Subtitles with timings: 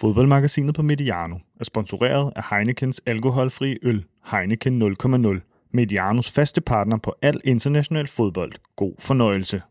[0.00, 5.68] Fodboldmagasinet på Mediano er sponsoreret af Heinekens alkoholfri øl, Heineken 0,0.
[5.72, 8.52] Medianos faste partner på al international fodbold.
[8.76, 9.62] God fornøjelse.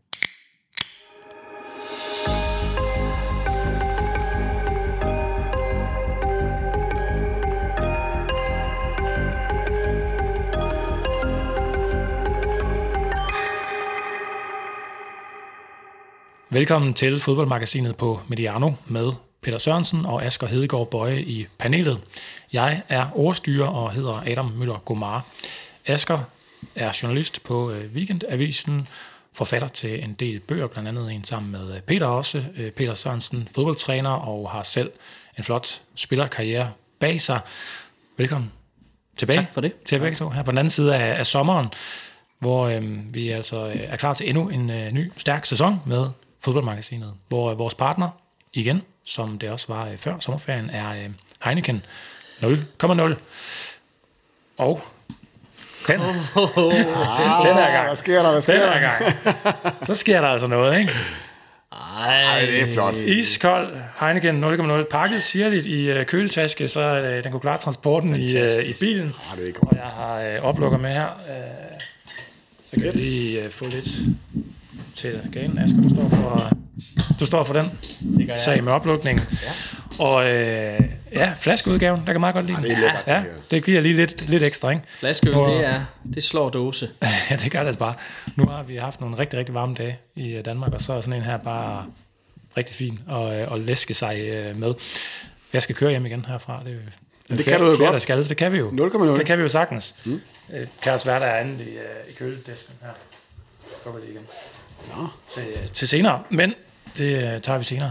[16.50, 19.12] Velkommen til fodboldmagasinet på Mediano med
[19.42, 22.00] Peter Sørensen og Asger Hedegaard Bøje i panelet.
[22.52, 25.24] Jeg er ordstyrer og hedder Adam Møller Gomar.
[25.86, 26.18] Asger
[26.74, 28.88] er journalist på øh, Weekendavisen,
[29.32, 32.44] forfatter til en del bøger, blandt andet en sammen med øh, Peter også.
[32.56, 34.90] Øh, Peter Sørensen, fodboldtræner og har selv
[35.38, 37.40] en flot spillerkarriere bag sig.
[38.16, 38.52] Velkommen
[39.16, 39.38] tilbage.
[39.38, 39.72] Tak for det.
[39.84, 41.66] Til begge to her på den anden side af, af sommeren,
[42.38, 46.06] hvor øh, vi altså er klar til endnu en øh, ny stærk sæson med
[46.40, 48.08] fodboldmagasinet, hvor øh, vores partner
[48.52, 51.08] igen, som det også var øh, før sommerferien, er øh,
[51.44, 51.84] Heineken
[52.42, 52.46] 0,0.
[54.58, 54.82] Og
[55.88, 56.06] den, Ah,
[57.46, 58.30] den her gang, Hvad sker der?
[58.32, 58.72] Hvad sker den der?
[58.72, 59.04] her gang,
[59.86, 60.92] så sker der altså noget, ikke?
[61.72, 62.96] Ej, det er flot.
[62.96, 68.36] Iskold Heineken 0,0, pakket sirligt i øh, køletaske, så øh, den kunne klare transporten i,
[68.36, 69.14] øh, i bilen.
[69.32, 69.76] Ah, det er Og godt.
[69.76, 71.06] jeg har øh, oplukker med her.
[71.08, 71.80] Øh,
[72.64, 73.86] så kan jeg lige øh, få lidt
[75.00, 75.58] til ganen.
[75.58, 76.52] Asger, du står for,
[77.20, 77.78] du står for den
[78.36, 79.26] sag med oplukningen.
[79.42, 79.52] Ja.
[80.04, 80.80] Og øh,
[81.12, 82.64] ja, flaskeudgaven, der kan meget godt lide den.
[82.64, 84.82] det er lækkert, Ja, det det giver lige lidt, lidt ekstra, ikke?
[84.98, 85.84] Flaskeøl, det, er,
[86.14, 86.90] det slår dåse.
[87.30, 87.94] ja, det gør det altså bare.
[88.36, 91.00] Nu har vi haft nogle rigtig, rigtig varme dage i øh, Danmark, og så er
[91.00, 91.84] sådan en her bare
[92.56, 94.74] rigtig fin at, øh, at læske sig øh, med.
[95.52, 96.62] Jeg skal køre hjem igen herfra.
[96.64, 96.78] Det,
[97.30, 97.92] er Det kan du jo flere, godt.
[97.92, 98.70] der skal, det kan vi jo.
[98.70, 99.18] 0,0.
[99.18, 99.94] Det kan vi jo sagtens.
[100.04, 100.20] Mm.
[100.50, 101.70] Det kan også være, der er andet i,
[102.10, 102.88] i køledisken her.
[103.84, 104.22] Lukker det igen.
[104.96, 105.06] Nå.
[105.34, 106.54] Til, til senere, men
[106.98, 107.90] det øh, tager vi senere.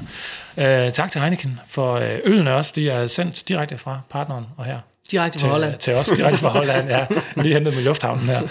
[0.57, 2.73] Øh, tak til Heineken for øh, ølene også.
[2.75, 4.79] De er sendt direkte fra partneren og her
[5.11, 5.79] Direkte fra til, Holland.
[5.79, 7.07] til os direkte fra Holland, ja.
[7.43, 8.41] Lige hentet med lufthavnen her.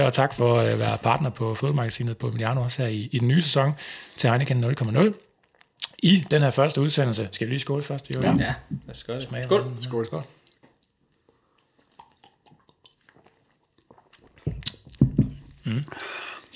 [0.00, 3.18] Øh, og tak for at være partner på fodboldmagasinet på Mediano også her i, i
[3.18, 3.72] den nye sæson
[4.16, 5.12] til Heineken 0,0.
[5.98, 8.10] I den her første udsendelse, skal vi lige skåle først?
[8.10, 8.28] Jo, Ja.
[8.28, 8.54] Ja, lad
[8.90, 9.28] os gøre det.
[9.44, 9.60] Skål.
[9.60, 9.76] Skål.
[9.82, 10.06] Skål.
[10.06, 10.22] Skål.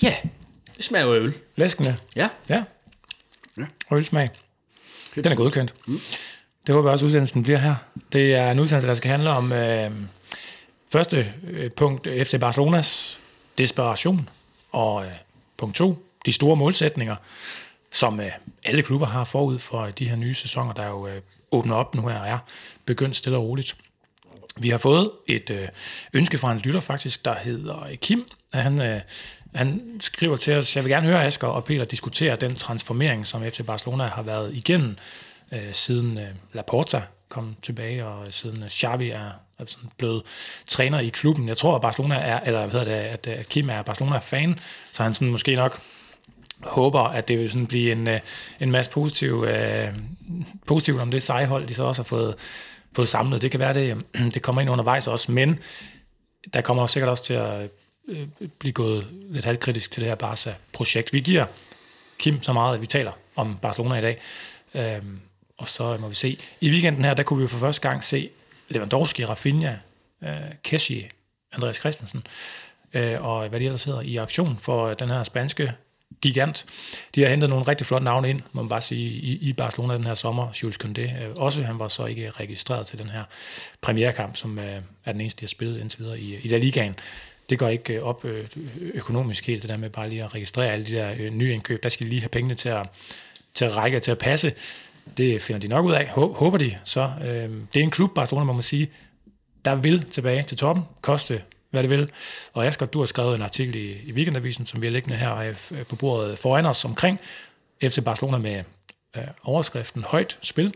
[0.03, 0.15] Ja,
[0.81, 1.33] det smager jo af øl.
[1.55, 1.97] Læskende.
[2.15, 2.63] Ja, Ja.
[3.57, 3.65] Ja.
[3.89, 4.29] Og ølsmag.
[5.15, 5.73] Den er godkendt.
[5.87, 5.99] Mm.
[6.67, 7.75] Det håber jeg også, udsendelsen bliver her.
[8.13, 9.91] Det er en udsendelse, der skal handle om øh,
[10.89, 13.19] første øh, punkt, FC Barcelonas
[13.57, 14.29] desperation,
[14.71, 15.11] og øh,
[15.57, 17.15] punkt to, de store målsætninger,
[17.91, 18.31] som øh,
[18.63, 21.21] alle klubber har forud for de her nye sæsoner, der jo øh,
[21.51, 22.37] åbner op nu her og er
[22.85, 23.75] begyndt stille og roligt.
[24.57, 25.67] Vi har fået et øh,
[26.13, 28.25] ønske fra en lytter faktisk, der hedder øh, Kim.
[28.53, 29.01] Han, øh,
[29.55, 33.43] han skriver til os, jeg vil gerne høre Asger og Peter diskutere den transformering, som
[33.43, 34.97] FC Barcelona har været igennem,
[35.51, 40.23] øh, siden øh, Laporta kom tilbage, og siden øh, Xavi er, er sådan blevet
[40.67, 41.47] træner i klubben.
[41.47, 44.59] Jeg tror, at Barcelona er, eller hvad hedder det, at, øh, Kim er Barcelona-fan,
[44.93, 45.81] så han sådan måske nok
[46.63, 48.19] håber, at det vil sådan blive en, øh,
[48.59, 49.87] en masse positiv, øh,
[50.67, 52.35] positivt om det sejhold, de så også har fået,
[52.95, 53.41] fået samlet.
[53.41, 54.03] Det kan være, det,
[54.33, 55.59] det kommer ind undervejs også, men
[56.53, 57.69] der kommer sikkert også til at
[58.11, 61.13] øh, blive gået lidt halvkritisk til det her Barca-projekt.
[61.13, 61.45] Vi giver
[62.19, 64.21] Kim så meget, at vi taler om Barcelona i dag,
[64.75, 65.19] øhm,
[65.57, 66.37] og så må vi se.
[66.61, 68.29] I weekenden her, der kunne vi jo for første gang se
[68.69, 69.75] Lewandowski, Rafinha,
[70.23, 70.29] øh,
[70.63, 71.09] Kessi,
[71.53, 72.23] Andreas Christensen,
[72.93, 75.73] øh, og hvad de ellers hedder, i aktion for den her spanske
[76.21, 76.65] gigant.
[77.15, 79.93] De har hentet nogle rigtig flotte navne ind, må man bare sige, i, i Barcelona
[79.93, 80.47] den her sommer.
[80.63, 83.23] Jules Koundé øh, også, han var så ikke registreret til den her
[83.81, 86.95] premierkamp, som øh, er den eneste, de har spillet indtil videre i, i La Ligaen.
[87.51, 88.45] Det går ikke øh, op øh,
[88.93, 91.83] økonomisk helt, det der med bare lige at registrere alle de der øh, nye indkøb.
[91.83, 92.87] Der skal de lige have pengene til at,
[93.53, 94.53] til at række, til at passe.
[95.17, 96.77] Det finder de nok ud af, håber de.
[96.83, 97.27] Så øh,
[97.73, 98.91] det er en klub, Barcelona, må man sige,
[99.65, 102.09] der vil tilbage til toppen, koste hvad det vil.
[102.53, 105.53] Og Asger, du har skrevet en artikel i, i Weekendavisen, som vi har liggende her
[105.89, 107.19] på bordet foran os omkring
[107.83, 108.63] FC Barcelona med
[109.17, 110.73] øh, overskriften højt spil.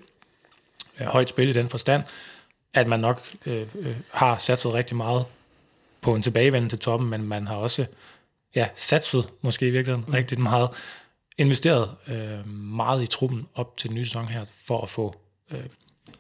[1.00, 2.04] Øh, højt spil i den forstand,
[2.74, 5.26] at man nok øh, øh, har satset rigtig meget
[6.06, 7.86] på en tilbagevenden til toppen, men man har også
[8.56, 10.13] ja, satset måske i virkeligheden mm.
[10.13, 10.69] rigtig meget,
[11.38, 15.16] investeret øh, meget i truppen op til den nye sæson her, for at få
[15.52, 15.66] øh,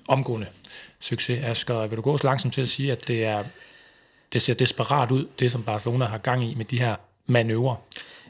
[0.07, 0.47] omgående
[0.99, 1.43] succes.
[1.43, 3.43] Asger, vil du gå så langsomt til at sige, at det er
[4.33, 6.95] det ser desperat ud, det som Barcelona har gang i med de her
[7.25, 7.75] manøvrer?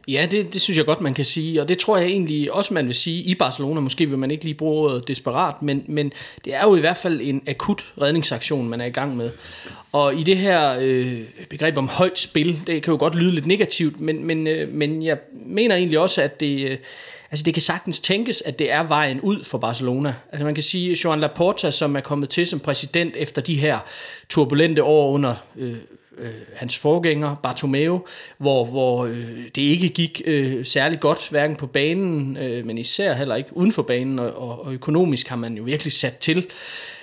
[0.07, 2.73] Ja, det, det synes jeg godt, man kan sige, og det tror jeg egentlig også,
[2.73, 3.79] man vil sige i Barcelona.
[3.79, 6.11] Måske vil man ikke lige bruge ordet desperat, men, men
[6.45, 9.31] det er jo i hvert fald en akut redningsaktion, man er i gang med.
[9.91, 13.45] Og i det her øh, begreb om højt spil, det kan jo godt lyde lidt
[13.45, 16.69] negativt, men, men, øh, men jeg mener egentlig også, at det...
[16.69, 16.77] Øh,
[17.31, 20.15] Altså det kan sagtens tænkes, at det er vejen ud for Barcelona.
[20.31, 23.55] Altså man kan sige, at Joan Laporta, som er kommet til som præsident efter de
[23.59, 23.79] her
[24.29, 25.75] turbulente år under øh,
[26.17, 28.05] øh, hans forgænger, Bartomeu,
[28.37, 33.13] hvor, hvor øh, det ikke gik øh, særlig godt, hverken på banen, øh, men især
[33.13, 36.47] heller ikke uden for banen, og, og, og økonomisk har man jo virkelig sat til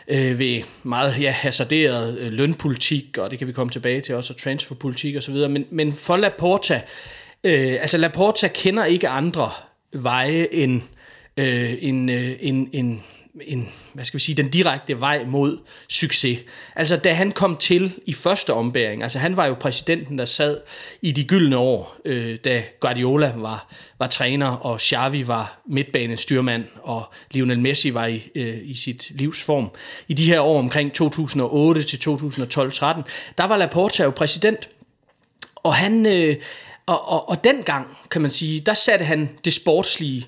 [0.08, 4.32] øh, ved meget ja, hasarderet øh, lønpolitik, og det kan vi komme tilbage til også,
[4.32, 6.82] og transferpolitik osv., men, men for Laporta,
[7.44, 9.50] øh, altså Laporta kender ikke andre
[9.92, 10.82] veje end
[11.36, 13.02] øh, en, øh, en, en,
[13.40, 15.58] en, hvad skal vi sige, den direkte vej mod
[15.88, 16.38] succes.
[16.76, 20.60] Altså da han kom til i første ombæring, altså han var jo præsidenten, der sad
[21.02, 27.12] i de gyldne år, øh, da Guardiola var, var træner, og Xavi var midtbanestyrmand, og
[27.30, 29.70] Lionel Messi var i, øh, i sit livsform.
[30.08, 33.02] I de her år omkring 2008 til 2012-13,
[33.38, 34.68] der var Laporta jo præsident,
[35.56, 36.06] og han...
[36.06, 36.36] Øh,
[36.86, 40.26] og, og, og dengang, kan man sige, der satte han det sportslige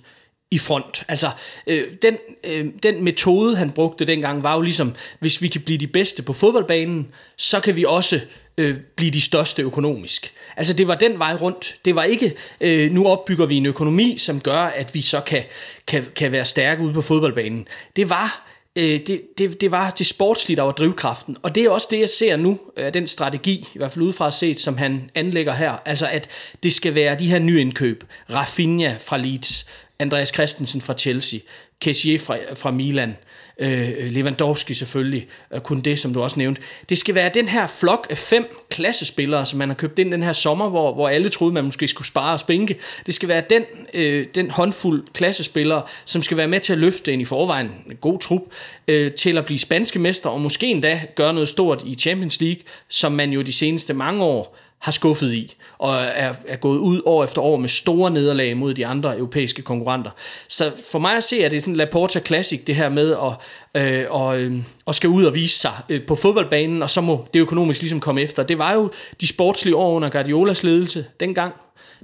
[0.55, 1.05] i front.
[1.09, 1.31] Altså,
[1.67, 5.79] øh, den, øh, den metode, han brugte dengang, var jo ligesom, hvis vi kan blive
[5.79, 8.21] de bedste på fodboldbanen, så kan vi også
[8.59, 10.33] øh, blive de største økonomisk.
[10.56, 11.75] Altså, det var den vej rundt.
[11.85, 15.43] Det var ikke, øh, nu opbygger vi en økonomi, som gør, at vi så kan,
[15.87, 17.69] kan, kan være stærke ude på fodboldbanen.
[17.97, 21.37] Det var øh, det, det, det var det sportslige, der var drivkraften.
[21.43, 24.31] Og det er også det, jeg ser nu, af den strategi, i hvert fald udefra
[24.31, 25.73] set, som han anlægger her.
[25.85, 26.29] Altså, at
[26.62, 28.05] det skal være de her nye indkøb.
[28.31, 29.67] Rafinha fra Leeds,
[29.99, 31.41] Andreas Christensen fra Chelsea,
[31.81, 33.17] Kessier fra, fra Milan,
[33.58, 36.62] øh, Lewandowski selvfølgelig, øh, kun det, som du også nævnte.
[36.88, 40.23] Det skal være den her flok af fem klassespillere, som man har købt ind den
[40.23, 42.76] her sommer, hvor, hvor alle troede, man måske skulle spare og spænke.
[43.06, 43.62] Det skal være den,
[43.94, 47.96] øh, den håndfuld klassespillere, som skal være med til at løfte en i forvejen en
[47.96, 48.43] god trup,
[48.88, 52.62] øh, til at blive spanske mester, og måske endda gøre noget stort i Champions League,
[52.88, 57.01] som man jo de seneste mange år har skuffet i, og er, er gået ud
[57.07, 60.11] år efter år med store nederlag mod de andre europæiske konkurrenter.
[60.49, 64.05] Så for mig at se, er det sådan Laporta Classic, det her med at, øh,
[64.11, 67.41] og, øh, og skal ud og vise sig øh, på fodboldbanen, og så må det
[67.41, 68.43] økonomisk ligesom komme efter.
[68.43, 68.91] Det var jo
[69.21, 71.55] de sportslige år under Guardiolas ledelse dengang,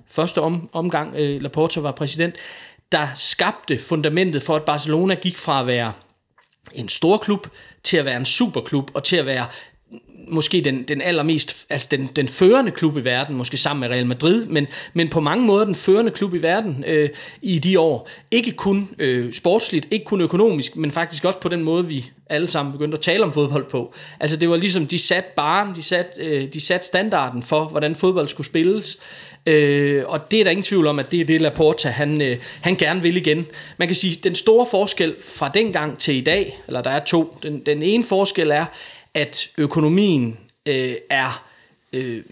[0.06, 2.35] første om, omgang øh, Laporta var præsident,
[2.93, 5.93] der skabte fundamentet for, at Barcelona gik fra at være
[6.73, 7.47] en stor klub
[7.83, 9.47] til at være en superklub, og til at være
[10.31, 14.06] måske den, den allermest, altså den, den førende klub i verden, måske sammen med Real
[14.06, 17.09] Madrid, men, men på mange måder den førende klub i verden øh,
[17.43, 18.09] i de år.
[18.31, 22.49] Ikke kun øh, sportsligt, ikke kun økonomisk, men faktisk også på den måde, vi alle
[22.49, 23.94] sammen begyndte at tale om fodbold på.
[24.21, 27.94] Altså det var ligesom, de satte baren, de satte, øh, de satte standarden for, hvordan
[27.94, 28.99] fodbold skulle spilles.
[29.47, 32.37] Øh, og det er der ingen tvivl om, at det er det, Laporta han, øh,
[32.61, 33.47] han gerne vil igen.
[33.76, 37.37] Man kan sige, den store forskel fra dengang til i dag, eller der er to.
[37.43, 38.65] Den, den ene forskel er,
[39.15, 40.37] at økonomien
[40.67, 41.45] øh, er,
[41.93, 42.23] øh,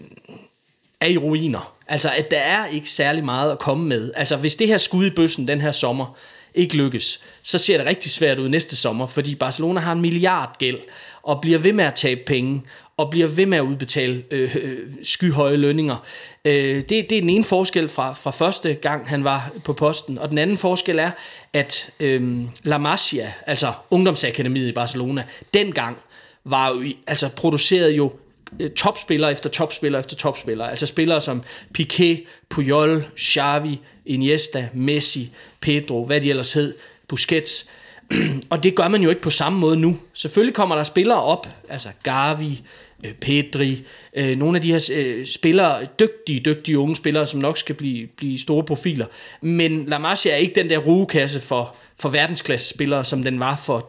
[1.01, 1.73] er i ruiner.
[1.87, 4.11] Altså, at der er ikke særlig meget at komme med.
[4.15, 6.17] Altså, hvis det her skud i bøssen den her sommer
[6.55, 10.57] ikke lykkes, så ser det rigtig svært ud næste sommer, fordi Barcelona har en milliard
[10.59, 10.77] gæld,
[11.23, 12.61] og bliver ved med at tabe penge,
[12.97, 16.05] og bliver ved med at udbetale øh, øh, skyhøje lønninger.
[16.45, 20.17] Øh, det, det er den ene forskel fra, fra første gang, han var på posten.
[20.17, 21.11] Og den anden forskel er,
[21.53, 25.23] at øh, La Masia, altså ungdomsakademiet i Barcelona,
[25.53, 25.97] dengang
[26.45, 28.11] var jo, altså producerede jo
[28.51, 30.69] topspiller topspillere efter topspillere efter topspillere.
[30.69, 31.43] Altså spillere som
[31.77, 35.29] Piqué, Puyol, Xavi, Iniesta, Messi,
[35.61, 36.73] Pedro, hvad de ellers hed,
[37.07, 37.69] Busquets.
[38.49, 39.97] og det gør man jo ikke på samme måde nu.
[40.13, 42.61] Selvfølgelig kommer der spillere op, altså Gavi,
[43.05, 43.83] øh, Pedri,
[44.15, 48.07] øh, nogle af de her øh, spillere, dygtige, dygtige unge spillere, som nok skal blive,
[48.07, 49.05] blive store profiler.
[49.41, 53.61] Men La Masia er ikke den der rugekasse for, for verdensklasse spillere, som den var
[53.65, 53.85] for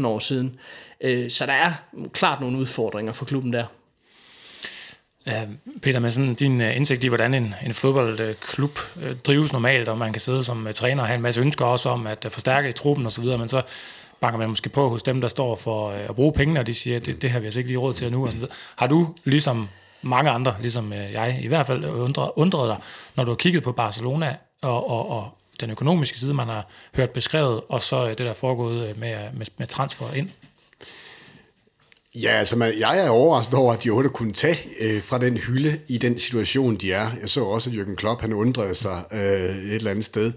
[0.00, 0.58] 10-15 år siden.
[1.00, 1.72] Øh, så der er
[2.12, 3.64] klart nogle udfordringer for klubben der.
[5.82, 9.98] Peter, med sådan din øh, indsigt i, hvordan en, en fodboldklub øh, drives normalt, og
[9.98, 12.68] man kan sidde som øh, træner og have en masse ønsker også om at forstærke
[12.68, 13.62] i truppen osv., men så
[14.20, 16.96] banker man måske på hos dem, der står for at bruge pengene, og de siger,
[16.96, 18.26] at det, det har vi altså ikke lige råd til nu.
[18.26, 18.46] Og så.
[18.76, 19.68] Har du, ligesom
[20.02, 22.76] mange andre, ligesom jeg i hvert fald, undret, undret dig,
[23.16, 27.10] når du har kigget på Barcelona og, og, og den økonomiske side, man har hørt
[27.10, 30.30] beskrevet, og så det, der er foregået med, med, med transfer ind?
[32.14, 35.36] Ja, altså man, jeg er overrasket over, at de otte kunne tage øh, fra den
[35.36, 37.10] hylde i den situation, de er.
[37.20, 40.32] Jeg så også, at Jürgen Klopp han undrede sig øh, et eller andet sted.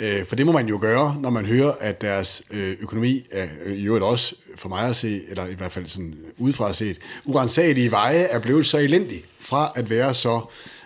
[0.00, 3.46] Øh, for det må man jo gøre, når man hører, at deres øh, økonomi er
[3.64, 6.98] øh, i øvrigt også for mig at se, eller i hvert fald sådan udefra set,
[7.24, 10.40] urensagelige veje er blevet så elendig fra at være så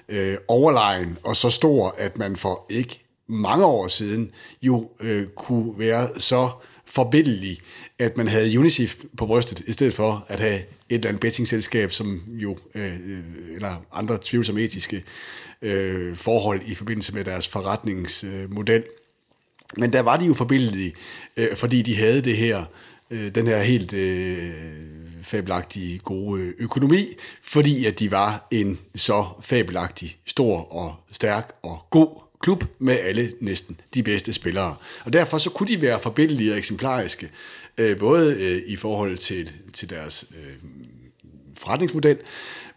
[0.09, 4.31] øh, overlegen og så stor, at man for ikke mange år siden
[4.63, 6.51] jo øh, kunne være så
[6.89, 7.61] forbindelig,
[7.99, 11.93] at man havde UNICEF på brystet, i stedet for at have et eller andet bettingselskab,
[11.93, 12.99] som jo, øh,
[13.55, 15.05] eller andre tvivlsomme etiske
[15.63, 18.85] øh, forhold i forbindelse med deres forretningsmodel.
[19.77, 20.95] Men der var de jo forbindelige,
[21.37, 22.65] øh, fordi de havde det her,
[23.11, 24.53] øh, den her helt øh,
[25.23, 27.07] fabelagtige gode økonomi,
[27.43, 33.33] fordi at de var en så fabelagtig stor og stærk og god klub med alle
[33.41, 34.77] næsten de bedste spillere.
[35.05, 37.31] Og derfor så kunne de være forbindelige og eksemplariske,
[37.79, 40.71] øh, både øh, i forhold til, til deres øh,
[41.57, 42.19] forretningsmodel,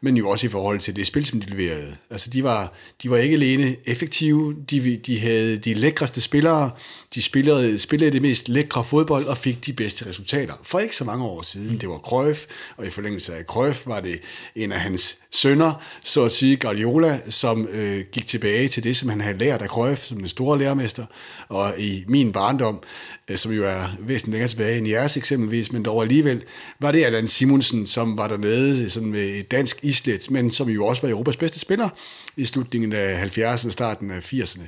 [0.01, 1.95] men jo også i forhold til det spil, som de leverede.
[2.09, 6.71] Altså, de var, de var ikke alene effektive, de, de havde de lækreste spillere,
[7.15, 10.53] de spillede, spillede det mest lækre fodbold og fik de bedste resultater.
[10.63, 12.45] For ikke så mange år siden, det var Cruyff,
[12.77, 14.19] og i forlængelse af Cruyff var det
[14.55, 15.73] en af hans sønner,
[16.03, 19.67] så at sige Guardiola, som øh, gik tilbage til det, som han havde lært af
[19.67, 21.05] Cruyff, som den store lærermester,
[21.49, 22.83] og i min barndom,
[23.27, 26.43] øh, som jo er væsentligt længere tilbage end jeres eksempelvis, men dog alligevel,
[26.79, 30.85] var det Allan Simonsen, som var dernede sådan med et dansk islet, men som jo
[30.85, 31.89] også var Europas bedste spiller
[32.37, 34.63] i slutningen af 70'erne og starten af 80'erne.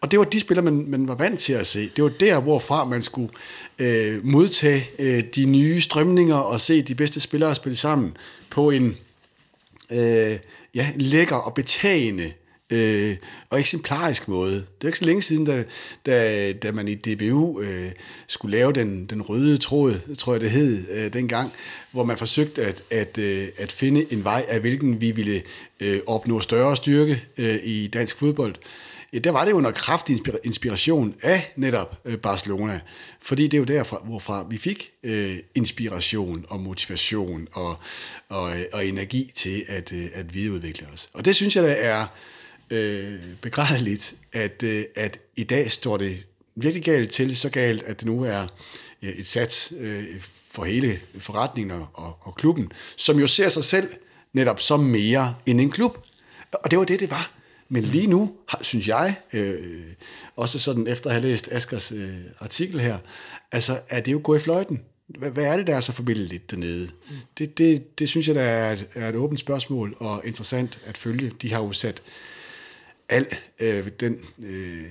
[0.00, 1.90] Og det var de spillere, man, man var vant til at se.
[1.96, 3.30] Det var der, hvorfra man skulle
[3.78, 8.16] øh, modtage øh, de nye strømninger og se de bedste spillere spille sammen
[8.50, 8.96] på en
[9.92, 10.38] øh,
[10.74, 12.32] ja, lækker og betagende
[12.70, 13.16] øh,
[13.50, 14.54] og eksemplarisk måde.
[14.54, 15.64] Det er ikke så længe siden, da,
[16.06, 17.90] da, da man i DBU øh,
[18.26, 21.52] skulle lave den, den røde tråd, tror jeg det hed øh, dengang,
[21.90, 25.42] hvor man forsøgte at, at, øh, at finde en vej, af hvilken vi ville
[25.80, 28.54] øh, opnå større styrke øh, i dansk fodbold.
[29.12, 32.80] Ja, der var det jo under kraftig inspiration af netop øh, Barcelona,
[33.20, 37.76] fordi det er jo derfra, hvorfra vi fik øh, inspiration og motivation og,
[38.28, 41.10] og, øh, og energi til at, øh, at videreudvikle os.
[41.12, 42.06] Og det synes jeg, der er
[42.70, 46.24] øh, begrædeligt, at, øh, at i dag står det
[46.54, 48.46] virkelig galt til, så galt, at det nu er
[49.02, 50.04] et sats øh,
[50.50, 53.88] for hele forretningen og, og, og klubben, som jo ser sig selv
[54.32, 55.98] netop som mere end en klub.
[56.52, 57.37] Og det var det, det var.
[57.68, 59.82] Men lige nu, synes jeg, øh,
[60.36, 62.98] også sådan efter at have læst Askers øh, artikel her,
[63.52, 64.80] altså er det jo gået i fløjten.
[65.06, 66.88] Hvad, hvad er det, der er så forbindeligt dernede?
[67.10, 67.16] Mm.
[67.38, 70.98] Det, det, det synes jeg, der er et, er et åbent spørgsmål og interessant at
[70.98, 71.32] følge.
[71.42, 72.02] De har jo sat
[73.08, 73.26] al
[73.58, 74.84] øh, den øh,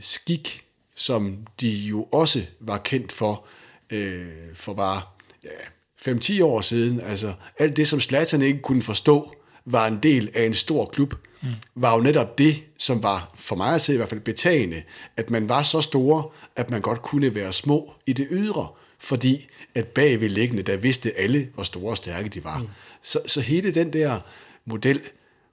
[0.00, 0.64] skik,
[0.94, 3.44] som de jo også var kendt for,
[3.90, 5.02] øh, for bare
[5.44, 7.00] ja, 5-10 år siden.
[7.00, 11.14] Altså alt det, som Slatan ikke kunne forstå, var en del af en stor klub,
[11.42, 11.48] mm.
[11.74, 14.82] var jo netop det, som var for mig at se i hvert fald betagende,
[15.16, 16.24] at man var så store,
[16.56, 18.68] at man godt kunne være små i det ydre,
[18.98, 22.58] fordi at bagved liggende, der vidste alle, hvor store og stærke de var.
[22.58, 22.68] Mm.
[23.02, 24.20] Så, så hele den der
[24.64, 25.00] model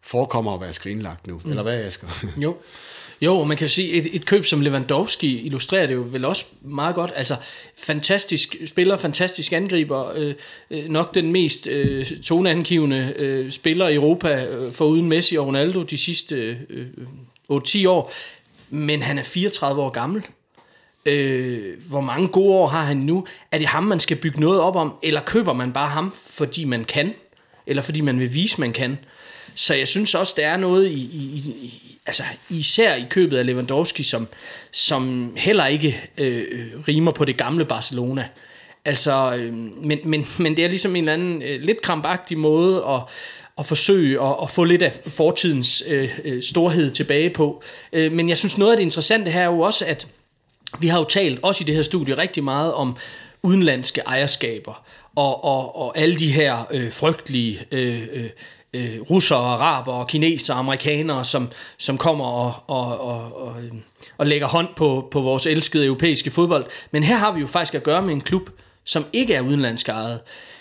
[0.01, 1.49] forekommer at være skrinlagt nu, mm.
[1.49, 2.25] eller hvad, Asger?
[2.37, 2.57] Jo.
[3.21, 6.95] Jo, man kan sige, et, et køb som Lewandowski illustrerer det jo vel også meget
[6.95, 7.11] godt.
[7.15, 7.35] Altså,
[7.77, 10.33] fantastisk spiller, fantastisk angriber, øh,
[10.71, 15.83] øh, nok den mest øh, toneangivende øh, spiller i Europa, øh, foruden Messi og Ronaldo
[15.83, 16.87] de sidste øh,
[17.51, 18.11] 8-10 år.
[18.69, 20.25] Men han er 34 år gammel.
[21.05, 23.25] Øh, hvor mange gode år har han nu?
[23.51, 26.63] Er det ham, man skal bygge noget op om, eller køber man bare ham, fordi
[26.63, 27.13] man kan?
[27.67, 28.97] Eller fordi man vil vise, man kan?
[29.59, 33.45] Så jeg synes også, der er noget i, i, i altså især i købet af
[33.45, 34.27] Lewandowski, som,
[34.71, 38.27] som heller ikke øh, rimer på det gamle Barcelona.
[38.85, 42.85] Altså, øh, men, men, men det er ligesom en eller anden øh, lidt krampagtig måde
[42.87, 43.01] at,
[43.57, 47.63] at forsøge at, at få lidt af fortidens øh, øh, storhed tilbage på.
[47.93, 50.07] Øh, men jeg synes noget af det interessante her er jo også, at
[50.79, 52.97] vi har jo talt, også i det her studie, rigtig meget om
[53.43, 54.83] udenlandske ejerskaber,
[55.15, 58.29] og, og, og alle de her øh, frygtelige øh, øh
[58.73, 63.71] øh, russere, araber, kinesere, amerikanere, som, som kommer og, og, og, og, øh,
[64.17, 66.65] og lægger hånd på, på vores elskede europæiske fodbold.
[66.91, 68.49] Men her har vi jo faktisk at gøre med en klub,
[68.83, 70.19] som ikke er udenlandsk ejet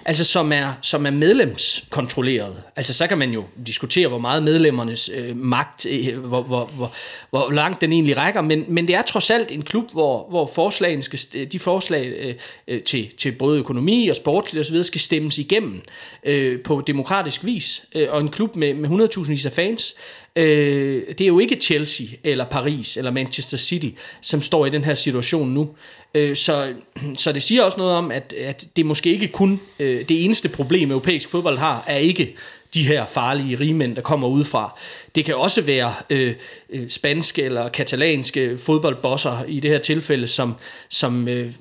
[0.08, 2.62] altså som er, som er medlemskontrolleret.
[2.76, 6.92] Altså så kan man jo diskutere, hvor meget medlemmernes øh, magt, øh, hvor, hvor, hvor,
[7.30, 10.50] hvor langt den egentlig rækker, men, men det er trods alt en klub, hvor, hvor
[10.54, 11.18] forslagene skal,
[11.52, 12.34] de forslag øh,
[12.68, 14.82] øh, til, til både økonomi og sportligt osv.
[14.82, 15.82] skal stemmes igennem
[16.24, 19.94] øh, på demokratisk vis, øh, og en klub med, med 100.000 af fans,
[20.38, 23.88] Øh, det er jo ikke Chelsea eller Paris eller Manchester City,
[24.20, 25.70] som står i den her situation nu.
[26.14, 26.72] Øh, så,
[27.16, 30.48] så det siger også noget om, at, at det måske ikke kun øh, det eneste
[30.48, 32.34] problem, europæisk fodbold har, er ikke
[32.74, 34.78] de her farlige rigmænd, der kommer udefra.
[35.14, 36.34] Det kan også være øh,
[36.70, 40.54] øh spanske eller katalanske fodboldbosser i det her tilfælde, som,
[40.88, 41.52] som, øh,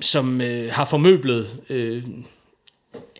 [0.00, 2.02] som øh, har formøblet øh,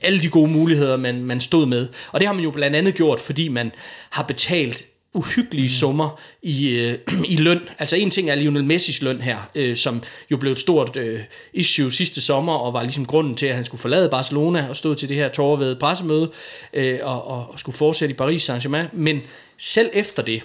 [0.03, 1.89] alle de gode muligheder, man, man stod med.
[2.13, 3.73] Og det har man jo blandt andet gjort, fordi man
[4.11, 4.85] har betalt
[5.15, 6.99] uhyggelige summer i, øh,
[7.35, 7.61] i løn.
[7.79, 11.21] Altså en ting er Lionel Messis løn her, øh, som jo blev et stort øh,
[11.53, 14.97] issue sidste sommer, og var ligesom grunden til, at han skulle forlade Barcelona og stod
[14.97, 16.31] til det her tårvede pressemøde,
[16.73, 18.87] øh, og, og, og skulle fortsætte i Paris Saint-Germain.
[18.93, 19.21] Men
[19.59, 20.43] selv efter det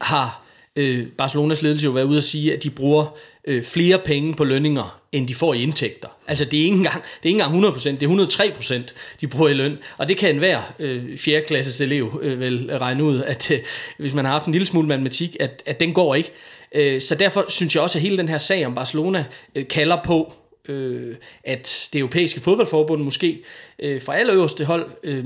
[0.00, 0.42] har
[0.76, 3.16] øh, Barcelonas ledelse jo været ude at sige, at de bruger
[3.46, 6.08] øh, flere penge på lønninger, end de får i indtægter.
[6.26, 9.48] Altså det er ikke engang, det er ikke engang 100%, det er 103% de bruger
[9.48, 9.78] i løn.
[9.98, 11.40] Og det kan enhver øh, 4.
[11.40, 13.58] klasses elev øh, vel regne ud, at øh,
[13.98, 16.32] hvis man har haft en lille smule matematik, at, at den går ikke.
[16.74, 19.24] Øh, så derfor synes jeg også, at hele den her sag om Barcelona
[19.54, 20.32] øh, kalder på,
[20.68, 23.42] øh, at det europæiske fodboldforbund måske
[23.78, 25.24] øh, fra allerøverste hold øh,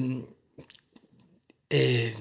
[1.73, 2.12] øh,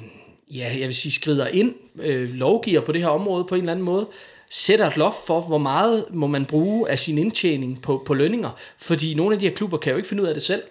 [0.51, 3.71] ja, jeg vil sige, skrider ind, øh, lovgiver på det her område på en eller
[3.71, 4.07] anden måde,
[4.49, 8.49] sætter et loft for, hvor meget må man bruge af sin indtjening på, på lønninger,
[8.77, 10.63] fordi nogle af de her klubber kan jo ikke finde ud af det selv.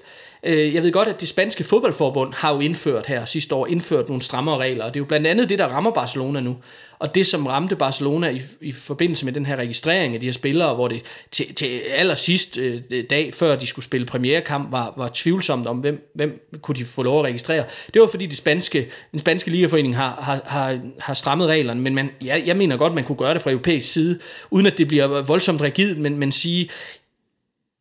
[0.42, 4.08] Øh, jeg ved godt, at det spanske fodboldforbund har jo indført her sidste år, indført
[4.08, 6.56] nogle strammere regler, og det er jo blandt andet det, der rammer Barcelona nu.
[6.98, 10.32] Og det, som ramte Barcelona i, i forbindelse med den her registrering af de her
[10.32, 12.80] spillere, hvor det til, til allersidst øh,
[13.10, 17.02] dag, før de skulle spille premierekamp, var, var tvivlsomt om, hvem, hvem kunne de få
[17.02, 17.64] lov at registrere.
[17.94, 21.94] Det var fordi de spanske, den spanske ligaforening har, har, har, har strammet reglerne, men
[21.94, 24.18] man, jeg, jeg mener godt, man kunne gøre det fra europæisk side,
[24.50, 26.68] uden at det bliver voldsomt rigidt, men, men sige,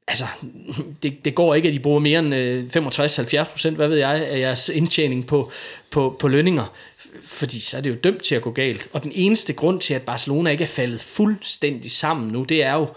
[0.07, 0.25] altså,
[1.03, 4.27] det, det går ikke, at de bruger mere end øh, 65-70 procent, hvad ved jeg,
[4.27, 5.51] af jeres indtjening på,
[5.91, 6.73] på, på lønninger,
[7.23, 8.89] fordi så er det jo dømt til at gå galt.
[8.93, 12.73] Og den eneste grund til, at Barcelona ikke er faldet fuldstændig sammen nu, det er
[12.73, 12.87] jo,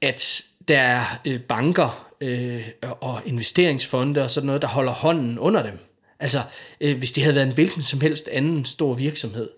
[0.00, 2.68] at der er øh, banker øh,
[3.00, 5.78] og investeringsfonde og sådan noget, der holder hånden under dem.
[6.20, 6.42] Altså,
[6.80, 9.50] øh, hvis det havde været en hvilken som helst anden stor virksomhed,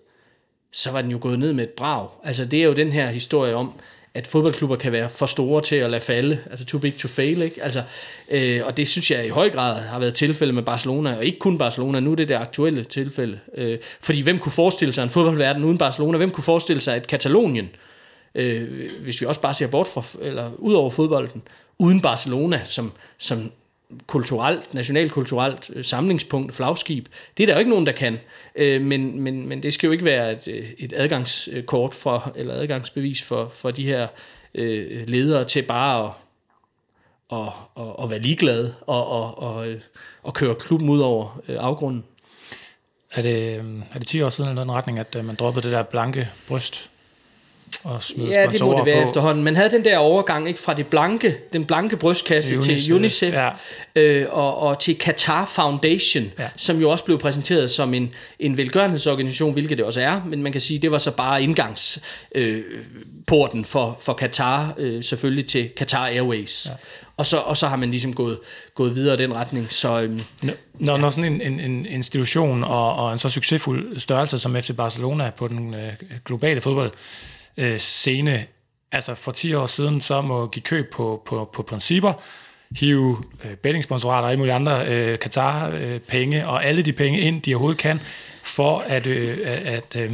[0.71, 2.07] så var den jo gået ned med et brag.
[2.23, 3.73] Altså, det er jo den her historie om,
[4.15, 7.41] at fodboldklubber kan være for store til at lade falde, altså too big to fail,
[7.41, 7.63] ikke?
[7.63, 7.83] Altså,
[8.29, 11.39] øh, og det synes jeg i høj grad har været tilfælde med Barcelona, og ikke
[11.39, 13.39] kun Barcelona, nu er det det aktuelle tilfælde.
[13.55, 16.17] Øh, fordi hvem kunne forestille sig en fodboldverden uden Barcelona?
[16.17, 17.69] Hvem kunne forestille sig at Katalonien,
[18.35, 21.41] øh, hvis vi også bare ser bort fra, eller ud over fodbolden,
[21.79, 23.51] uden Barcelona som, som
[24.07, 27.07] kulturelt, nationalkulturelt øh, samlingspunkt, flagskib.
[27.37, 28.19] Det er der jo ikke nogen, der kan.
[28.55, 32.53] Øh, men, men, men det skal jo ikke være et, øh, et adgangskort for, eller
[32.53, 34.07] adgangsbevis for, for de her
[34.55, 36.11] øh, ledere til bare at,
[37.29, 39.81] og, og, og være ligeglade og, og, og, øh,
[40.23, 42.03] og køre klubben ud over afgrunden.
[43.11, 43.55] Er det,
[43.93, 46.89] er det 10 år siden eller noget retning, at man droppede det der blanke bryst
[47.83, 49.07] og smide Ja, det må det være på.
[49.07, 49.43] efterhånden.
[49.43, 53.33] Man havde den der overgang ikke fra det blanke, den blanke brystkasse UNICEF, til UNICEF
[53.33, 53.49] ja.
[53.95, 56.47] øh, og, og til Qatar Foundation, ja.
[56.55, 60.51] som jo også blev præsenteret som en, en velgørenhedsorganisation, hvilket det også er, men man
[60.51, 66.07] kan sige, det var så bare indgangsporten øh, for, for Qatar, øh, selvfølgelig til Qatar
[66.07, 66.65] Airways.
[66.65, 66.71] Ja.
[67.17, 68.39] Og så, og så har man ligesom gået,
[68.75, 69.73] gået videre i den retning.
[69.73, 70.21] Så, øhm,
[70.79, 70.97] når, ja.
[70.97, 75.31] når sådan en, en, en institution og, og en så succesfuld størrelse som FC Barcelona
[75.37, 75.93] på den øh,
[76.25, 76.91] globale fodbold,
[77.57, 78.45] øh, scene.
[78.91, 82.13] Altså for 10 år siden, så må give køb på, på, på principper,
[82.79, 87.41] hive øh, bettingsponsorater og alle mulige andre øh, Qatar-penge øh, og alle de penge ind,
[87.41, 87.99] de overhovedet kan,
[88.43, 90.11] for at, øh, at øh,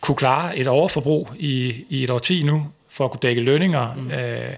[0.00, 3.94] kunne klare et overforbrug i, i et årti nu, for at kunne dække lønninger.
[3.94, 4.10] Mm.
[4.10, 4.56] Øh,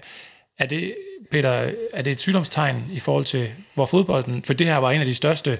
[0.59, 0.95] er det,
[1.31, 4.99] Peter, er det et sygdomstegn i forhold til, hvor fodbolden, for det her var en
[4.99, 5.59] af de største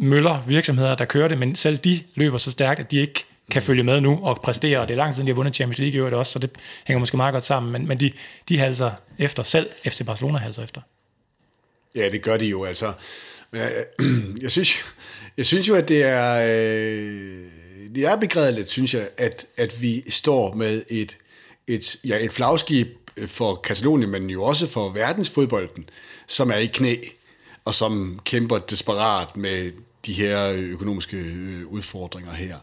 [0.00, 3.82] møller virksomheder, der kørte, men selv de løber så stærkt, at de ikke kan følge
[3.82, 5.98] med nu og præstere, og det er lang tid de har vundet Champions League i
[5.98, 6.50] øvrigt også, så det
[6.84, 8.12] hænger måske meget godt sammen, men, men de,
[8.48, 10.80] de halser efter, selv FC Barcelona halser efter.
[11.94, 12.92] Ja, det gør de jo, altså.
[13.50, 14.06] Men jeg, øh,
[14.42, 14.84] jeg, synes,
[15.36, 17.44] jeg synes jo, at det er, øh,
[17.94, 21.16] det er begrædeligt, synes jeg, at, at vi står med et,
[21.66, 22.88] et, ja, et flagskib
[23.26, 25.88] for Katalonien, men jo også for verdensfodbolden,
[26.26, 26.96] som er i knæ,
[27.64, 29.72] og som kæmper desperat med
[30.06, 32.56] de her økonomiske øh, udfordringer her.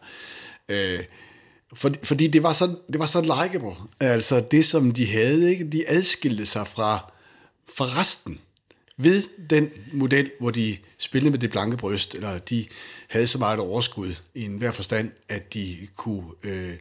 [0.70, 1.00] Øh,
[1.74, 3.76] for, fordi det var så, det var så likeable.
[4.00, 5.70] Altså det, som de havde, ikke?
[5.70, 7.12] de adskilte sig fra,
[7.76, 8.40] fra resten
[8.98, 12.66] ved den model, hvor de spillede med det blanke bryst, eller de
[13.08, 16.74] havde så meget overskud i enhver forstand, at de kunne øh,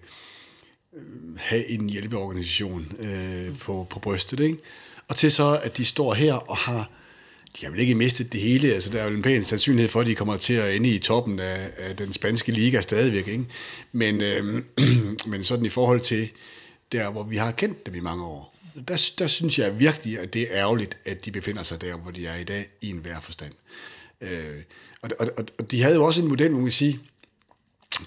[1.37, 4.40] have en hjælpeorganisation øh, på, på brystet.
[4.40, 4.59] Ikke?
[5.09, 6.90] Og til så, at de står her og har
[7.61, 8.75] de har vel ikke mistet det hele.
[8.75, 10.99] Altså, der er jo en pæn sandsynlighed for, at de kommer til at ende i
[10.99, 13.29] toppen af, af den spanske liga stadigvæk.
[13.29, 13.45] Ikke?
[13.93, 14.62] Men, øh,
[15.31, 16.31] men sådan i forhold til
[16.93, 18.57] der, hvor vi har kendt dem i mange år,
[18.88, 22.11] der, der synes jeg virkelig, at det er ærgerligt, at de befinder sig der, hvor
[22.11, 23.53] de er i dag, i en hver forstand.
[24.21, 24.62] Øh,
[25.03, 27.01] og, og, og de havde jo også en model, hvor man kan sige,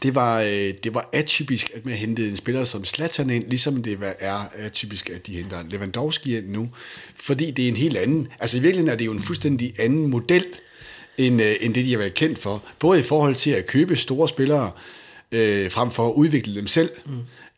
[0.04, 3.84] det var, øh, det var atypisk, at man hentede en spiller som Zlatan ind, ligesom
[3.84, 6.70] det er atypisk, at de henter Lewandowski ind nu,
[7.16, 10.08] fordi det er en helt anden, altså i virkeligheden er det jo en fuldstændig anden
[10.08, 10.46] model,
[11.18, 12.64] end, øh, end det, de har været kendt for.
[12.80, 14.72] Både i forhold til at købe store spillere,
[15.32, 16.90] øh, frem for at udvikle dem selv.
[17.06, 17.12] Mm.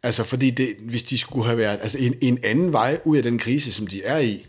[0.03, 3.23] Altså fordi det, hvis de skulle have været altså en, en anden vej ud af
[3.23, 4.45] den krise, som de er i,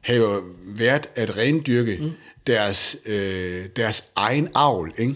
[0.00, 2.10] har jo været at rendyrke mm.
[2.46, 5.14] Deres, øh, deres egen avl, ikke?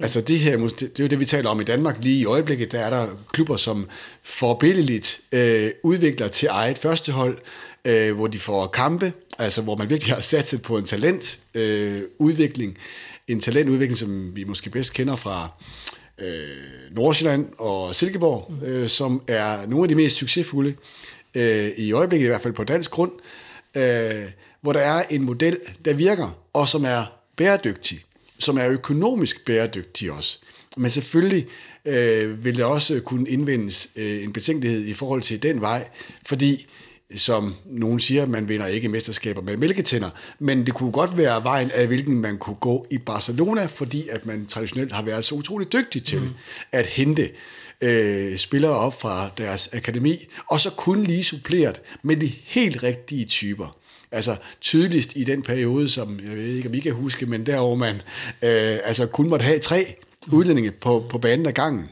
[0.00, 2.72] Altså det her, det er jo det, vi taler om i Danmark lige i øjeblikket,
[2.72, 3.88] der er der klubber, som
[4.22, 7.38] forbilledeligt øh, udvikler til eget førstehold,
[7.84, 12.02] øh, hvor de får kampe, altså hvor man virkelig har sat på en talentudvikling, øh,
[12.18, 12.78] udvikling.
[13.28, 15.48] en talentudvikling, som vi måske bedst kender fra
[16.18, 16.48] øh,
[16.90, 20.74] Nordsjælland og Silkeborg, øh, som er nogle af de mest succesfulde,
[21.34, 23.12] øh, i øjeblikket i hvert fald på dansk grund,
[23.76, 24.24] øh,
[24.66, 27.04] hvor der er en model, der virker, og som er
[27.36, 28.04] bæredygtig,
[28.38, 30.38] som er økonomisk bæredygtig også.
[30.76, 31.46] Men selvfølgelig
[31.84, 35.88] øh, vil der også kunne indvendes øh, en betænkelighed i forhold til den vej,
[36.26, 36.66] fordi
[37.16, 41.70] som nogen siger, man vinder ikke mesterskaber med mælketænder, men det kunne godt være vejen
[41.70, 45.72] af, hvilken man kunne gå i Barcelona, fordi at man traditionelt har været så utroligt
[45.72, 46.28] dygtig til mm.
[46.72, 47.30] at hente
[47.80, 53.24] øh, spillere op fra deres akademi, og så kun lige suppleret med de helt rigtige
[53.24, 53.76] typer.
[54.16, 57.60] Altså tydeligst i den periode, som jeg ved ikke, om I kan huske, men der
[57.60, 57.94] hvor man
[58.42, 59.84] øh, altså kun måtte have tre
[60.32, 61.88] udlændinge på, på banen ad gangen.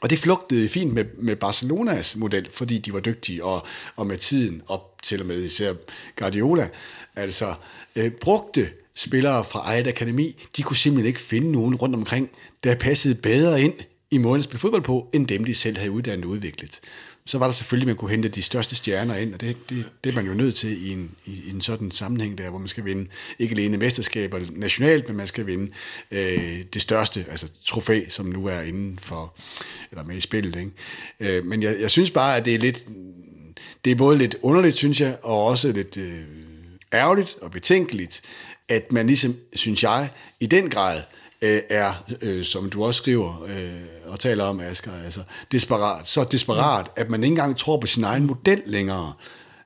[0.00, 4.16] Og det flugtede fint med, med Barcelonas model, fordi de var dygtige, og, og med
[4.16, 5.72] tiden op til og med især
[6.16, 6.68] Guardiola,
[7.16, 7.54] altså
[7.96, 12.30] øh, brugte spillere fra eget akademi, de kunne simpelthen ikke finde nogen rundt omkring,
[12.64, 13.74] der passede bedre ind
[14.10, 16.80] i måden at spille fodbold på, end dem de selv havde uddannet og udviklet.
[17.26, 19.86] Så var der selvfølgelig, at man kunne hente de største stjerner ind, og det, det,
[20.04, 22.58] det er man jo nødt til i en, i, i en sådan sammenhæng der, hvor
[22.58, 25.72] man skal vinde ikke alene mesterskaber nationalt, men man skal vinde
[26.10, 29.34] øh, det største, altså trofæ, som nu er inden for,
[29.90, 30.56] eller med i spillet.
[30.56, 31.38] Ikke?
[31.38, 32.86] Øh, men jeg, jeg synes bare, at det er lidt,
[33.84, 36.20] det er både lidt underligt, synes jeg, og også lidt øh,
[36.92, 38.22] ærgerligt og betænkeligt,
[38.68, 40.08] at man ligesom, synes jeg,
[40.40, 44.92] i den grad øh, er, øh, som du også skriver øh, og taler om, Asger,
[45.04, 45.20] altså
[45.52, 46.92] desperat, så desperat, mm.
[46.96, 49.12] at man ikke engang tror på sin egen model længere.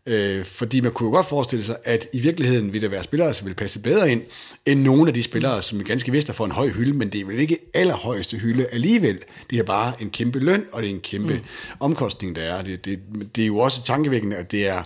[0.06, 3.34] Øh, fordi man kunne jo godt forestille sig, at i virkeligheden ville der være spillere,
[3.34, 4.22] som ville passe bedre ind,
[4.66, 7.20] end nogle af de spillere, som ganske vist er for en høj hylde, men det
[7.20, 9.18] er vel ikke allerhøjeste hylde alligevel.
[9.50, 11.40] Det er bare en kæmpe løn, og det er en kæmpe mm.
[11.80, 12.62] omkostning, der er.
[12.62, 13.00] Det, det,
[13.36, 14.82] det er jo også tankevækkende, at det er,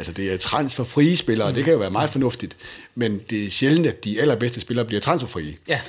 [0.00, 1.54] altså det er transferfrie spillere, mm.
[1.54, 2.56] det kan jo være meget fornuftigt,
[2.94, 5.56] men det er sjældent, at de allerbedste spillere bliver transferfrie.
[5.68, 5.80] Ja.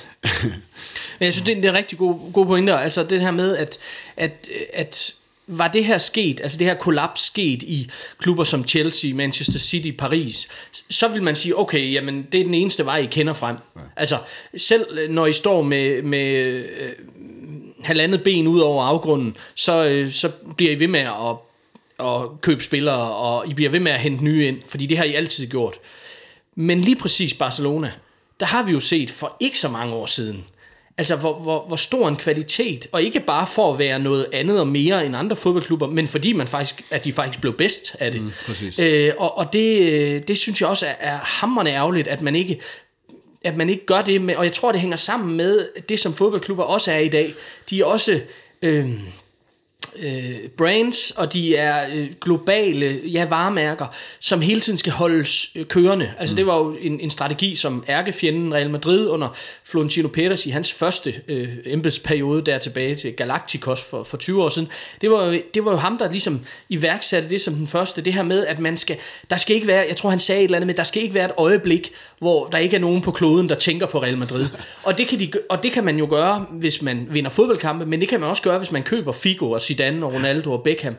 [1.18, 2.74] Men jeg synes, det er en rigtig god, god pointe.
[2.74, 3.78] Altså det her med, at,
[4.16, 5.14] at, at
[5.46, 9.90] var det her sket, altså det her kollaps sket i klubber som Chelsea, Manchester City,
[9.98, 10.48] Paris,
[10.90, 13.56] så vil man sige, okay, jamen det er den eneste vej, I kender frem.
[13.76, 13.80] Ja.
[13.96, 14.18] Altså
[14.56, 16.92] selv når I står med, med øh,
[17.82, 21.36] halvandet ben ud over afgrunden, så, øh, så bliver I ved med at,
[22.00, 25.04] at købe spillere, og I bliver ved med at hente nye ind, fordi det har
[25.04, 25.78] I altid gjort.
[26.54, 27.92] Men lige præcis Barcelona,
[28.40, 30.44] der har vi jo set for ikke så mange år siden,
[30.98, 34.60] altså hvor, hvor, hvor stor en kvalitet, og ikke bare for at være noget andet
[34.60, 38.12] og mere end andre fodboldklubber, men fordi man faktisk, at de faktisk blev bedst af
[38.12, 38.22] det.
[38.22, 38.78] Mm, præcis.
[38.78, 42.60] Øh, og og det, det synes jeg også er, er hammerende ærgerligt, at man ikke
[43.44, 46.14] at man ikke gør det, med, og jeg tror, det hænger sammen med det, som
[46.14, 47.34] fodboldklubber også er i dag.
[47.70, 48.20] De er også
[48.62, 48.90] øh,
[49.96, 53.86] øh, brands, og de er øh, globale ja, varemærker,
[54.20, 56.12] som hele tiden skal holdes øh, kørende.
[56.18, 56.36] Altså mm.
[56.36, 59.28] det var jo en, en strategi, som ærkefjenden Real Madrid under
[59.64, 64.48] Florentino Pérez i hans første øh, embedsperiode der tilbage til Galacticos for, for 20 år
[64.48, 64.68] siden.
[65.00, 68.02] Det var, jo, det var jo ham, der ligesom iværksatte det som den første.
[68.02, 68.96] Det her med, at man skal,
[69.30, 71.14] der skal ikke være, jeg tror han sagde et eller andet med, der skal ikke
[71.14, 74.46] være et øjeblik, hvor der ikke er nogen på kloden, der tænker på Real Madrid.
[74.84, 78.00] Og det kan, de, og det kan man jo gøre, hvis man vinder fodboldkampe, men
[78.00, 80.96] det kan man også gøre, hvis man køber Figo og Zidane og Ronaldo og Beckham.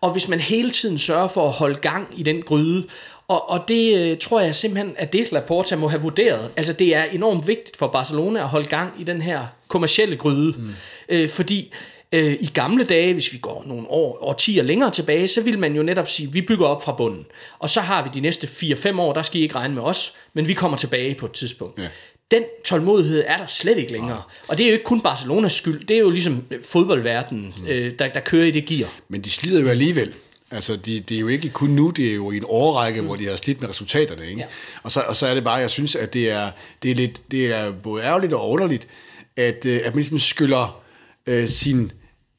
[0.00, 2.86] Og hvis man hele tiden sørger for at holde gang i den gryde,
[3.28, 6.50] og, og det øh, tror jeg simpelthen, at det Laporta må have vurderet.
[6.56, 10.54] Altså det er enormt vigtigt for Barcelona at holde gang i den her kommercielle gryde.
[10.58, 10.74] Mm.
[11.08, 11.72] Øh, fordi
[12.12, 15.74] øh, i gamle dage, hvis vi går nogle år, årtier længere tilbage, så vil man
[15.74, 17.26] jo netop sige, vi bygger op fra bunden.
[17.58, 20.12] Og så har vi de næste 4-5 år, der skal I ikke regne med os,
[20.34, 21.78] men vi kommer tilbage på et tidspunkt.
[21.78, 21.88] Ja
[22.30, 24.16] den tålmodighed er der slet ikke længere.
[24.16, 24.22] Ja.
[24.48, 27.66] Og det er jo ikke kun Barcelonas skyld, det er jo ligesom fodboldverdenen, mm.
[27.66, 28.92] øh, der, der kører i det gear.
[29.08, 30.14] Men de slider jo alligevel.
[30.50, 33.06] Altså, de, det er jo ikke kun nu, det er jo i en årrække, mm.
[33.06, 34.28] hvor de har slidt med resultaterne.
[34.28, 34.40] Ikke?
[34.40, 34.46] Ja.
[34.82, 36.50] Og, så, og så er det bare, jeg synes, at det er,
[36.82, 38.88] det er, lidt, det er både ærgerligt og underligt,
[39.36, 40.82] at, øh, at man ligesom skylder
[41.26, 41.92] øh, sin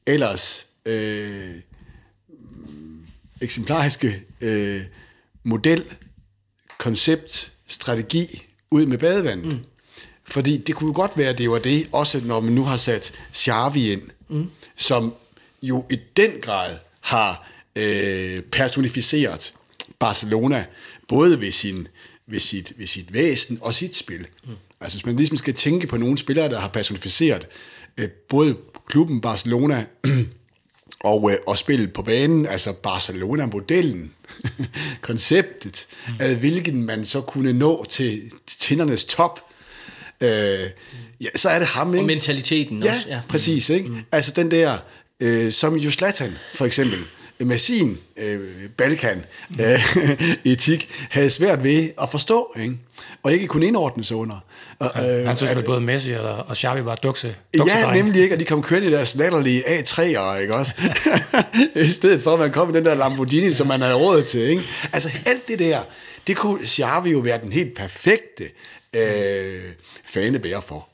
[0.06, 1.54] ellers øh,
[3.40, 4.80] eksemplariske øh,
[5.42, 5.84] model,
[6.78, 9.46] koncept, strategi ud med badevandet.
[9.46, 9.58] Mm.
[10.30, 13.12] Fordi det kunne godt være, at det var det, også når man nu har sat
[13.34, 14.50] Xavi ind, mm.
[14.76, 15.14] som
[15.62, 19.54] jo i den grad har øh, personificeret
[19.98, 20.64] Barcelona,
[21.08, 21.88] både ved, sin,
[22.26, 24.26] ved, sit, ved sit væsen og sit spil.
[24.44, 24.50] Mm.
[24.80, 27.46] Altså hvis man ligesom skal tænke på nogle spillere, der har personificeret
[27.96, 29.86] øh, både klubben Barcelona
[31.00, 34.12] og, øh, og spillet på banen, altså Barcelona-modellen,
[35.00, 36.14] konceptet, mm.
[36.20, 39.47] af hvilken man så kunne nå til tindernes top,
[40.20, 40.30] øh,
[41.20, 42.02] ja, så er det ham, ikke?
[42.02, 43.08] Og mentaliteten ja, også.
[43.08, 43.88] Ja, præcis, ikke?
[43.88, 43.98] Mm.
[44.12, 44.78] Altså den der,
[45.20, 46.98] øh, som jo Zlatan, for eksempel,
[47.40, 48.40] med sin øh,
[48.76, 52.76] Balkan-etik, øh, havde svært ved at forstå, ikke?
[53.22, 54.44] og ikke kunne indordne sig under.
[54.78, 58.22] Og, ja, han synes, at både Messi og, og Xavi var dukse, dukse Ja, nemlig
[58.22, 60.74] ikke, at de kom kørende i deres latterlige A3'ere, ikke også?
[61.74, 64.40] I stedet for, at man kom i den der Lamborghini, som man havde råd til,
[64.40, 64.62] ikke?
[64.92, 65.80] Altså, alt det der,
[66.26, 68.44] det kunne Xavi jo være den helt perfekte
[68.96, 69.62] øh,
[70.04, 70.88] fanebærer for.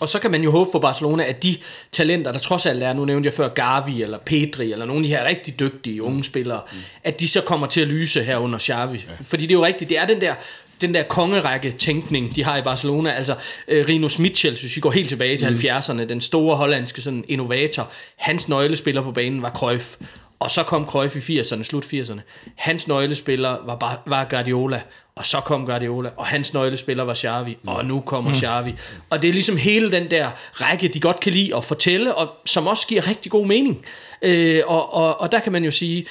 [0.00, 1.56] Og så kan man jo håbe for Barcelona, at de
[1.92, 5.02] talenter, der trods alt er, nu nævnte jeg før Gavi eller Pedri, eller nogle af
[5.02, 6.78] de her rigtig dygtige unge spillere, mm.
[7.04, 9.04] at de så kommer til at lyse her under Xavi.
[9.08, 9.12] Ja.
[9.22, 10.34] Fordi det er jo rigtigt, det er den der
[10.80, 13.34] den der kongerække-tænkning, de har i Barcelona, altså
[13.68, 15.56] øh, Rinus Mitchell, hvis vi går helt tilbage til mm.
[15.56, 19.94] 70'erne, den store hollandske sådan, innovator, hans nøglespiller på banen var Cruyff,
[20.44, 22.20] og så kom Cruyff i 80'erne, slut 80'erne.
[22.56, 24.80] Hans nøglespiller var, var Guardiola,
[25.14, 28.36] og så kom Guardiola, og hans nøglespiller var Xavi, og nu kommer mm.
[28.36, 28.74] Xavi.
[29.10, 32.28] Og det er ligesom hele den der række, de godt kan lide at fortælle, og
[32.44, 33.84] som også giver rigtig god mening.
[34.22, 36.06] Øh, og, og, og der kan man jo sige,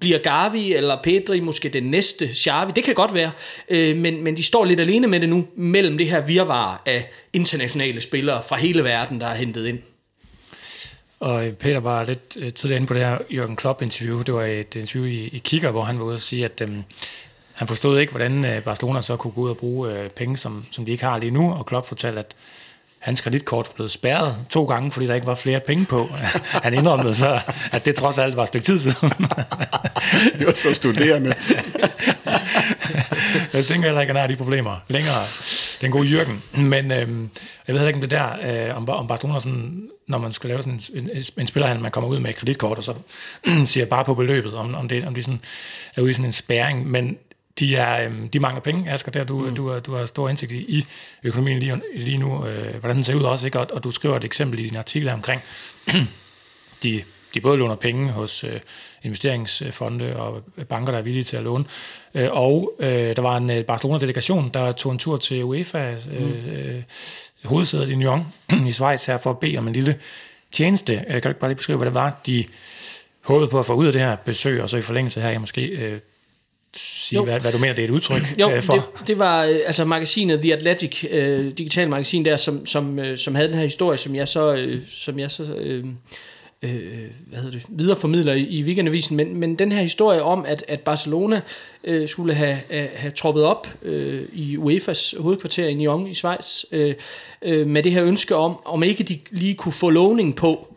[0.00, 2.72] bliver Gavi eller Pedri måske den næste Xavi?
[2.76, 3.30] Det kan godt være,
[3.68, 7.10] øh, men, men de står lidt alene med det nu, mellem det her virvar af
[7.32, 9.78] internationale spillere fra hele verden, der er hentet ind.
[11.24, 14.22] Og Peter var lidt øh, tidligere inde på det her Jørgen Klopp-interview.
[14.22, 16.84] Det var et interview i, i Kigger, hvor han var ude og sige, at øhm,
[17.52, 20.64] han forstod ikke, hvordan øh, Barcelona så kunne gå ud og bruge øh, penge, som,
[20.70, 21.52] som de ikke har lige nu.
[21.52, 22.34] Og Klopp fortalte, at
[22.98, 26.08] hans kreditkort blev spærret to gange, fordi der ikke var flere penge på.
[26.64, 27.40] Han indrømmede så,
[27.72, 29.10] at det trods alt var et stykke tid siden.
[30.46, 31.34] var så studerende.
[33.52, 35.22] jeg tænker heller ikke, at han har de problemer længere.
[35.80, 36.42] Den gode Jørgen.
[36.52, 37.30] Men øhm,
[37.66, 40.48] jeg ved heller ikke, om det der, øh, om, om Barcelona, sådan, når man skal
[40.48, 42.94] lave sådan en, en, en spillerhandel, man kommer ud med et kreditkort, og så
[43.72, 45.40] siger bare på beløbet, om, om, det, om det sådan,
[45.96, 46.90] er ude i sådan en spæring.
[46.90, 47.18] Men
[47.58, 49.54] de, er, øhm, de mangler penge, Asger, der du, mm.
[49.54, 50.86] du, du har stor indsigt i, i
[51.22, 53.60] økonomien lige, lige nu, øh, hvordan den ser ud også, ikke?
[53.60, 55.42] Og, og du skriver et eksempel i din artikel omkring,
[56.82, 57.02] de,
[57.34, 58.60] de både låner penge hos øh,
[59.02, 61.64] investeringsfonde og banker, der er villige til at låne,
[62.14, 66.20] øh, og øh, der var en øh, Barcelona-delegation, der tog en tur til UEFA, øh,
[66.20, 66.50] mm.
[66.50, 66.82] øh,
[67.44, 68.26] hovedsædet i Nyon
[68.68, 69.96] i Schweiz her, for at bede om en lille
[70.52, 70.94] tjeneste.
[70.94, 72.44] Øh, kan du ikke bare lige beskrive, hvad det var, de
[73.20, 75.40] håbede på at få ud af det her besøg, og så i forlængelse her, jeg
[75.40, 75.98] måske øh,
[76.76, 78.74] sige, hvad, hvad du mener, det er et udtryk jo, øh, for?
[78.74, 83.18] Det, det var øh, altså magasinet The Athletic, øh, digital magasin der, som, som, øh,
[83.18, 85.84] som havde den her historie, som jeg så, øh, som jeg så øh,
[86.64, 90.64] øh, hvad hedder det, videreformidler i, i weekendavisen, men, men den her historie om, at,
[90.68, 91.40] at Barcelona
[91.84, 96.64] øh, skulle have, have, have troppet op øh, i UEFA's hovedkvarter i Nyon i Schweiz,
[96.72, 96.94] øh,
[97.42, 100.74] øh, med det her ønske om, om ikke de lige kunne få lovning på,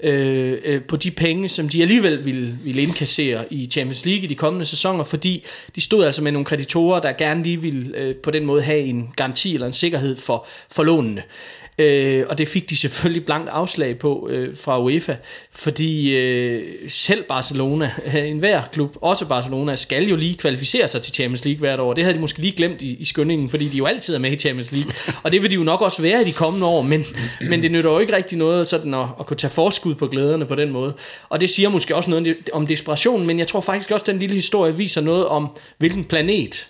[0.00, 4.26] øh, øh, på de penge, som de alligevel ville, ville indkassere i Champions League i
[4.26, 8.14] de kommende sæsoner, fordi de stod altså med nogle kreditorer, der gerne lige ville øh,
[8.14, 11.20] på den måde have en garanti eller en sikkerhed for, for lånene.
[11.20, 15.16] Øh, Øh, og det fik de selvfølgelig blankt afslag på øh, fra UEFA,
[15.52, 17.92] fordi øh, selv Barcelona,
[18.24, 21.94] en hver klub, også Barcelona, skal jo lige kvalificere sig til Champions League hvert år.
[21.94, 24.32] Det havde de måske lige glemt i, i skyndingen, fordi de jo altid er med
[24.32, 24.92] i Champions League.
[25.22, 27.04] Og det vil de jo nok også være i de kommende år, men,
[27.40, 30.46] men det nytter jo ikke rigtig noget sådan at, at kunne tage forskud på glæderne
[30.46, 30.94] på den måde.
[31.28, 34.18] Og det siger måske også noget om desperationen, men jeg tror faktisk også, at den
[34.18, 36.66] lille historie viser noget om, hvilken planet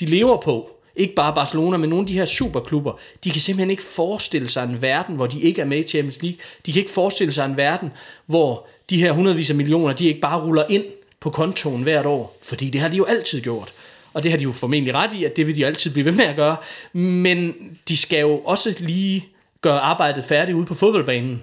[0.00, 3.70] de lever på ikke bare Barcelona, men nogle af de her superklubber, de kan simpelthen
[3.70, 6.38] ikke forestille sig en verden, hvor de ikke er med i Champions League.
[6.66, 7.90] De kan ikke forestille sig en verden,
[8.26, 10.84] hvor de her hundredvis af millioner, de ikke bare ruller ind
[11.20, 13.72] på kontoen hvert år, fordi det har de jo altid gjort.
[14.12, 16.12] Og det har de jo formentlig ret i, at det vil de altid blive ved
[16.12, 16.56] med at gøre.
[16.92, 17.54] Men
[17.88, 19.28] de skal jo også lige
[19.60, 21.42] gøre arbejdet færdigt ude på fodboldbanen.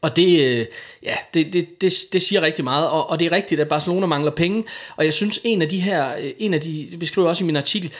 [0.00, 0.66] Og det, øh,
[1.02, 4.06] ja, det, det, det, det siger rigtig meget, og, og det er rigtigt, at Barcelona
[4.06, 4.64] mangler penge,
[4.96, 7.44] og jeg synes, en af de her, øh, en af de, det beskriver jeg også
[7.44, 7.92] i min artikel,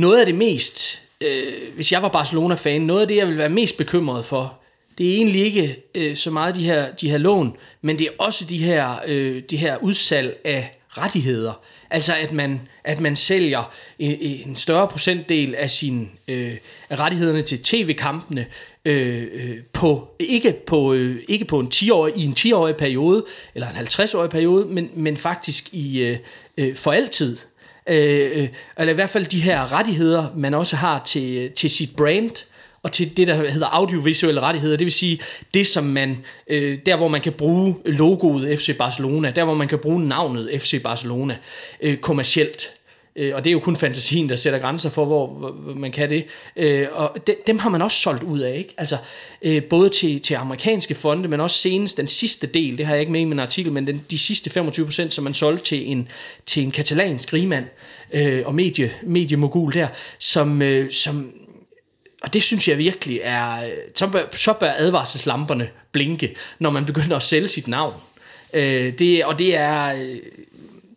[0.00, 3.48] noget af det mest, øh, hvis jeg var Barcelona-fan, noget af det, jeg vil være
[3.48, 4.58] mest bekymret for,
[4.98, 8.10] det er egentlig ikke øh, så meget de her, de her lån, men det er
[8.18, 11.60] også de her, øh, de her udsalg af rettigheder.
[11.90, 16.56] Altså at man, at man sælger en, en større procentdel af sin øh,
[16.90, 18.46] af rettighederne til tv-kampene
[18.84, 23.68] øh, øh, på ikke på øh, ikke på en 10-årig, i en 10-årig periode eller
[23.68, 26.18] en 50-årig periode, men men faktisk i øh,
[26.56, 27.36] øh, for altid.
[27.90, 28.48] Øh, øh,
[28.78, 32.30] eller i hvert fald de her rettigheder, man også har til, til sit brand,
[32.82, 35.20] og til det, der hedder audiovisuelle rettigheder, det vil sige
[35.54, 39.68] det, som man, øh, der hvor man kan bruge logoet FC Barcelona, der hvor man
[39.68, 41.36] kan bruge navnet FC Barcelona
[41.80, 42.70] øh, kommercielt.
[43.20, 46.10] Øh, og det er jo kun fantasien, der sætter grænser for, hvor, hvor man kan
[46.10, 46.24] det.
[46.56, 48.74] Øh, og de, dem har man også solgt ud af, ikke?
[48.78, 48.96] Altså,
[49.42, 53.00] øh, både til, til amerikanske fonde, men også senest den sidste del, det har jeg
[53.00, 55.90] ikke med i min artikel, men den, de sidste 25 procent, som man solgte til
[55.90, 56.08] en,
[56.46, 57.64] til en katalansk rigmand
[58.12, 61.32] øh, og medie, mediemogul der, som, øh, som
[62.22, 67.16] og det synes jeg virkelig er, så bør, så bør advarselslamperne blinke, når man begynder
[67.16, 67.94] at sælge sit navn.
[68.52, 70.16] Øh, det, og det er, øh,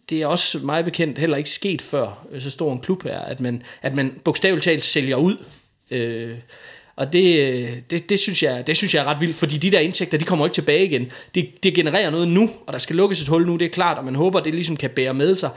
[0.10, 3.20] det er også meget bekendt heller ikke sket før øh, så stor en klub her,
[3.20, 5.38] at man, at man bogstaveligt talt sælger ud.
[5.92, 6.36] Øh,
[6.96, 9.72] og det, øh, det, det, synes jeg, det synes jeg er ret vildt, fordi de
[9.72, 11.12] der indtægter, de kommer ikke tilbage igen.
[11.36, 13.98] Det, det genererer noget nu, og der skal lukkes et hul nu, det er klart,
[13.98, 15.50] og man håber, det ligesom kan bære med sig.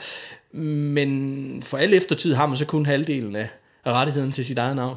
[0.52, 3.48] Men for al eftertid har man så kun halvdelen af
[3.86, 4.96] rettigheden til sit eget navn.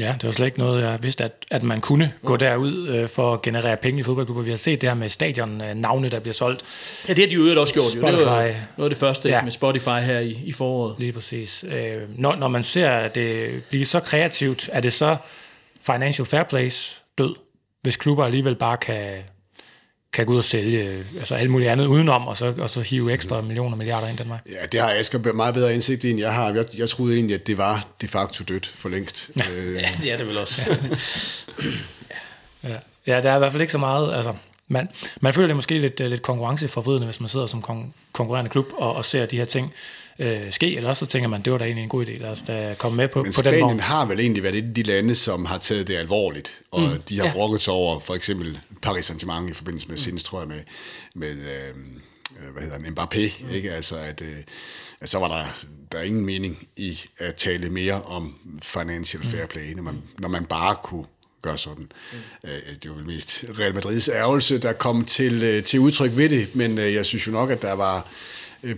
[0.00, 3.08] Ja, det var slet ikke noget, jeg vidste, at, at man kunne gå derud øh,
[3.08, 4.42] for at generere penge i fodboldklubber.
[4.42, 6.64] Vi har set det her med stadion-navne, der bliver solgt.
[7.08, 7.84] Ja, det har de jo også gjort.
[7.84, 8.12] Spotify.
[8.12, 8.18] Jo.
[8.18, 9.42] Det var noget af det første ja.
[9.42, 10.94] med Spotify her i, i foråret.
[10.98, 11.64] Lige præcis.
[11.68, 15.16] Øh, når, når man ser det blive så kreativt, er det så
[15.80, 17.34] Financial Fair Plays død,
[17.82, 19.22] hvis klubber alligevel bare kan
[20.16, 23.12] kan gå ud og sælge altså alt muligt andet udenom, og så, og så hive
[23.12, 24.38] ekstra millioner milliarder ind den vej.
[24.50, 26.52] Ja, det har Asger meget bedre indsigt i, end jeg har.
[26.52, 29.30] Jeg, jeg troede egentlig, at det var de facto dødt for længst.
[29.36, 29.74] Ja, øh.
[29.74, 30.62] ja det er det vel også.
[32.64, 32.68] ja.
[32.72, 32.76] ja.
[33.06, 34.34] ja, der er i hvert fald ikke så meget, altså,
[34.68, 34.88] man,
[35.20, 38.94] man føler det måske lidt, lidt konkurrenceforvridende, hvis man sidder som kon- konkurrerende klub og,
[38.94, 39.72] og ser de her ting
[40.18, 42.30] øh, ske, eller også så tænker man, det var da egentlig en god idé, lad
[42.30, 43.80] os da komme med på, Men på den vogn.
[43.80, 47.02] har vel egentlig været et af de lande, som har taget det alvorligt, og mm,
[47.08, 47.32] de har ja.
[47.32, 50.00] brokket sig over for eksempel Paris Saint-Germain i forbindelse med mm.
[50.00, 50.60] sinds, tror jeg, med,
[51.14, 51.74] med øh,
[52.52, 53.54] hvad hedder han, Mbappé, mm.
[53.54, 53.72] ikke?
[53.72, 54.36] Altså, at, øh,
[55.00, 55.44] at så var der,
[55.92, 59.48] der er ingen mening i at tale mere om financial fair mm.
[59.48, 61.04] play, når man, når man bare kunne
[61.46, 61.88] gøre sådan.
[62.12, 62.18] Mm.
[62.82, 66.54] Det var vel mest Real Madrids ærgelse, der kom til, øh, til udtryk ved det,
[66.54, 68.08] men øh, jeg synes jo nok, at der var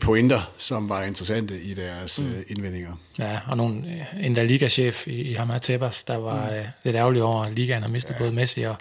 [0.01, 2.45] pointer, som var interessante i deres mm.
[2.49, 2.93] Indvendinger.
[3.19, 6.67] Ja, og nogle, en der ligachef i, i Hamad Tebas, der var mm.
[6.85, 8.19] lidt ærgerlig over, at ligaen har mistet ja.
[8.19, 8.77] både Messi og,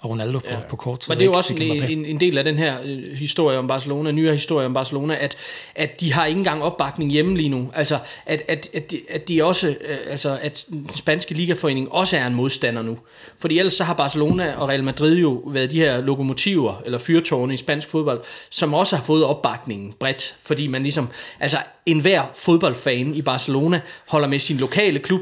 [0.00, 0.56] og Ronaldo ja.
[0.56, 1.10] på, på kort tid.
[1.10, 3.68] Men det er jo også en, en, en del af den her uh, historie om
[3.68, 5.36] Barcelona, nyere historie om Barcelona, at,
[5.74, 7.70] at de har ikke engang opbakning hjemme lige nu.
[7.74, 12.16] Altså, at, at, at, de, at de også, uh, altså, at den spanske ligaforening også
[12.16, 12.98] er en modstander nu.
[13.38, 17.54] Fordi ellers så har Barcelona og Real Madrid jo været de her lokomotiver, eller fyrtårne
[17.54, 21.08] i spansk fodbold, som også har fået opbakningen bredt, fordi man ligesom,
[21.40, 25.20] altså enhver fodboldfan i Barcelona holder med sin lokale klub,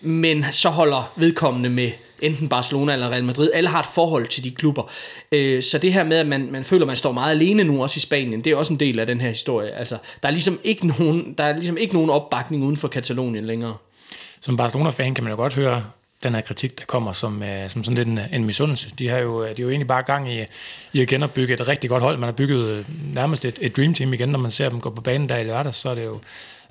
[0.00, 1.90] men så holder vedkommende med
[2.20, 3.50] enten Barcelona eller Real Madrid.
[3.54, 4.90] Alle har et forhold til de klubber.
[5.32, 7.82] Øh, så det her med, at man, man føler, at man står meget alene nu,
[7.82, 9.70] også i Spanien, det er også en del af den her historie.
[9.70, 13.44] Altså, der, er ligesom ikke nogen, der er ligesom ikke nogen opbakning uden for Katalonien
[13.44, 13.76] længere.
[14.40, 15.84] Som Barcelona-fan kan man jo godt høre
[16.22, 18.90] den her kritik, der kommer som, øh, som sådan lidt en, en misundelse.
[18.98, 20.44] De har jo, øh, de er jo egentlig bare gang i,
[20.92, 22.18] i at genopbygge et rigtig godt hold.
[22.18, 24.90] Man har bygget øh, nærmest et, et dream team igen, når man ser dem gå
[24.90, 26.20] på banen der i lørdag, så er det jo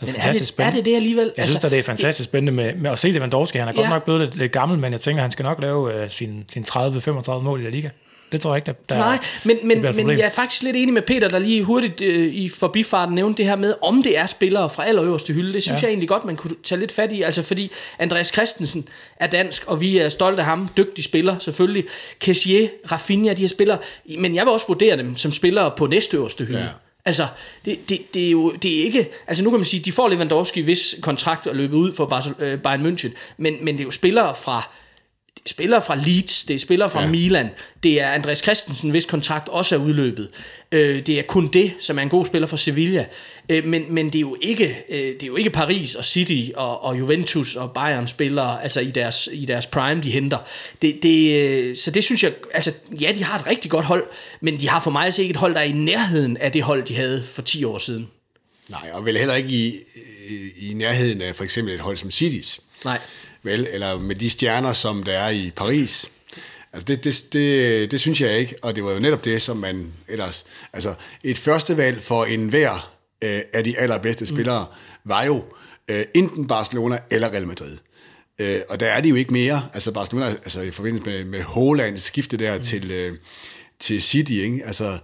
[0.06, 0.78] men fantastisk er det, spændende.
[0.78, 1.32] Er det det alligevel?
[1.38, 3.58] Jeg synes, altså, at det er fantastisk spændende med, med at se Lewandowski.
[3.58, 3.80] Han er ja.
[3.80, 6.46] godt nok blevet lidt, lidt gammel, men jeg tænker, han skal nok lave uh, sin,
[6.54, 7.90] sin 30-35 mål i La Liga.
[8.34, 10.94] Det tror jeg ikke, der, der Nej, men, men, men jeg er faktisk lidt enig
[10.94, 14.26] med Peter, der lige hurtigt øh, i forbifarten nævnte det her med, om det er
[14.26, 15.54] spillere fra allerøverste hylde.
[15.54, 15.86] Det synes ja.
[15.86, 17.22] jeg egentlig godt, man kunne tage lidt fat i.
[17.22, 18.88] Altså fordi Andreas Christensen
[19.20, 20.70] er dansk, og vi er stolte af ham.
[20.78, 21.86] Dygtig spiller, selvfølgelig.
[22.20, 23.78] Kessier, Rafinha, de her spillere.
[24.20, 26.60] Men jeg vil også vurdere dem som spillere på næstøverste hylde.
[26.60, 26.68] Ja.
[27.06, 27.28] Altså,
[27.66, 29.10] det, det, det, er jo det er ikke...
[29.28, 32.60] Altså, nu kan man sige, de får Lewandowski, hvis kontrakt er løbet ud for øh,
[32.60, 34.70] Bayern München, men, men det er jo spillere fra
[35.46, 37.10] spillere fra Leeds, det er spillere fra ja.
[37.10, 37.50] Milan,
[37.84, 40.30] det er Andreas Christensen, hvis kontrakt også er udløbet.
[40.72, 43.06] Øh, det er kun det, som er en god spiller for Sevilla.
[43.50, 46.52] Øh, men, men det er jo ikke øh, det er jo ikke Paris og City
[46.56, 50.38] og, og Juventus og Bayern spillere, altså i deres i deres prime de henter.
[50.82, 54.04] Det, det, øh, så det synes jeg, altså ja, de har et rigtig godt hold,
[54.42, 56.64] men de har for mig altså ikke et hold der er i nærheden af det
[56.64, 58.08] hold de havde for 10 år siden.
[58.70, 59.74] Nej, og vel heller ikke i,
[60.30, 62.60] i, i nærheden af for eksempel et hold som City's.
[62.86, 63.00] Nej
[63.44, 66.12] vel, eller med de stjerner, som der er i Paris.
[66.74, 69.58] Altså det, det, det, det synes jeg ikke, og det var jo netop det, som
[69.58, 70.46] man ellers...
[70.74, 75.10] Altså et første valg for enhver øh, af de allerbedste spillere mm.
[75.10, 75.44] var jo
[75.88, 77.78] øh, enten Barcelona eller Real Madrid.
[78.40, 79.70] Øh, og der er de jo ikke mere.
[79.74, 82.64] Altså Barcelona, altså i forbindelse med, med Hollands skifte der mm.
[82.64, 83.18] til, øh,
[83.80, 84.62] til City, ikke?
[84.66, 84.98] Altså,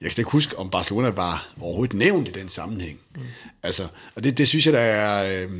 [0.00, 3.00] jeg kan ikke huske, om Barcelona var overhovedet nævnt i den sammenhæng.
[3.14, 3.20] Mm.
[3.62, 5.42] Altså, og det, det synes jeg, der er...
[5.42, 5.50] Øh,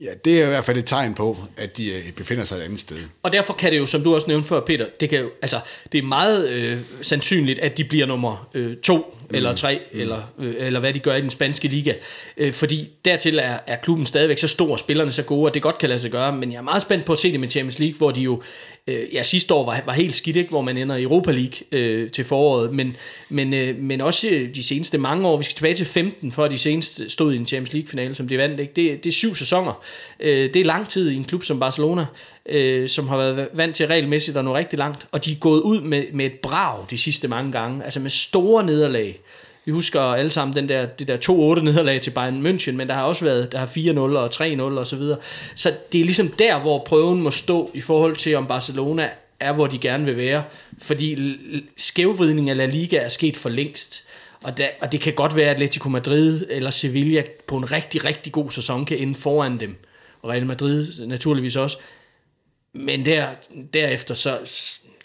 [0.00, 2.62] Ja, det er i hvert fald et tegn på, at de øh, befinder sig et
[2.62, 2.96] andet sted.
[3.22, 5.60] Og derfor kan det jo, som du også nævnte før, Peter, det, kan jo, altså,
[5.92, 9.36] det er meget øh, sandsynligt, at de bliver nummer øh, to mm.
[9.36, 10.00] eller tre, mm.
[10.00, 11.94] eller, øh, eller hvad de gør i den spanske liga.
[12.36, 15.62] Øh, fordi dertil er, er klubben stadigvæk så stor, og spillerne så gode, at det
[15.62, 16.32] godt kan lade sig gøre.
[16.32, 18.42] Men jeg er meget spændt på at se det med Champions League, hvor de jo
[18.86, 20.50] øh, ja, sidste år var, var helt skidt, ikke?
[20.50, 22.96] hvor man ender i Europa League øh, til foråret, men,
[23.28, 26.58] men, øh, men også de seneste mange år, vi skal tilbage til 15, for de
[26.58, 28.60] seneste stod i en Champions League-finale, som de vandt.
[28.60, 28.72] Ikke?
[28.76, 29.82] Det, det er syv sæsoner.
[30.20, 32.06] Øh, det er lang tid i en klub som Barcelona,
[32.46, 35.60] øh, som har været vant til regelmæssigt og nå rigtig langt, og de er gået
[35.60, 39.20] ud med, med et brag de sidste mange gange, altså med store nederlag.
[39.64, 42.94] Vi husker alle sammen den der, det der 2-8 nederlag til Bayern München, men der
[42.94, 45.18] har også været der har 4-0 og 3-0 og så videre.
[45.54, 49.10] Så det er ligesom der, hvor prøven må stå i forhold til, om Barcelona
[49.40, 50.44] er, hvor de gerne vil være.
[50.78, 51.36] Fordi
[51.76, 54.04] skævvridningen af La Liga er sket for længst.
[54.44, 58.04] Og, der, og det kan godt være, at Atletico Madrid eller Sevilla på en rigtig,
[58.04, 59.76] rigtig god sæson kan ende foran dem.
[60.22, 61.76] Og Real Madrid naturligvis også.
[62.72, 63.26] Men der,
[63.74, 64.38] derefter så,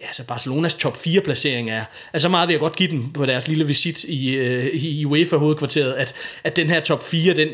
[0.01, 3.25] ja, så Barcelonas top 4 placering er, altså meget vil jeg godt give dem på
[3.25, 7.49] deres lille visit i, øh, i UEFA hovedkvarteret, at, at den her top 4, den,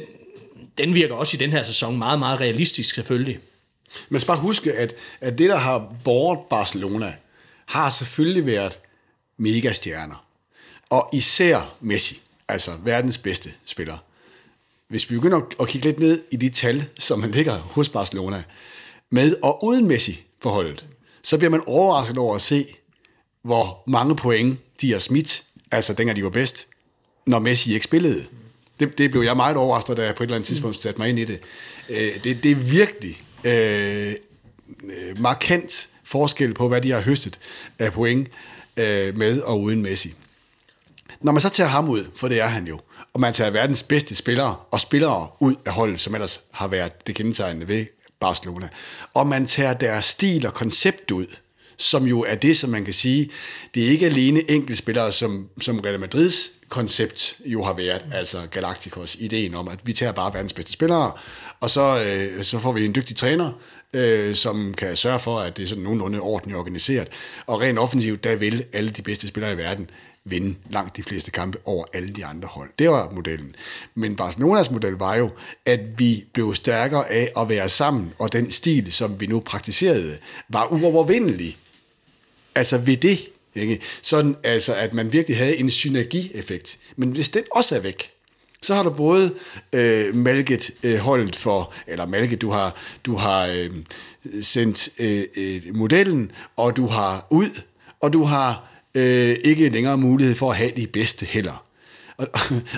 [0.77, 3.39] den virker også i den her sæson meget, meget realistisk selvfølgelig.
[4.09, 7.13] Men skal bare huske, at, at det, der har båret Barcelona,
[7.65, 8.79] har selvfølgelig været
[9.37, 10.25] megastjerner.
[10.89, 13.97] Og især Messi, altså verdens bedste spiller.
[14.87, 18.43] Hvis vi begynder at kigge lidt ned i de tal, som man ligger hos Barcelona,
[19.09, 20.85] med og uden Messi på holdet,
[21.25, 22.65] så bliver man overrasket over at se,
[23.41, 26.67] hvor mange point de har smidt, altså dengang de var bedst,
[27.25, 28.25] når Messi ikke spillede.
[28.79, 31.09] Det, det blev jeg meget overrasket, da jeg på et eller andet tidspunkt satte mig
[31.09, 31.39] ind i det.
[31.89, 34.13] Øh, det, det er virkelig øh,
[35.19, 37.39] markant forskel på, hvad de har høstet
[37.79, 38.27] af point
[38.77, 40.13] øh, med og uden Messi.
[41.21, 42.79] Når man så tager ham ud, for det er han jo,
[43.13, 47.07] og man tager verdens bedste spillere og spillere ud af holdet, som ellers har været
[47.07, 47.85] det kendetegnende ved
[48.19, 48.67] Barcelona.
[49.13, 51.25] Og man tager deres stil og koncept ud,
[51.77, 53.29] som jo er det, som man kan sige,
[53.73, 59.15] det er ikke alene enkeltspillere, som, som Real Madrids koncept jo har været, altså Galacticos,
[59.19, 61.11] ideen om, at vi tager bare verdens bedste spillere,
[61.59, 63.51] og så, øh, så får vi en dygtig træner,
[63.93, 67.07] øh, som kan sørge for, at det er sådan nogenlunde ordentligt organiseret.
[67.45, 69.89] Og rent offensivt, der vil alle de bedste spillere i verden
[70.25, 72.69] vinde langt de fleste kampe over alle de andre hold.
[72.79, 73.55] Det var modellen.
[73.95, 75.29] Men Barcelonas model var jo,
[75.65, 80.17] at vi blev stærkere af at være sammen, og den stil, som vi nu praktiserede,
[80.49, 81.57] var uovervindelig.
[82.55, 83.19] Altså ved det,
[83.55, 83.79] ikke?
[84.01, 86.79] Sådan altså, at man virkelig havde en synergieffekt.
[86.95, 88.11] Men hvis den også er væk,
[88.61, 89.35] så har du både
[89.73, 93.71] øh, malket øh, holdet for, eller malket, du har, du har øh,
[94.41, 97.61] sendt øh, øh, modellen, og du har ud,
[97.99, 101.65] og du har øh, ikke længere mulighed for at have de bedste heller.
[102.17, 102.27] Og,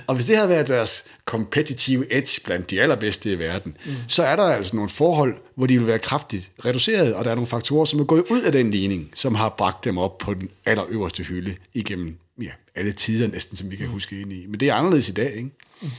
[0.08, 3.92] og hvis det havde været deres competitive edge blandt de allerbedste i verden, mm.
[4.08, 7.36] så er der altså nogle forhold, hvor de vil være kraftigt reduceret, og der er
[7.36, 10.34] nogle faktorer, som er gået ud af den ligning, som har bragt dem op på
[10.34, 13.92] den allerøverste hylde igennem ja, alle tider næsten, som vi kan mm.
[13.92, 14.46] huske ind i.
[14.48, 15.50] Men det er anderledes i dag, ikke?
[15.82, 15.90] Mm.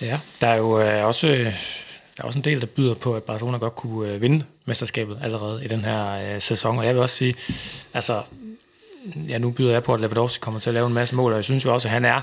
[0.00, 1.28] Ja, der er jo øh, også...
[1.28, 1.54] Øh,
[2.16, 5.18] der er også en del, der byder på, at Barcelona godt kunne øh, vinde mesterskabet
[5.22, 6.78] allerede i den her øh, sæson.
[6.78, 7.34] Og jeg vil også sige,
[7.94, 8.22] altså
[9.28, 11.36] ja, nu byder jeg på, at Lewandowski kommer til at lave en masse mål, og
[11.36, 12.20] jeg synes jo også, at han er,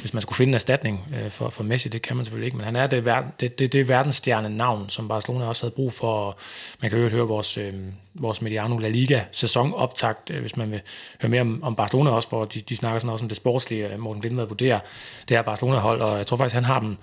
[0.00, 2.56] hvis man skulle finde en erstatning øh, for, for Messi, det kan man selvfølgelig ikke,
[2.56, 3.04] men han er det,
[3.40, 6.38] det, det, det verdensstjerne navn, som Barcelona også havde brug for.
[6.82, 7.74] Man kan jo høre vores, øh,
[8.14, 10.80] vores Mediano La Liga sæsonoptakt, øh, hvis man vil
[11.22, 13.92] høre mere om, om Barcelona også, hvor de, de snakker sådan også om det sportslige,
[13.92, 14.80] øh, Morten Blindvad vurderer
[15.28, 16.96] det her Barcelona-hold, og jeg tror faktisk, han har dem,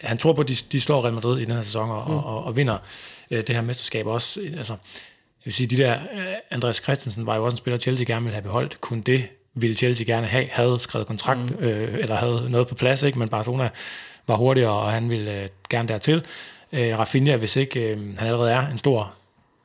[0.00, 2.16] han tror på, at de, de slår Real Madrid i den her sæson og, mm.
[2.16, 2.78] og, og, og vinder
[3.30, 4.40] øh, det her mesterskab også.
[4.56, 4.76] Altså,
[5.48, 6.20] vil sige, de der, uh,
[6.50, 8.80] Andreas Christensen var jo også en spiller, Chelsea gerne ville have beholdt.
[8.80, 11.66] Kun det ville Chelsea gerne have, havde skrevet kontrakt, mm.
[11.66, 13.18] øh, eller havde noget på plads, ikke?
[13.18, 13.70] men Barcelona
[14.26, 16.24] var hurtigere, og han ville øh, gerne dertil.
[16.72, 19.14] Øh, Rafinha, hvis ikke øh, han allerede er en stor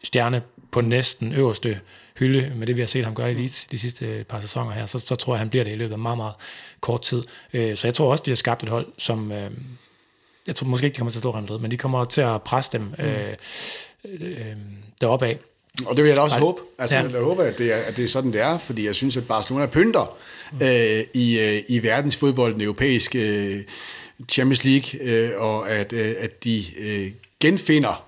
[0.03, 1.79] stjerne på næsten øverste
[2.19, 4.85] hylde, med det vi har set ham gøre i Leeds de sidste par sæsoner her,
[4.85, 6.33] så, så tror jeg, han bliver det i løbet af meget, meget
[6.81, 7.23] kort tid.
[7.53, 9.31] Øh, så jeg tror også, de har skabt et hold, som...
[9.31, 9.51] Øh,
[10.47, 12.21] jeg tror måske ikke, de kommer til at slå Real Madrid, men de kommer til
[12.21, 13.03] at presse dem mm.
[13.03, 13.35] øh,
[14.19, 14.55] øh,
[15.01, 15.39] deroppe af.
[15.85, 16.61] Og det vil jeg da også håbe.
[16.77, 17.03] Altså, ja.
[17.03, 19.27] jeg håber, at det, er, at det er sådan, det er, fordi jeg synes, at
[19.27, 20.17] Barcelona pynter
[20.51, 20.61] mm.
[20.61, 23.63] øh, i, øh, i verdensfodbold, den europæiske øh,
[24.29, 28.03] Champions League, øh, og at, øh, at de øh, genfinder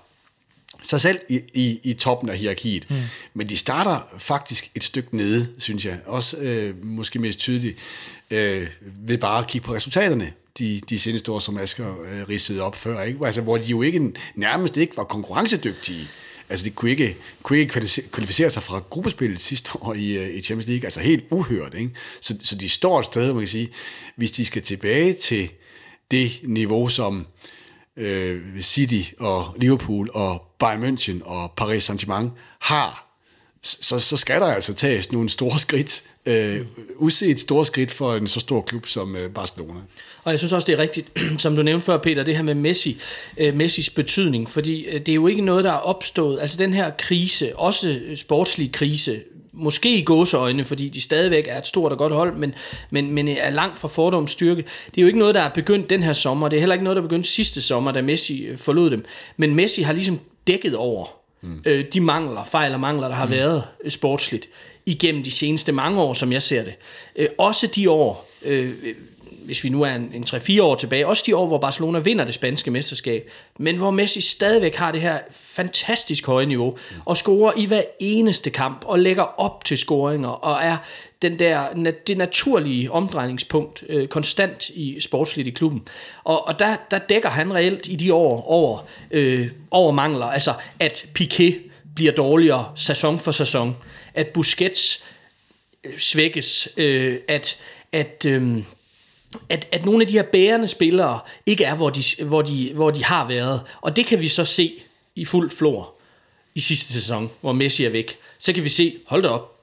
[0.82, 2.90] sig selv i, i, i toppen af hierarkiet.
[2.90, 2.96] Mm.
[3.34, 5.98] Men de starter faktisk et stykke nede, synes jeg.
[6.06, 7.78] Også øh, måske mest tydeligt
[8.30, 12.62] øh, ved bare at kigge på resultaterne de, de seneste år, som Asger øh, ridsede
[12.62, 13.26] op før, ikke?
[13.26, 16.08] Altså, hvor de jo ikke nærmest ikke var konkurrencedygtige.
[16.48, 17.72] Altså, de kunne ikke, kunne ikke
[18.12, 20.84] kvalificere sig fra gruppespillet sidste år i, øh, i Champions League.
[20.84, 21.90] Altså, helt uhørt, ikke?
[22.20, 23.68] Så, så de står et sted, man kan sige,
[24.16, 25.50] hvis de skal tilbage til
[26.10, 27.26] det niveau, som
[27.96, 32.30] øh, City og Liverpool og Bayern München og Paris Saint-Germain
[32.60, 33.05] har
[33.66, 36.60] så, så skal der altså tages nogle store skridt, øh,
[36.96, 39.80] uset store skridt for en så stor klub som øh, Barcelona.
[40.24, 41.08] Og jeg synes også, det er rigtigt,
[41.42, 43.00] som du nævnte før, Peter, det her med Messi,
[43.36, 46.40] øh, Messis betydning, fordi øh, det er jo ikke noget, der er opstået.
[46.40, 49.20] Altså den her krise, også sportslig krise,
[49.52, 52.54] måske i gåseøjne, fordi de stadigvæk er et stort og godt hold, men,
[52.90, 54.64] men, men er langt fra fordomsstyrke.
[54.86, 56.48] Det er jo ikke noget, der er begyndt den her sommer.
[56.48, 59.04] Det er heller ikke noget, der er begyndt sidste sommer, da Messi øh, forlod dem.
[59.36, 61.06] Men Messi har ligesom dækket over
[61.40, 61.62] mm.
[61.66, 63.30] øh, de mangler, fejl og mangler, der har mm.
[63.30, 64.48] været øh, sportsligt
[64.86, 66.74] igennem de seneste mange år, som jeg ser det.
[67.16, 68.72] Øh, også de år, øh,
[69.46, 72.24] hvis vi nu er en, en 3-4 år tilbage, også de år, hvor Barcelona vinder
[72.24, 77.52] det spanske mesterskab, men hvor Messi stadigvæk har det her fantastisk høje niveau, og scorer
[77.56, 80.76] i hver eneste kamp, og lægger op til scoringer, og er
[81.22, 85.88] den der, det naturlige omdrejningspunkt øh, konstant i sportsligt i klubben.
[86.24, 88.78] Og, og der, der dækker han reelt i de år over,
[89.10, 91.54] øh, over mangler, altså at Piqué
[91.94, 93.76] bliver dårligere sæson for sæson,
[94.14, 95.04] at Busquets
[95.84, 97.60] øh, svækkes, øh, at,
[97.92, 98.62] at øh,
[99.48, 102.90] at, at nogle af de her bærende spillere ikke er, hvor de, hvor, de, hvor
[102.90, 103.60] de har været.
[103.80, 104.72] Og det kan vi så se
[105.14, 105.94] i fuld flor
[106.54, 108.18] i sidste sæson, hvor Messi er væk.
[108.38, 109.56] Så kan vi se, hold da op,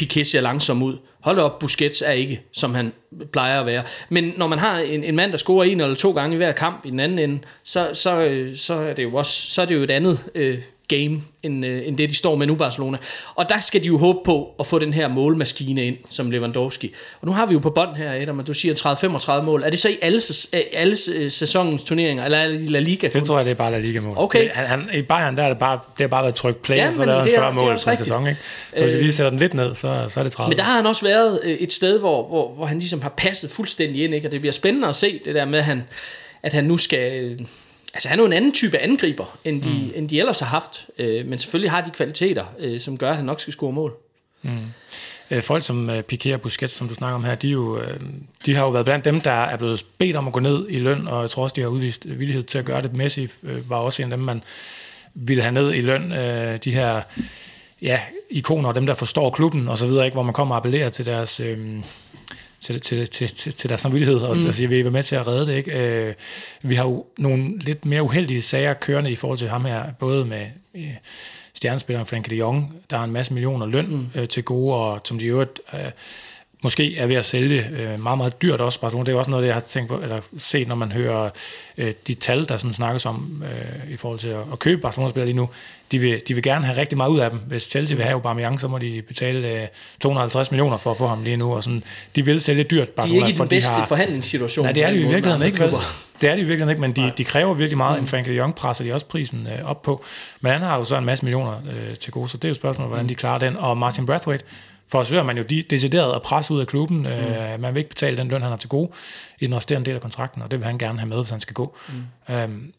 [0.00, 0.96] Piqué ser langsom ud.
[1.20, 2.92] Hold da op, Busquets er ikke, som han
[3.32, 3.82] plejer at være.
[4.08, 6.52] Men når man har en, en mand, der scorer en eller to gange i hver
[6.52, 9.66] kamp i den anden ende, så, så, øh, så, er, det jo også, så er
[9.66, 10.58] det jo et andet øh,
[10.90, 12.98] game, end, øh, end det de står med nu, Barcelona.
[13.34, 16.94] Og der skal de jo håbe på at få den her målmaskine ind, som Lewandowski.
[17.20, 18.74] Og nu har vi jo på bånd her, Adam, at du siger
[19.40, 19.62] 30-35 mål.
[19.62, 20.20] Er det så i alle,
[20.72, 20.96] alle
[21.30, 23.08] sæsonens turneringer, eller i La Liga?
[23.08, 24.14] Det tror jeg, det er bare La Liga-mål.
[24.18, 24.42] Okay.
[24.42, 26.92] Det, han, I Bayern, der er det bare, det har bare været tryk play, ja,
[26.92, 28.26] så der er 40 mål på sæson.
[28.26, 28.40] Ikke?
[28.76, 30.48] Så hvis vi lige sætter den lidt ned, så, så er det 30.
[30.48, 33.14] Men der har han også været øh, et sted, hvor, hvor, hvor han ligesom har
[33.16, 34.28] passet fuldstændig ind, ikke?
[34.28, 35.82] og det bliver spændende at se det der med, at han,
[36.42, 37.38] at han nu skal
[37.94, 39.92] altså han er jo en anden type angriber, end de, mm.
[39.94, 40.86] end de ellers har haft.
[40.98, 43.94] Øh, men selvfølgelig har de kvaliteter, øh, som gør, at han nok skal score mål.
[44.42, 44.58] Mm.
[45.30, 48.00] Øh, folk som øh, og Busquets, som du snakker om her, de, jo, øh,
[48.46, 50.78] de har jo været blandt dem, der er blevet bedt om at gå ned i
[50.78, 52.94] løn, og jeg tror også, de har udvist villighed til at gøre det.
[52.94, 54.42] Messi øh, var også en af dem, man
[55.14, 56.12] ville have ned i løn.
[56.12, 57.02] Øh, de her
[57.82, 60.88] ja, ikoner, dem der forstår klubben og så videre, ikke, hvor man kommer og appellerer
[60.88, 61.40] til deres...
[61.40, 61.82] Øh,
[62.60, 64.52] til, til, til, til, til deres samvittighed, og mm.
[64.52, 65.56] siger, vi er med til at redde det.
[65.56, 66.06] Ikke?
[66.08, 66.14] Øh,
[66.62, 70.24] vi har jo nogle lidt mere uheldige sager kørende i forhold til ham her, både
[70.24, 70.94] med øh,
[71.54, 74.06] stjernespilleren Frank de Jong, der har en masse millioner løn mm.
[74.14, 75.80] øh, til gode, og som de øvrigt øh,
[76.62, 78.80] måske er ved at sælge øh, meget, meget dyrt også.
[78.80, 79.06] Barcelona.
[79.06, 81.30] Det er også noget, jeg har tænkt på, eller set, når man hører
[81.78, 85.26] øh, de tal, der sådan snakkes om øh, i forhold til at, at købe Barcelona-spillere
[85.26, 85.48] lige nu.
[85.92, 87.38] De vil, de vil gerne have rigtig meget ud af dem.
[87.38, 89.66] Hvis Chelsea vil have Aubameyang, så må de betale øh,
[90.00, 91.54] 250 millioner for at få ham lige nu.
[91.54, 91.82] Og sådan,
[92.16, 93.20] de vil sælge dyrt Barcelona.
[93.20, 94.64] De er ikke i den bedste de har, forhandlingssituation.
[94.64, 95.60] Nej, det er de i virkeligheden ikke.
[95.60, 95.72] Vel?
[96.20, 97.98] Det er de i virkeligheden ikke, men de, de kræver virkelig meget.
[97.98, 98.04] Mm.
[98.04, 100.04] En Frank de Jong presser de også prisen øh, op på.
[100.40, 102.54] Men han har jo så en masse millioner øh, til gode, så det er jo
[102.54, 103.56] spørgsmålet, hvordan de klarer den.
[103.56, 104.44] Og Martin Brathwaite,
[104.90, 106.98] for så er man jo de, decideret at presse ud af klubben.
[106.98, 107.06] Mm.
[107.06, 108.90] Øh, man vil ikke betale den løn, han har til gode
[109.40, 111.40] i den resterende del af kontrakten, og det vil han gerne have med, hvis han
[111.40, 111.76] skal gå.
[111.88, 112.34] Mm.
[112.34, 112.72] Øhm,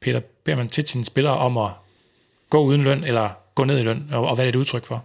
[0.00, 1.70] Peter, beder man til sine spillere om at
[2.50, 4.86] gå uden løn, eller gå ned i løn, og, og hvad er det et udtryk
[4.86, 5.04] for?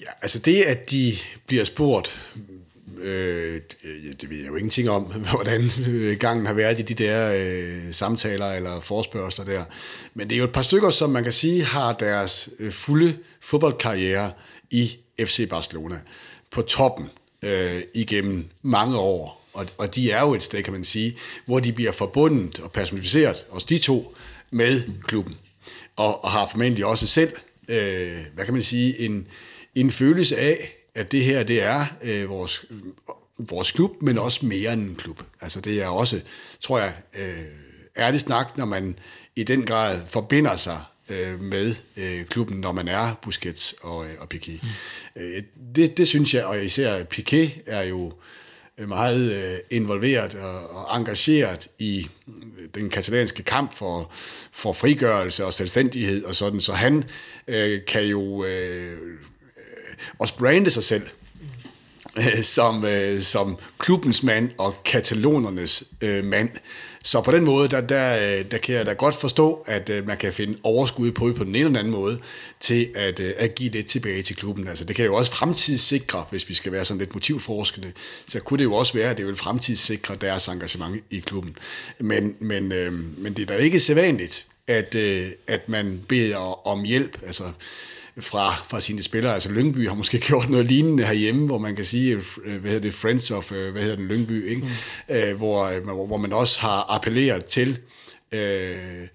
[0.00, 1.12] Ja, altså det, at de
[1.46, 2.22] bliver spurgt,
[3.02, 6.94] Øh, øh det ved jeg jo ingenting om, hvordan øh, gangen har været i de
[6.94, 9.64] der øh, samtaler eller forspørgseler der.
[10.14, 13.16] Men det er jo et par stykker, som man kan sige har deres øh, fulde
[13.40, 14.32] fodboldkarriere
[14.70, 16.00] i FC Barcelona
[16.50, 17.10] på toppen
[17.42, 19.44] øh, igennem mange år.
[19.52, 21.16] Og, og de er jo et sted, kan man sige,
[21.46, 24.14] hvor de bliver forbundet og personificeret, også de to,
[24.50, 25.34] med klubben.
[25.96, 27.32] Og, og har formentlig også selv,
[27.68, 29.26] øh, hvad kan man sige, en,
[29.74, 32.64] en følelse af, at det her, det er øh, vores,
[33.38, 35.22] vores klub, men også mere end en klub.
[35.40, 36.20] Altså det er også,
[36.60, 37.44] tror jeg, øh,
[37.96, 38.98] ærlig snak, når man
[39.36, 44.10] i den grad forbinder sig øh, med øh, klubben, når man er Busquets og, øh,
[44.18, 44.52] og Piqué.
[44.62, 45.22] Mm.
[45.22, 45.42] Øh,
[45.74, 48.12] det, det synes jeg, og især Piqué er jo
[48.88, 52.08] meget øh, involveret og, og engageret i
[52.74, 54.10] den katalanske kamp for,
[54.52, 57.04] for frigørelse og selvstændighed og sådan, så han
[57.48, 59.18] øh, kan jo øh,
[60.18, 61.02] også brande sig selv
[62.18, 66.50] øh, som, øh, som klubbens mand og katalonernes øh, mand.
[67.04, 70.06] Så på den måde, der, der, øh, der kan jeg da godt forstå, at øh,
[70.06, 72.18] man kan finde overskud på på den ene eller anden måde,
[72.60, 74.68] til at, øh, at give det tilbage til klubben.
[74.68, 77.92] Altså, det kan jo også fremtidssikre, hvis vi skal være sådan lidt motivforskende,
[78.26, 81.56] så kunne det jo også være, at det vil fremtidssikre deres engagement i klubben.
[82.00, 86.84] Men, men, øh, men det er da ikke sædvanligt, at, øh, at man beder om
[86.84, 87.18] hjælp.
[87.26, 87.44] Altså,
[88.20, 89.34] fra, fra sine spillere.
[89.34, 92.80] Altså Lyngby har måske gjort noget lignende herhjemme, hvor man kan sige, øh, hvad hedder
[92.80, 94.62] det, Friends of, øh, hvad hedder den, Lyngby, ikke?
[95.08, 95.14] Mm.
[95.14, 97.78] Øh, hvor, hvor, hvor man også har appelleret til
[98.32, 99.08] øh,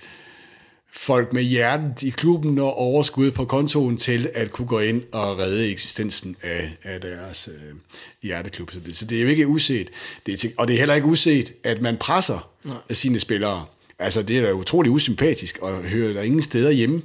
[0.91, 5.39] folk med hjertet i klubben og overskud på kontoen til at kunne gå ind og
[5.39, 7.75] redde eksistensen af, af deres øh,
[8.23, 8.71] hjerteklub.
[8.71, 9.89] Så det, så det er jo ikke uset.
[10.25, 12.77] Det er til, og det er heller ikke uset, at man presser Nej.
[12.91, 13.65] sine spillere.
[13.99, 17.01] Altså, det er da utrolig usympatisk og hører der ingen steder hjemme.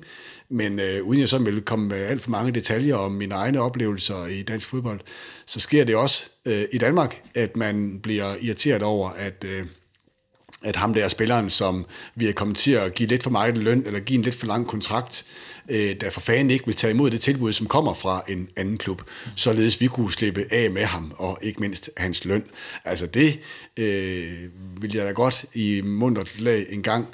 [0.51, 3.61] Men øh, uden jeg så vil komme med alt for mange detaljer om mine egne
[3.61, 5.01] oplevelser i dansk fodbold,
[5.47, 9.45] så sker det også øh, i Danmark, at man bliver irriteret over, at...
[9.45, 9.67] Øh,
[10.63, 13.83] at ham der spilleren, som vi er kommet til at give lidt for meget løn,
[13.87, 15.27] eller give en lidt for lang kontrakt,
[15.69, 18.79] øh, der for fanden ikke vil tage imod det tilbud, som kommer fra en anden
[18.79, 19.03] klub,
[19.37, 22.45] således vi kunne slippe af med ham, og ikke mindst hans løn.
[22.85, 23.39] Altså det
[23.77, 24.49] øh,
[24.81, 27.09] vil jeg da godt i mundret lag en gang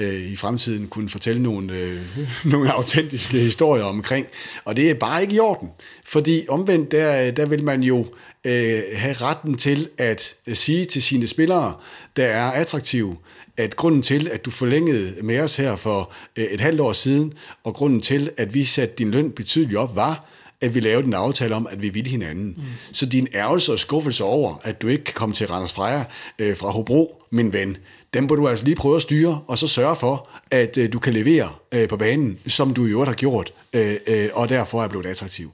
[0.00, 2.00] øh, i fremtiden kunne fortælle nogle, øh,
[2.52, 4.26] nogle autentiske historier omkring.
[4.64, 5.68] Og det er bare ikke i orden,
[6.06, 8.06] fordi omvendt, der, der vil man jo
[8.44, 11.74] øh, have retten til at sige til sine spillere,
[12.16, 13.16] der er attraktive,
[13.56, 17.32] at grunden til, at du forlængede med os her for øh, et halvt år siden,
[17.64, 20.26] og grunden til, at vi satte din løn betydeligt op, var,
[20.60, 22.54] at vi lavede en aftale om, at vi ville hinanden.
[22.56, 22.62] Mm.
[22.92, 26.04] Så din ærgelse og skuffelse over, at du ikke kan komme til Randers Freja
[26.38, 27.76] øh, fra Hobro, min ven,
[28.14, 30.98] dem bør du altså lige prøve at styre, og så sørge for, at øh, du
[30.98, 34.82] kan levere øh, på banen, som du i øvrigt har gjort, øh, øh, og derfor
[34.82, 35.50] er blevet attraktiv.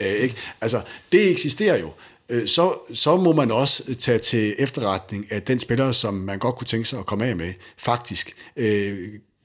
[0.00, 0.34] Øh, ikke?
[0.60, 0.80] Altså,
[1.12, 1.90] det eksisterer jo.
[2.28, 6.56] Øh, så, så må man også tage til efterretning, at den spiller, som man godt
[6.56, 8.98] kunne tænke sig at komme af med, faktisk øh,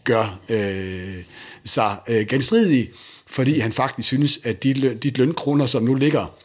[0.03, 1.23] gør øh,
[1.65, 2.89] sig øh, genstridig,
[3.27, 6.35] fordi han faktisk synes, at de, dit lønkroner, som nu ligger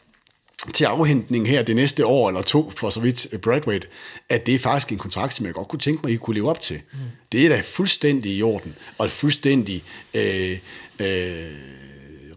[0.72, 3.80] til afhentning her det næste år eller to, for så vidt Bradway,
[4.28, 6.34] at det er faktisk en kontrakt, som jeg godt kunne tænke mig, at I kunne
[6.34, 6.80] leve op til.
[6.92, 6.98] Mm.
[7.32, 9.82] Det er da fuldstændig i orden, og fuldstændig
[10.14, 10.58] øh,
[10.98, 11.50] øh,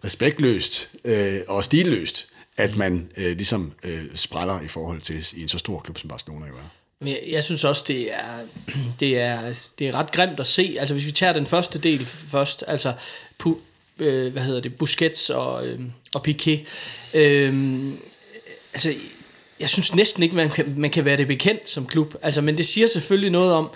[0.03, 2.78] respektløst øh, og stilløst, at mm.
[2.78, 6.45] man øh, ligesom øh, spræller i forhold til i en så stor klub som Barcelona
[6.45, 6.69] jo er.
[6.99, 8.38] Men jeg, jeg synes også, det er,
[8.99, 10.78] det, er, det er ret grimt at se.
[10.80, 12.93] Altså hvis vi tager den første del først, altså
[13.38, 13.55] pu,
[13.99, 15.80] øh, hvad hedder det, Busquets og, øh,
[16.13, 16.65] og Piqué.
[17.13, 17.53] Øh,
[18.74, 18.93] altså
[19.59, 22.15] jeg synes næsten ikke, man kan, man kan være det bekendt som klub.
[22.22, 23.70] Altså, men det siger selvfølgelig noget om,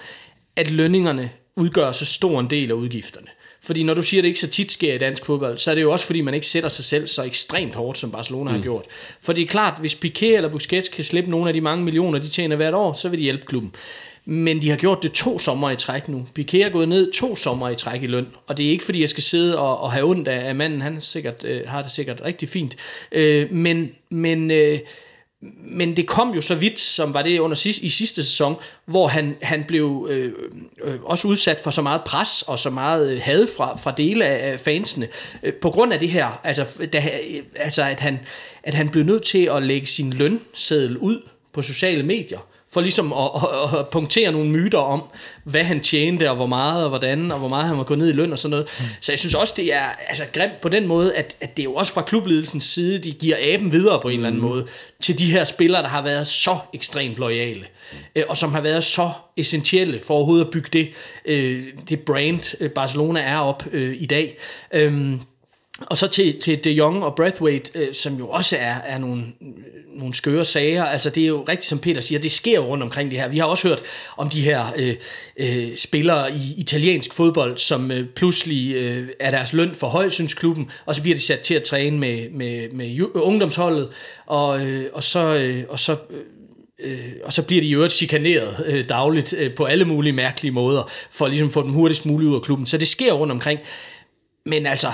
[0.55, 3.27] at lønningerne udgør så stor en del af udgifterne.
[3.63, 5.75] Fordi når du siger, at det ikke så tit sker i dansk fodbold, så er
[5.75, 8.55] det jo også fordi, man ikke sætter sig selv så ekstremt hårdt, som Barcelona mm.
[8.55, 8.85] har gjort.
[9.21, 12.19] For det er klart, hvis Piqué eller Busquets kan slippe nogle af de mange millioner,
[12.19, 13.75] de tjener hvert år, så vil de hjælpe klubben.
[14.25, 16.27] Men de har gjort det to sommer i træk nu.
[16.39, 19.01] Piqué er gået ned to sommer i træk i løn, og det er ikke fordi,
[19.01, 20.81] jeg skal sidde og, og have ondt af, af manden.
[20.81, 22.75] Han sikkert, øh, har det sikkert rigtig fint.
[23.11, 24.79] Øh, men men øh,
[25.63, 28.55] men det kom jo så vidt, som var det under sidst, i sidste sæson,
[28.85, 30.33] hvor han, han blev øh,
[30.83, 34.25] øh, også udsat for så meget pres og så meget øh, had fra, fra dele
[34.25, 35.07] af, af fansene,
[35.43, 38.19] øh, på grund af det her, altså, da, øh, altså at, han,
[38.63, 41.21] at han blev nødt til at lægge sin lønseddel ud
[41.53, 42.39] på sociale medier
[42.73, 45.03] for ligesom at, at, at punktere nogle myter om,
[45.43, 48.09] hvad han tjente, og hvor meget, og hvordan, og hvor meget han var gået ned
[48.09, 48.67] i løn og sådan noget.
[48.79, 48.85] Mm.
[49.01, 51.63] Så jeg synes også, det er altså, grimt på den måde, at, at det er
[51.63, 54.19] jo også fra klubledelsens side, de giver aben videre på en mm.
[54.19, 54.47] eller anden mm.
[54.47, 54.65] måde,
[55.03, 57.65] til de her spillere, der har været så ekstremt lojale,
[58.15, 60.89] øh, og som har været så essentielle for overhovedet at bygge det,
[61.25, 64.37] øh, det brand, øh, Barcelona er op øh, i dag.
[64.73, 65.13] Øh,
[65.81, 69.23] og så til, til De Jong og Brathwaite, øh, som jo også er, er nogle,
[69.93, 70.83] nogle skøre sager.
[70.83, 73.27] Altså det er jo rigtigt, som Peter siger, det sker jo rundt omkring det her.
[73.27, 73.81] Vi har også hørt
[74.17, 74.95] om de her øh,
[75.37, 80.33] øh, spillere i italiensk fodbold, som øh, pludselig øh, er deres løn for høj, synes
[80.33, 83.89] klubben, og så bliver de sat til at træne med, med, med ungdomsholdet,
[84.25, 85.35] og, øh, og så...
[85.35, 86.19] Øh, og så øh,
[86.79, 90.51] øh og så bliver de jo øvrigt chikaneret øh, dagligt øh, på alle mulige mærkelige
[90.51, 92.65] måder, for ligesom at ligesom få dem hurtigst muligt ud af klubben.
[92.65, 93.59] Så det sker rundt omkring.
[94.45, 94.87] Men altså,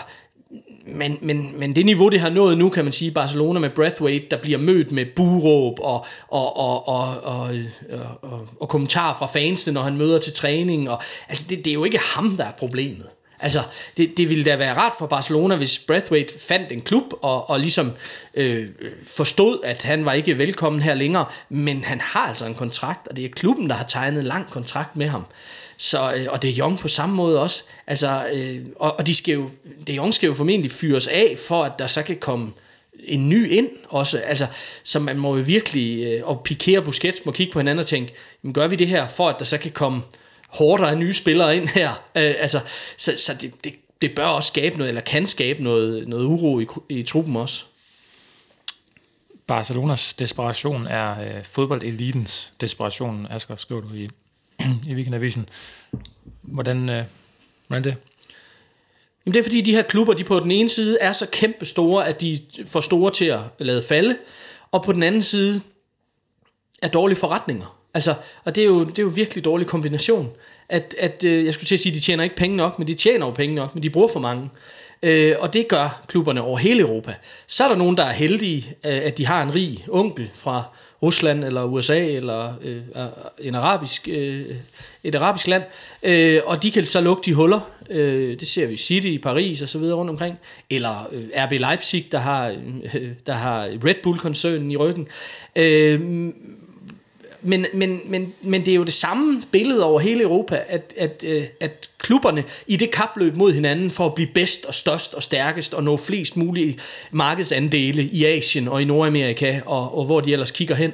[0.88, 4.26] men, men, men det niveau, det har nået nu, kan man sige, Barcelona med Breathwaite,
[4.32, 7.50] der bliver mødt med buråb og, og, og, og, og,
[8.22, 10.90] og, og kommentarer fra fansene, når han møder til træning.
[10.90, 13.06] Og, altså, det, det er jo ikke ham, der er problemet.
[13.40, 13.64] Altså,
[13.98, 17.60] det, det ville da være rart for Barcelona, hvis Breathwaite fandt en klub og, og
[17.60, 17.92] ligesom
[18.34, 18.68] øh,
[19.04, 23.16] forstod, at han var ikke velkommen her længere, men han har altså en kontrakt, og
[23.16, 25.26] det er klubben, der har tegnet en lang kontrakt med ham.
[25.78, 27.64] Så, øh, og det er Jong på samme måde også.
[27.88, 29.50] Altså, øh, og, og de skal jo,
[29.88, 32.52] De Jong skal jo formentlig fyres af, for at der så kan komme
[33.04, 34.18] en ny ind også.
[34.18, 34.48] Altså,
[34.84, 37.86] så man må jo virkelig, øh, og Piqué og Busquets må kigge på hinanden og
[37.86, 38.14] tænke,
[38.44, 40.02] jamen, gør vi det her, for at der så kan komme
[40.48, 41.90] hårdere nye spillere ind her?
[42.16, 42.60] Øh, altså,
[42.98, 46.60] så, så det, det, det bør også skabe noget, eller kan skabe noget, noget uro
[46.60, 47.66] i, i truppen også.
[49.48, 54.10] Barcelonas desperation er øh, fodboldelitens desperation, Asger, skriver du i
[54.88, 55.50] i Weekendavisen.
[56.42, 57.04] Hvordan, øh,
[57.68, 57.96] hvordan det?
[59.26, 61.66] Jamen det er fordi, de her klubber, de på den ene side er så kæmpe
[61.66, 64.18] store, at de får store til at lade falde,
[64.72, 65.62] og på den anden side
[66.82, 67.80] er dårlige forretninger.
[67.94, 70.30] Altså, og det er jo, det er jo virkelig dårlig kombination.
[70.70, 72.88] At, at øh, jeg skulle til at sige, at de tjener ikke penge nok, men
[72.88, 74.50] de tjener jo penge nok, men de bruger for mange.
[75.04, 77.16] Øh, og det gør klubberne over hele Europa.
[77.48, 80.64] Så er der nogen, der er heldige, øh, at de har en rig onkel fra
[81.04, 82.82] Rusland eller USA eller øh,
[83.40, 84.46] en arabisk, øh,
[85.04, 85.64] et arabisk land,
[86.04, 87.60] øh, og de kan så lukke de huller.
[87.90, 90.40] Øh, det ser vi i City, i Paris og så videre rundt omkring.
[90.70, 92.50] Eller øh, RB Leipzig, der har,
[92.94, 95.08] øh, der har Red Bull-koncernen i ryggen.
[95.56, 96.30] Øh,
[97.42, 101.24] men, men, men, men det er jo det samme billede over hele Europa, at, at,
[101.28, 105.24] øh, at klubberne i det kapløb mod hinanden for at blive bedst og størst og
[105.24, 106.80] stærkest og nå flest mulige
[107.12, 110.92] markedsandele i Asien og i Nordamerika og, og hvor de ellers kigger hen,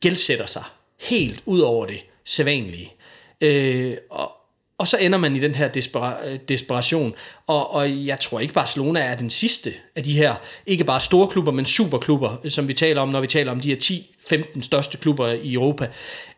[0.00, 0.64] gældsætter sig
[1.00, 2.92] helt ud over det sædvanlige.
[3.40, 4.32] Øh, og,
[4.78, 7.14] og så ender man i den her despera- desperation.
[7.46, 10.34] Og, og jeg tror ikke, Barcelona er den sidste af de her,
[10.66, 13.68] ikke bare store klubber, men superklubber, som vi taler om, når vi taler om de
[13.68, 15.88] her 10 15 største klubber i Europa,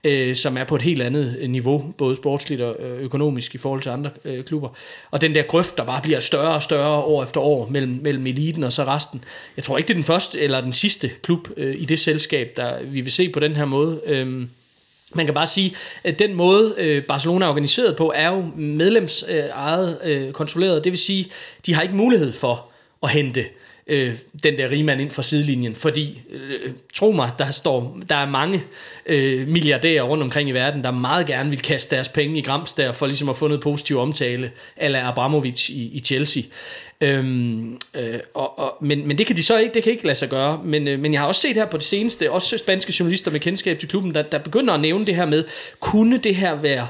[0.05, 3.59] øh, som er på et helt andet øh, niveau, både sportsligt og øh, økonomisk i
[3.59, 4.69] forhold til andre øh, klubber.
[5.11, 8.27] Og den der grøft, der bare bliver større og større år efter år mellem, mellem
[8.27, 9.25] eliten og så resten.
[9.57, 12.53] Jeg tror ikke, det er den første eller den sidste klub øh, i det selskab,
[12.57, 14.01] der vi vil se på den her måde.
[14.07, 14.27] Øh,
[15.15, 15.75] man kan bare sige,
[16.05, 20.85] at den måde øh, Barcelona er organiseret på, er jo medlems eget øh, kontrolleret.
[20.85, 21.31] Det vil sige,
[21.67, 22.67] de har ikke mulighed for
[23.03, 23.47] at hente øh,
[23.87, 28.29] øh, den der rigmand ind fra sidelinjen, fordi, øh, tro mig, der, står, der er
[28.29, 28.63] mange
[29.07, 32.73] øh, milliardærer rundt omkring i verden, der meget gerne vil kaste deres penge i grams
[32.73, 36.43] der, for ligesom at få noget positiv omtale, eller Abramovic i, i Chelsea.
[37.01, 40.19] Øhm, øh, og, og, men, men det kan de så ikke, det kan ikke lade
[40.19, 40.61] sig gøre.
[40.65, 43.41] Men, øh, men jeg har også set her på det seneste, også spanske journalister med
[43.41, 45.45] kendskab til klubben, der, der begynder at nævne det her med,
[45.81, 46.89] kunne det her være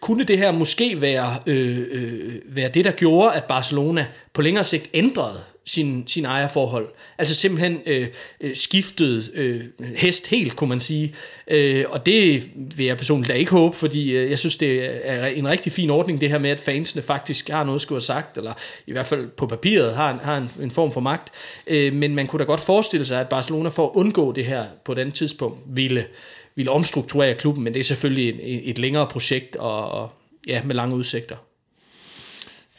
[0.00, 4.64] kunne det her måske være, øh, øh, være det, der gjorde, at Barcelona på længere
[4.64, 6.88] sigt ændrede sin, sin ejerforhold.
[7.18, 8.08] Altså simpelthen øh,
[8.40, 9.60] øh, skiftet øh,
[9.96, 11.14] hest helt, kunne man sige.
[11.48, 15.26] Øh, og det vil jeg personligt da ikke håbe, fordi øh, jeg synes, det er
[15.26, 18.04] en rigtig fin ordning, det her med, at fansene faktisk har noget at skulle have
[18.04, 18.52] sagt, eller
[18.86, 21.32] i hvert fald på papiret har, har en, en form for magt.
[21.66, 24.64] Øh, men man kunne da godt forestille sig, at Barcelona for at undgå det her
[24.84, 26.06] på et andet tidspunkt, ville,
[26.54, 30.10] ville omstrukturere klubben, men det er selvfølgelig et, et længere projekt, og, og
[30.46, 31.36] ja, med lange udsigter.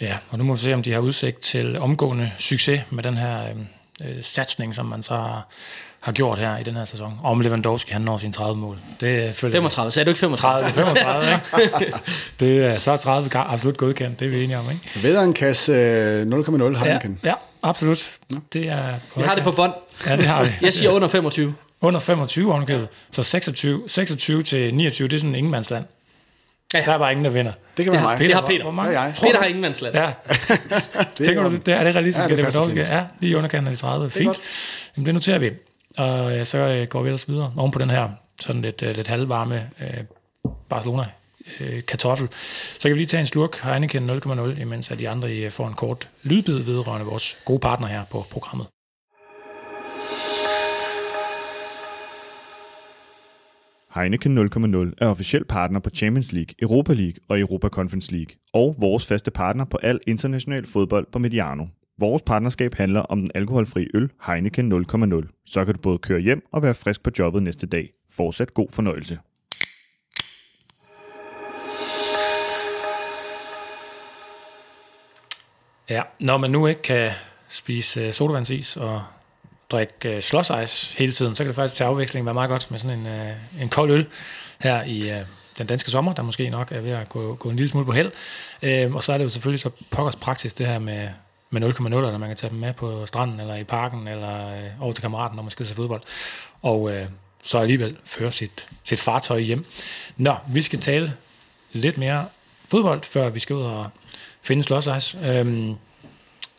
[0.02, 3.18] Ja, og nu må vi se, om de har udsigt til omgående succes med den
[3.18, 3.40] her
[4.04, 5.48] øh, satsning, som man så har,
[6.00, 7.20] har gjort her i den her sæson.
[7.24, 8.80] Og om Lewandowski, han når sine 30 mål.
[9.00, 10.72] Det føler 35, sagde du ikke 35?
[10.72, 11.98] 30, 35, ikke?
[12.40, 15.00] det er så 30 absolut godkendt, det er vi enige om, ikke?
[15.02, 15.74] Ved en kasse
[16.24, 17.20] 0,0 Heineken.
[17.24, 17.34] Ja, ja,
[17.64, 18.12] absolut.
[18.54, 19.74] Det er vi har det på bånd.
[20.06, 20.52] Ja, det har vi.
[20.62, 21.54] Jeg siger under 25.
[21.82, 22.88] Under 25 ovenikøbet.
[23.12, 25.86] Så 26, 26 til 29, det er sådan en ingenmandsland.
[26.74, 26.84] Ja.
[26.86, 27.52] Der er bare ingen, der vinder.
[27.78, 28.18] Det kan være mig.
[28.18, 28.64] Peter, det har Peter.
[28.64, 28.90] Hvor, hvor mange?
[28.90, 29.14] Det jeg.
[29.22, 29.96] Peter har ingen mandsland.
[29.96, 30.06] Ja.
[31.18, 33.76] det Tænker du, det er det realistisk, ja, det, det er Ja, lige underkanten af
[33.76, 34.10] de 30.
[34.10, 34.36] Fint.
[34.36, 34.42] Det,
[34.98, 35.52] Jamen, det noterer vi.
[35.98, 38.10] Og så øh, går vi ellers videre oven på den her
[38.42, 41.06] sådan lidt, uh, lidt halvvarme uh, Barcelona
[41.88, 42.28] kartoffel.
[42.80, 45.74] Så kan vi lige tage en slurk Heineken 0,0, imens at de andre får en
[45.74, 48.68] kort lydbid vedrørende vores gode partner her på programmet.
[53.98, 58.76] Heineken 0,0 er officiel partner på Champions League, Europa League og Europa Conference League, og
[58.80, 61.66] vores faste partner på al international fodbold på Mediano.
[62.00, 65.44] Vores partnerskab handler om den alkoholfri øl Heineken 0,0.
[65.46, 67.90] Så kan du både køre hjem og være frisk på jobbet næste dag.
[68.12, 69.20] Fortsat god fornøjelse.
[75.90, 77.12] Ja, når man nu ikke kan
[77.48, 79.04] spise øh, sodavandsis og
[79.72, 82.80] drikke øh, slåsejs hele tiden, så kan det faktisk til afveksling være meget godt med
[82.80, 84.08] sådan en, øh, en kold øl
[84.60, 85.26] her i øh,
[85.58, 87.92] den danske sommer, der måske nok er ved at gå, gå en lille smule på
[87.92, 88.12] held.
[88.62, 91.10] Øh, og så er det jo selvfølgelig så pokkers praksis det her med,
[91.50, 94.70] med 0,0, når man kan tage dem med på stranden, eller i parken, eller øh,
[94.82, 96.02] over til kammeraten, når man skal se fodbold.
[96.62, 97.06] Og øh,
[97.44, 99.66] så alligevel føre sit, sit fartøj hjem.
[100.18, 101.14] Nå, vi skal tale
[101.74, 102.26] lidt mere
[102.68, 103.90] fodbold, før vi skal ud og
[104.42, 105.16] finde slåsejs.
[105.24, 105.76] Øhm,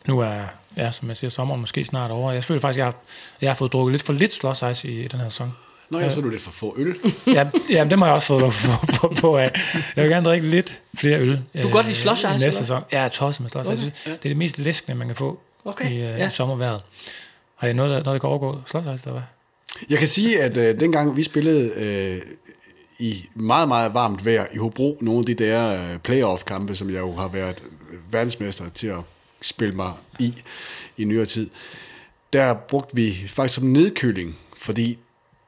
[0.05, 0.45] nu er
[0.77, 2.31] ja, som jeg siger, sommeren måske snart over.
[2.31, 2.95] Jeg føler faktisk, at jeg har,
[3.41, 5.53] jeg har fået drukket lidt for lidt slåsejs i, i den her sæson.
[5.89, 6.95] Nå, jeg så du lidt for få øl.
[7.37, 9.51] ja, ja, det må jeg også få på, på, på af.
[9.95, 11.31] Jeg vil gerne drikke lidt flere øl.
[11.31, 12.83] Du kan godt lide øh, næste sæson.
[12.91, 13.81] Ja, jeg er tosset med slåsejs.
[13.81, 13.91] Okay.
[14.05, 15.91] Det er det mest læskende, man kan få okay.
[15.91, 16.27] i, uh, ja.
[16.27, 16.81] i sommerværet.
[17.55, 19.21] Har jeg noget, der, noget, der kan overgå slåsejs, eller hvad?
[19.89, 22.21] Jeg kan sige, at øh, dengang vi spillede øh,
[22.99, 26.99] i meget, meget varmt vejr i Hobro, nogle af de der øh, playoff-kampe, som jeg
[26.99, 27.63] jo har været
[28.11, 28.99] verdensmester til at
[29.41, 30.33] spille mig i
[30.97, 31.49] i nyere tid,
[32.33, 34.97] der brugte vi faktisk som nedkøling, fordi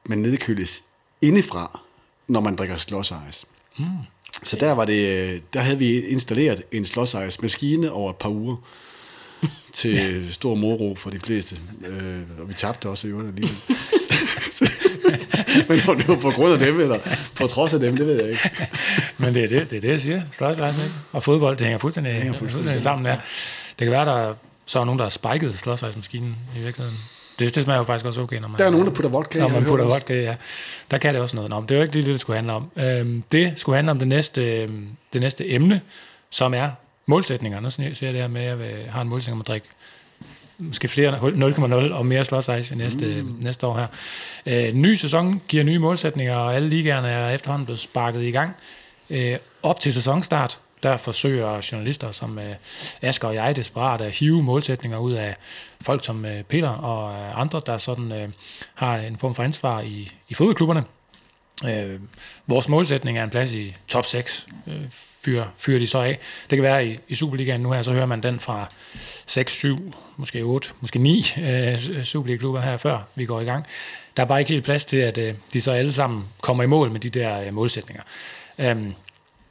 [0.06, 0.84] man nedkøles
[1.22, 1.80] indefra,
[2.28, 3.44] når man drikker slåsejs.
[3.78, 3.84] Mm.
[4.42, 8.56] Så der, var det, der havde vi installeret en slåsejs-maskine over et par uger,
[9.72, 11.60] til stor moro for de fleste.
[11.86, 13.56] Øh, og vi tabte også i øvrigt alligevel.
[15.68, 16.98] Men om det var på grund af dem, eller
[17.34, 18.50] på trods af dem, det ved jeg ikke.
[19.18, 20.22] Men det er det, det, er det jeg siger.
[20.84, 20.94] Ikke.
[21.12, 23.16] Og fodbold, det hænger fuldstændig, hænger fuldstændig, fuldstændig sammen der.
[23.78, 24.34] Det kan være, der
[24.66, 26.98] så er nogen, der har spiket slåsejsmaskinen i virkeligheden.
[27.38, 28.58] Det, det smager jo faktisk også okay, når man...
[28.58, 29.42] Der er nogen, der putter vodka i.
[29.42, 30.36] Når man putter vodka, ja.
[30.90, 31.50] Der kan det også noget.
[31.50, 32.70] Nå, men det er jo ikke lige det, det skulle handle om.
[32.76, 35.80] Øhm, det skulle handle om det næste, øhm, det næste emne,
[36.30, 36.70] som er
[37.06, 37.60] målsætninger.
[37.60, 39.66] Nu siger jeg det her med, at jeg har en målsætning om at drikke
[40.58, 43.36] måske flere 0,0 og mere slåsejs i næste, mm.
[43.42, 43.86] næste år her.
[44.46, 48.56] Øh, ny sæson giver nye målsætninger, og alle ligaerne er efterhånden blevet sparket i gang.
[49.10, 52.54] Øh, op til sæsonstart, der forsøger journalister som øh,
[53.02, 55.36] Asger og jeg desperat at hive målsætninger ud af
[55.80, 58.28] folk som øh, Peter og øh, andre, der sådan øh,
[58.74, 60.84] har en form for ansvar i, i fodboldklubberne.
[61.64, 62.00] Øh,
[62.46, 64.46] vores målsætning er en plads i top 6.
[64.66, 64.74] Øh,
[65.24, 66.18] fyrer, fyrer de så af.
[66.50, 68.68] Det kan være i, i Superligaen nu her, så hører man den fra
[69.26, 73.66] 6, 7, måske 8, måske 9 øh, Superliga-klubber her, før vi går i gang.
[74.16, 76.66] Der er bare ikke helt plads til, at øh, de så alle sammen kommer i
[76.66, 78.02] mål med de der øh, målsætninger.
[78.58, 78.94] Øhm,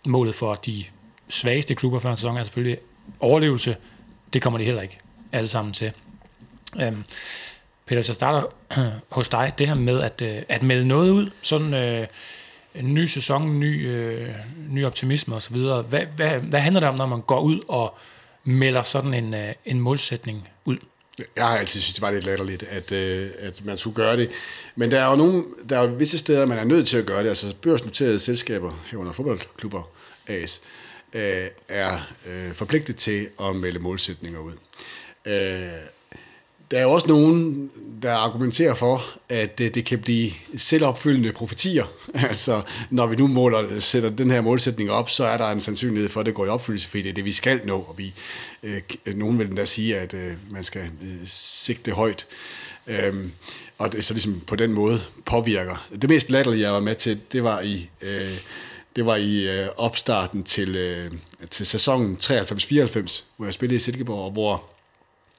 [0.07, 0.86] målet for de
[1.32, 2.77] svageste klubber før en sæson er selvfølgelig
[3.19, 3.75] overlevelse.
[4.34, 4.99] Det kommer de heller ikke
[5.32, 5.91] alle sammen til.
[6.82, 7.03] Øhm,
[7.86, 8.47] Peter, så starter
[9.15, 12.07] hos dig, det her med at, øh, at melde noget ud, sådan øh,
[12.75, 14.29] en ny sæson, ny, øh,
[14.69, 15.55] ny optimisme osv.
[15.57, 17.97] Hvad, hvad, hvad handler det om, når man går ud og
[18.43, 20.77] melder sådan en, øh, en målsætning ud?
[21.36, 24.29] Jeg har altid synes, det var lidt latterligt, at, øh, at man skulle gøre det.
[24.75, 27.05] Men der er jo nogle, der er jo visse steder, man er nødt til at
[27.05, 27.29] gøre det.
[27.29, 29.89] Altså børsnoterede selskaber, herunder fodboldklubber,
[30.27, 30.80] AS, øh,
[31.14, 34.53] Øh, er øh, forpligtet til at melde målsætninger ud.
[35.26, 35.72] Øh,
[36.72, 41.86] der er jo også nogen, der argumenterer for, at det, det kan blive selvopfyldende profetier.
[42.30, 46.09] altså, når vi nu måler, sætter den her målsætning op, så er der en sandsynlighed
[46.09, 47.76] for, at det går i opfyldelse, fordi det er det, vi skal nå.
[47.76, 48.14] Og vi,
[48.64, 52.28] øh, øh, nogen vil endda sige, at øh, man skal øh, sigte højt.
[52.88, 53.32] Øhm,
[53.78, 55.88] og det så ligesom på den måde påvirker.
[56.01, 57.89] Det mest latterlige, jeg var med til, det var i...
[58.01, 58.38] Øh,
[58.95, 61.11] det var i øh, opstarten til, øh,
[61.49, 64.71] til sæsonen 93-94, hvor jeg spillede i Silkeborg, og hvor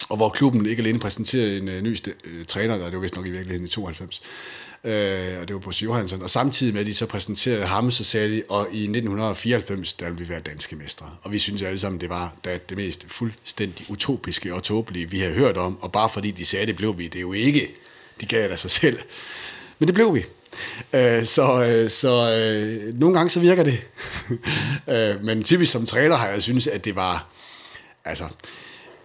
[0.08, 3.00] og hvor klubben ikke alene præsenterede en øh, ny st- øh, træner, der det var
[3.00, 4.22] vist nok i virkeligheden i 92,
[4.84, 4.92] øh,
[5.40, 8.36] og det var Bosse Johansson, og samtidig med, at de så præsenterede ham, så sagde
[8.36, 11.06] de, og i 1994, der ville vi være danske mestre.
[11.22, 15.20] Og vi synes alle sammen, det var da det mest fuldstændig utopiske og tåbelige, vi
[15.20, 17.70] havde hørt om, og bare fordi de sagde, det blev vi, det er jo ikke,
[18.20, 18.98] de gav det af sig selv.
[19.78, 20.24] Men det blev vi.
[20.92, 23.78] Øh, så øh, så øh, nogle gange så virker det.
[24.94, 27.26] øh, men typisk som træner har jeg synes, at det var,
[28.04, 28.24] altså,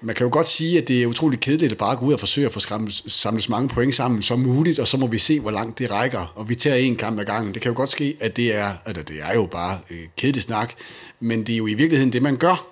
[0.01, 2.19] man kan jo godt sige, at det er utroligt kedeligt at bare gå ud og
[2.19, 2.59] forsøge at få
[3.07, 5.91] samlet så mange point sammen som muligt, og så må vi se, hvor langt det
[5.91, 7.53] rækker, og vi tager en kamp ad gangen.
[7.53, 9.79] Det kan jo godt ske, at det er, altså det er jo bare
[10.23, 10.73] øh, snak,
[11.19, 12.67] men det er jo i virkeligheden det, man gør.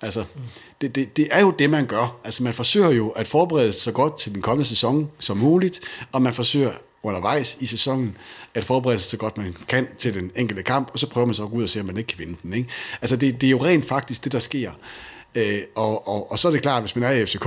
[0.00, 0.24] Altså,
[0.80, 2.16] det, det, det er jo det, man gør.
[2.24, 5.80] Altså, man forsøger jo at forberede sig så godt til den kommende sæson som muligt,
[6.12, 6.70] og man forsøger
[7.06, 8.16] undervejs i sæsonen
[8.54, 11.34] at forberede sig så godt man kan til den enkelte kamp, og så prøver man
[11.34, 12.52] så at gå ud og se, om man ikke kan vinde den.
[12.52, 12.68] Ikke?
[13.00, 14.70] Altså, det, det er jo rent faktisk det, der sker.
[15.34, 17.46] Øh, og, og, og så er det klart, hvis man er i FCK,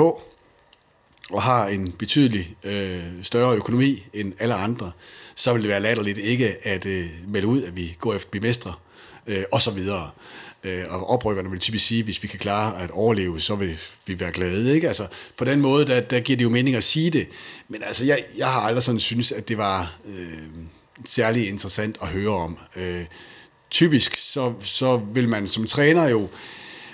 [1.31, 4.91] og har en betydelig øh, større økonomi end alle andre,
[5.35, 8.31] så vil det være latterligt ikke at øh, melde ud, at vi går efter at
[8.31, 8.73] blive mestre,
[9.27, 10.09] øh, og så videre.
[10.63, 13.77] Øh, og oprykkerne vil typisk sige, at hvis vi kan klare at overleve, så vil
[14.05, 14.75] vi være glade.
[14.75, 14.87] Ikke?
[14.87, 15.07] Altså,
[15.37, 17.27] på den måde, der, der giver det jo mening at sige det.
[17.67, 20.37] Men altså, jeg, jeg har aldrig sådan synes, at det var øh,
[21.05, 22.57] særlig interessant at høre om.
[22.75, 23.05] Øh,
[23.69, 26.27] typisk, så, så vil man som træner jo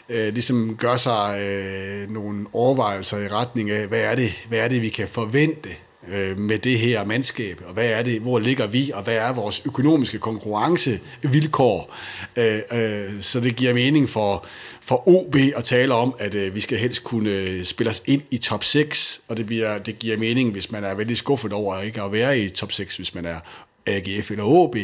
[0.09, 4.67] øh, ligesom gøre sig øh, nogle overvejelser i retning af, hvad er det, hvad er
[4.67, 5.69] det vi kan forvente
[6.11, 9.33] øh, med det her mandskab, og hvad er det, hvor ligger vi, og hvad er
[9.33, 11.95] vores økonomiske konkurrencevilkår.
[12.35, 14.45] Øh, øh, så det giver mening for,
[14.81, 18.37] for OB at tale om, at øh, vi skal helst kunne spille os ind i
[18.37, 22.01] top 6, og det, bliver, det giver mening, hvis man er veldig skuffet over ikke
[22.01, 23.39] at være i top 6, hvis man er
[23.85, 24.75] AGF eller OB.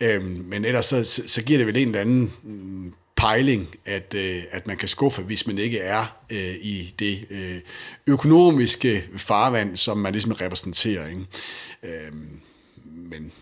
[0.00, 4.42] Øh, men ellers så, så, giver det vel en eller anden mm, pejling, at, øh,
[4.50, 7.60] at man kan skuffe, hvis man ikke er øh, i det øh,
[8.06, 11.08] økonomiske farvand, som man ligesom repræsenterer.
[11.08, 11.26] Ikke?
[11.82, 12.12] Øh,
[12.84, 13.32] men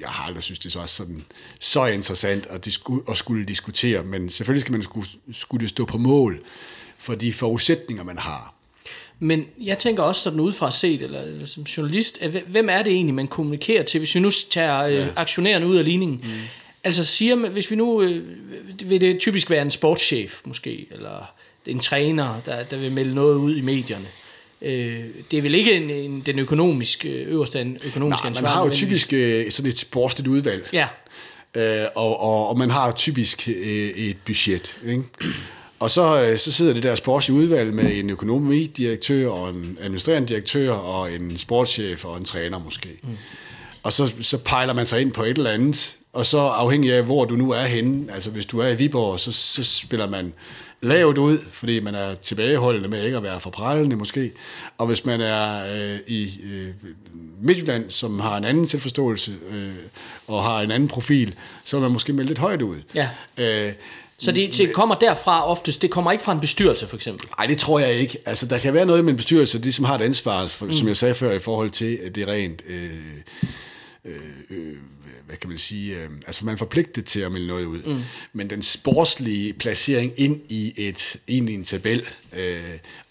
[0.00, 1.24] jeg har aldrig synes, det er så, sådan,
[1.60, 5.98] så interessant at, disku, at skulle diskutere, men selvfølgelig skal man skulle, skulle stå på
[5.98, 6.42] mål
[6.98, 8.54] for de forudsætninger, man har.
[9.18, 12.92] Men jeg tænker også sådan udefra set, eller, eller som journalist, at hvem er det
[12.92, 15.08] egentlig, man kommunikerer til, hvis vi nu tager øh, ja.
[15.16, 16.20] aktionærerne ud af ligningen?
[16.22, 16.30] Mm.
[16.84, 18.24] Altså siger man, hvis vi nu, øh,
[18.84, 21.34] vil det typisk være en sportschef måske, eller
[21.66, 24.06] en træner, der, der vil melde noget ud i medierne.
[24.62, 28.70] Øh, det er vel ikke en, en, den økonomiske, øverste økonomiske Nej, man har jo
[28.70, 30.68] typisk øh, sådan et sportsligt udvalg.
[30.72, 30.88] Ja.
[31.54, 34.76] Øh, og, og, og man har typisk øh, et budget.
[34.86, 35.02] Ikke?
[35.78, 40.28] Og så, øh, så sidder det der sportslige udvalg med en økonomidirektør og en administrerende
[40.28, 42.88] direktør og en sportschef og en træner måske.
[43.02, 43.08] Mm.
[43.82, 47.02] og så, så pejler man sig ind på et eller andet, og så afhængig af,
[47.02, 50.32] hvor du nu er henne, altså hvis du er i Viborg, så, så spiller man
[50.80, 54.32] lavt ud, fordi man er tilbageholdende med ikke at være for prallende måske.
[54.78, 56.68] Og hvis man er øh, i øh,
[57.40, 59.68] Midtjylland, som har en anden selvforståelse øh,
[60.26, 61.34] og har en anden profil,
[61.64, 62.76] så er man måske med lidt højt ud.
[62.94, 63.08] Ja.
[63.36, 63.72] Øh,
[64.18, 67.28] Så det, det kommer derfra oftest, det kommer ikke fra en bestyrelse for eksempel.
[67.38, 68.18] Nej, det tror jeg ikke.
[68.26, 70.72] Altså, der kan være noget med en bestyrelse, de som har et ansvar, for, mm.
[70.72, 72.62] som jeg sagde før, i forhold til at det er rent...
[72.68, 72.90] Øh,
[74.04, 74.16] øh,
[74.50, 74.76] øh,
[75.26, 77.82] hvad kan man sige, øh, altså man er forpligtet til at melde noget ud.
[77.86, 78.00] Mm.
[78.32, 82.60] Men den sportslige placering ind i, et, ind i en tabel øh,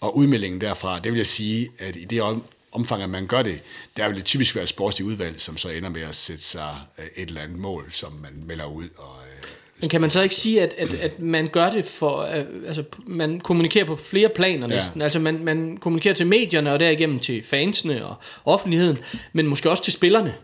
[0.00, 3.42] og udmeldingen derfra, det vil jeg sige, at i det om, omfang, at man gør
[3.42, 3.60] det,
[3.96, 6.70] der vil det typisk være et sportsligt udvalg, som så ender med at sætte sig
[6.98, 8.88] øh, et eller andet mål, som man melder ud.
[8.96, 9.48] Og, øh,
[9.80, 12.84] Men kan man så ikke sige, at, at, at man gør det for, øh, altså
[13.06, 14.74] man kommunikerer på flere planer Ja.
[14.74, 15.02] næsten.
[15.02, 18.98] Altså man, man kommunikerer til medierne og derigennem til fansene og offentligheden,
[19.32, 20.34] men måske også til spillerne.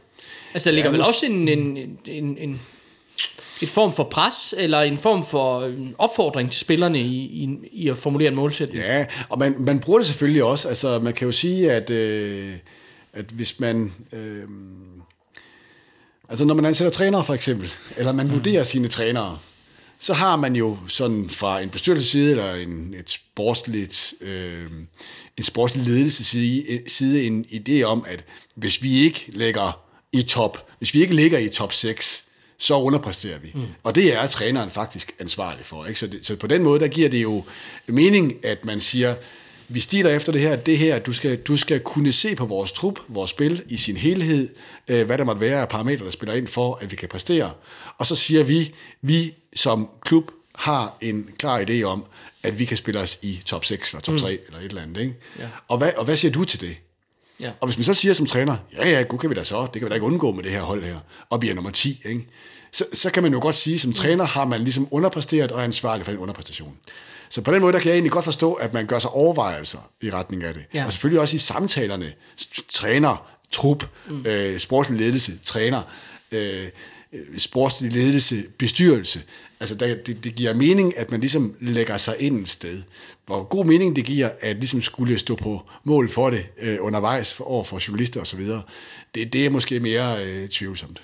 [0.55, 1.77] Altså der ligger Ja, vel også en, en,
[2.07, 2.61] en, en,
[3.63, 7.89] et form for pres, eller en form for en opfordring til spillerne i, i, i
[7.89, 8.85] at formulere en målsætning.
[8.85, 10.69] Ja, og man, man bruger det selvfølgelig også.
[10.69, 12.53] Altså, man kan jo sige, at, øh,
[13.13, 13.93] at hvis man...
[14.13, 14.49] Øh,
[16.29, 19.39] altså, når man ansætter trænere, for eksempel, eller man vurderer sine trænere,
[19.99, 24.67] så har man jo sådan fra en bestyrelsesside, eller en, et sportsligt, øh,
[25.37, 28.25] en sportslig ledelsesside side en idé om, at
[28.55, 32.25] hvis vi ikke ligger i top, hvis vi ikke ligger i top 6,
[32.59, 33.51] så underpresterer vi.
[33.55, 33.67] Mm.
[33.83, 35.87] Og det er træneren faktisk ansvarlig for.
[35.87, 36.01] Ikke?
[36.01, 37.45] Så, det, så på den måde, der giver det jo
[37.87, 39.15] mening, at man siger,
[39.69, 42.73] vi stiger efter det her, det her, du skal, du skal kunne se på vores
[42.73, 44.49] trup, vores spil i sin helhed,
[44.89, 47.53] øh, hvad der måtte være af parametre, der spiller ind for, at vi kan præstere.
[47.99, 52.05] Og så siger vi, vi som klub har en klar idé om,
[52.43, 54.39] at vi kan spille os i top 6 eller top 3 mm.
[54.47, 55.01] eller et eller andet.
[55.01, 55.15] Ikke?
[55.39, 55.49] Ja.
[55.69, 56.77] Og, hvad, og hvad siger du til det?
[57.41, 57.51] Ja.
[57.61, 59.73] Og hvis man så siger som træner, ja, ja, gud kan vi da så, det
[59.73, 60.99] kan vi da ikke undgå med det her hold her,
[61.31, 62.27] og bliver nummer 10, ikke?
[62.73, 65.65] Så, så kan man jo godt sige, som træner har man ligesom underpræsteret og er
[65.65, 66.77] ansvarlig for en underpræstation.
[67.29, 69.79] Så på den måde, der kan jeg egentlig godt forstå, at man gør sig overvejelser
[70.01, 70.63] i retning af det.
[70.75, 70.87] Ja.
[70.87, 72.13] Og selvfølgelig også i samtalerne,
[72.69, 74.27] træner, trup, mm.
[74.27, 75.83] øh, sportslig ledelse, træner,
[76.33, 76.69] øh,
[77.13, 79.23] Øh, sportslig ledelse, bestyrelse.
[79.61, 82.83] Altså, der, det, det giver mening, at man ligesom lægger sig ind et sted.
[83.27, 87.35] Hvor god mening det giver, at ligesom skulle stå på mål for det øh, undervejs
[87.35, 88.41] for, over for journalister osv.,
[89.15, 91.03] det, det er måske mere øh, tvivlsomt.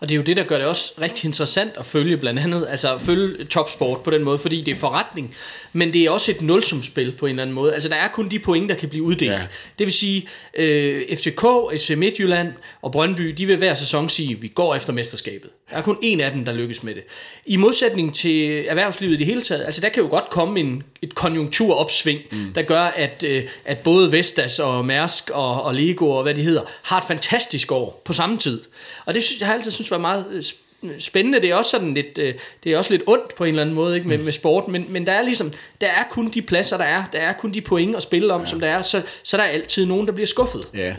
[0.00, 2.66] Og det er jo det, der gør det også rigtig interessant at følge blandt andet,
[2.70, 5.34] altså at følge topsport på den måde, fordi det er forretning,
[5.72, 7.74] men det er også et nulsumspil på en eller anden måde.
[7.74, 9.32] Altså der er kun de point, der kan blive uddelt.
[9.32, 9.40] Ja.
[9.78, 11.44] Det vil sige, øh, FCK,
[11.76, 15.50] FC Midtjylland og Brøndby, de vil hver sæson sige, at vi går efter mesterskabet.
[15.70, 17.02] Der er kun en af dem, der lykkes med det.
[17.46, 20.82] I modsætning til erhvervslivet i det hele taget, altså der kan jo godt komme en,
[21.02, 22.52] et konjunkturopsving, mm.
[22.54, 26.42] der gør, at, øh, at både Vestas og Mærsk og, og Lego og hvad de
[26.42, 28.60] hedder, har et fantastisk år på samme tid.
[29.06, 30.56] Og det synes, jeg har altid synes var meget øh, sp-
[30.98, 31.40] spændende.
[31.40, 33.74] Det er også sådan lidt, øh, det er også lidt ondt på en eller anden
[33.74, 36.76] måde ikke, med, med sport, men, men der er ligesom, der er kun de pladser,
[36.76, 37.04] der er.
[37.12, 38.46] Der er kun de point at spille om, ja.
[38.46, 38.82] som der er.
[38.82, 40.68] Så, så der er altid nogen, der bliver skuffet.
[40.74, 40.96] Ja,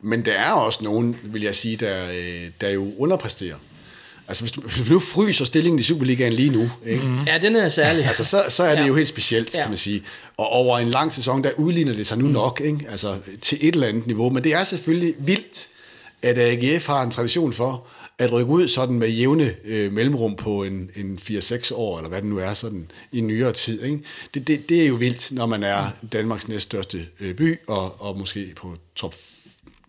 [0.00, 2.06] men der er også nogen, vil jeg sige, der,
[2.60, 3.56] der jo underpresterer.
[4.30, 7.04] Altså, hvis du, hvis du nu fryser stillingen i Superligaen lige nu, ikke?
[7.06, 7.18] Mm.
[7.26, 8.04] Ja, den er særlig.
[8.04, 8.80] Altså, så, så er det Ja.
[8.82, 8.86] ja.
[8.88, 9.60] jo helt specielt, Ja.
[9.60, 10.02] kan man sige.
[10.36, 12.32] Og over en lang sæson, der udligner det sig nu mm.
[12.32, 12.86] nok, ikke?
[12.90, 14.30] Altså, til et eller andet niveau.
[14.30, 15.68] Men det er selvfølgelig vildt,
[16.22, 17.86] at AGF har en tradition for
[18.18, 22.22] at rykke ud sådan med jævne øh, mellemrum på en, en 4-6 år, eller hvad
[22.22, 23.82] det nu er, sådan i nyere tid.
[23.82, 23.98] Ikke?
[24.34, 28.18] Det, det, det er jo vildt, når man er Danmarks næststørste øh, by, og, og
[28.18, 29.14] måske på top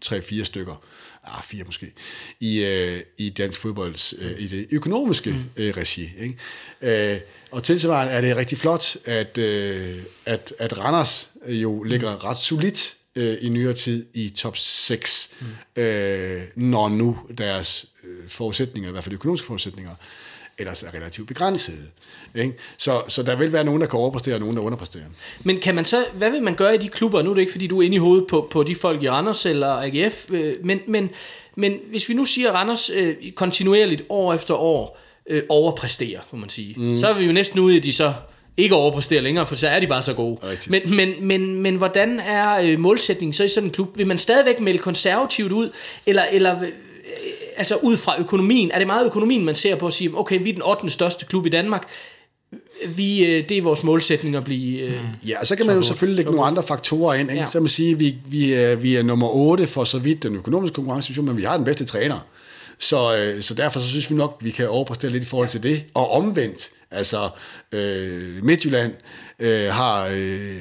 [0.05, 0.81] 3-4 stykker,
[1.23, 1.91] ah, fire måske,
[2.39, 6.09] i, øh, i dansk fodbolds, øh, i det økonomiske øh, regi.
[6.19, 7.13] Ikke?
[7.13, 7.19] Øh,
[7.51, 12.95] og tilsvarende er det rigtig flot, at, øh, at, at Randers jo ligger ret solidt
[13.15, 15.81] øh, i nyere tid i top 6, mm.
[15.81, 19.95] øh, når nu deres øh, forudsætninger, i hvert fald økonomiske forudsætninger,
[20.57, 21.87] ellers er relativt begrænsede.
[22.35, 22.53] Ikke?
[22.77, 25.03] Så, så der vil være nogen, der kan overpræstere, og nogen, der underpræsterer.
[25.43, 27.21] Men kan man så, hvad vil man gøre i de klubber?
[27.21, 29.09] Nu er det ikke, fordi du er inde i hovedet på, på de folk i
[29.09, 31.09] Randers eller AGF, øh, men, men,
[31.55, 36.39] men hvis vi nu siger, at Randers øh, kontinuerligt år efter år øh, overpræsterer, kan
[36.39, 36.97] man sige, mm.
[36.97, 38.13] så er vi jo næsten ude i, at de så
[38.57, 40.37] ikke overpræsterer længere, for så er de bare så gode.
[40.43, 40.69] Rigtigt.
[40.69, 43.97] Men, men, men, men hvordan er øh, målsætningen så i sådan en klub?
[43.97, 45.69] Vil man stadigvæk melde konservativt ud,
[46.05, 46.69] eller, eller øh,
[47.57, 48.71] altså ud fra økonomien?
[48.71, 50.89] Er det meget økonomien, man ser på at sige, okay, vi er den 8.
[50.89, 51.87] største klub i Danmark,
[52.95, 54.79] vi, øh, det er vores målsætning at blive...
[54.79, 57.29] Øh, Ja, og så kan man jo selvfølgelig lægge nogle andre faktorer ind.
[57.29, 57.33] Ikke?
[57.33, 57.39] Ja.
[57.39, 57.45] Ja.
[57.45, 60.23] Så kan man sige, at vi, vi, er, vi er nummer 8 for så vidt
[60.23, 62.19] den økonomiske konkurrencesituation, men vi har den bedste træner.
[62.79, 65.49] Så, øh, så derfor så synes vi nok, at vi kan overpræstere lidt i forhold
[65.49, 65.83] til det.
[65.93, 67.29] Og omvendt, altså
[67.71, 68.93] øh, Midtjylland
[69.39, 70.57] øh, har øh,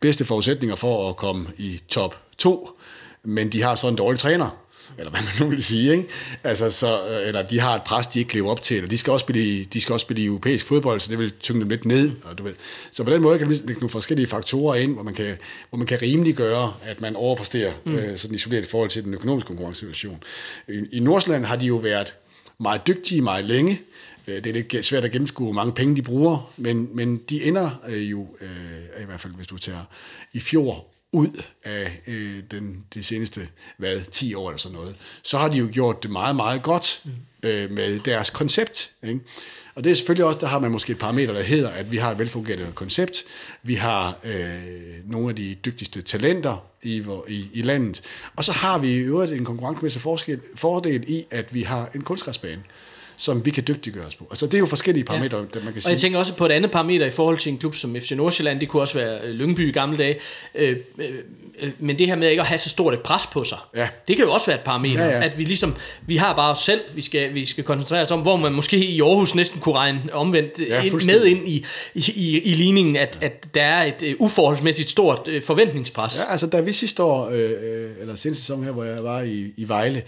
[0.00, 2.70] bedste forudsætninger for at komme i top 2,
[3.24, 4.65] men de har så en dårlig træner.
[4.98, 6.04] Eller hvad man nu vil sige, ikke?
[6.44, 8.88] Altså, så, øh, eller de har et pres, de ikke kan leve op til, eller
[8.88, 11.60] de skal også spille de skal også spille i europæisk fodbold, så det vil tynge
[11.60, 12.54] dem lidt ned, og du ved.
[12.90, 15.36] Så på den måde kan man lægge nogle forskellige faktorer ind, hvor man kan,
[15.70, 17.94] hvor man kan rimelig gøre, at man overpræsterer, mm.
[17.94, 20.22] øh, sådan isoleret i forhold til den økonomiske konkurrencesituation.
[20.68, 22.14] I, I Nordsjælland har de jo været
[22.58, 23.80] meget dygtige meget længe,
[24.28, 27.44] Øh, det er lidt svært at gennemskue, hvor mange penge de bruger, men, men de
[27.44, 29.84] ender øh, jo, øh, i hvert fald hvis du tager
[30.32, 30.86] i fjor,
[31.16, 35.58] ud af øh, den, de seneste hvad, 10 år eller sådan noget, så har de
[35.58, 37.04] jo gjort det meget, meget godt
[37.42, 38.90] øh, med deres koncept.
[39.02, 39.20] Ikke?
[39.76, 41.96] Og det er selvfølgelig også, der har man måske et parameter, der hedder, at vi
[41.96, 43.24] har et velfungerende koncept,
[43.62, 44.50] vi har øh,
[45.04, 48.02] nogle af de dygtigste talenter i, i, i landet,
[48.36, 50.02] og så har vi i øvrigt en konkurrencemæssig
[50.56, 52.62] fordel i, at vi har en kunstgræsbane
[53.16, 54.26] som vi kan dygtiggøre os på.
[54.30, 55.60] Altså det er jo forskellige parametre, ja.
[55.64, 55.88] man kan sige.
[55.88, 58.10] Og jeg tænker også på et andet parameter i forhold til en klub som FC
[58.10, 60.16] Nordsjælland, det kunne også være øh, Lyngby i gamle dage,
[60.54, 61.06] øh, øh,
[61.60, 63.88] øh, men det her med ikke at have så stort et pres på sig, ja.
[64.08, 65.24] det kan jo også være et parameter, ja, ja.
[65.24, 65.74] at vi ligesom,
[66.06, 68.76] vi har bare os selv, vi skal, vi skal koncentrere os om, hvor man måske
[68.76, 71.64] i Aarhus næsten kunne regne omvendt ja, ind, med ind i,
[71.94, 76.18] i, i, i ligningen, at, at der er et uh, uforholdsmæssigt stort uh, forventningspres.
[76.18, 79.52] Ja, altså da vi sidste år, øh, eller seneste sæson her, hvor jeg var i,
[79.56, 80.02] i Vejle,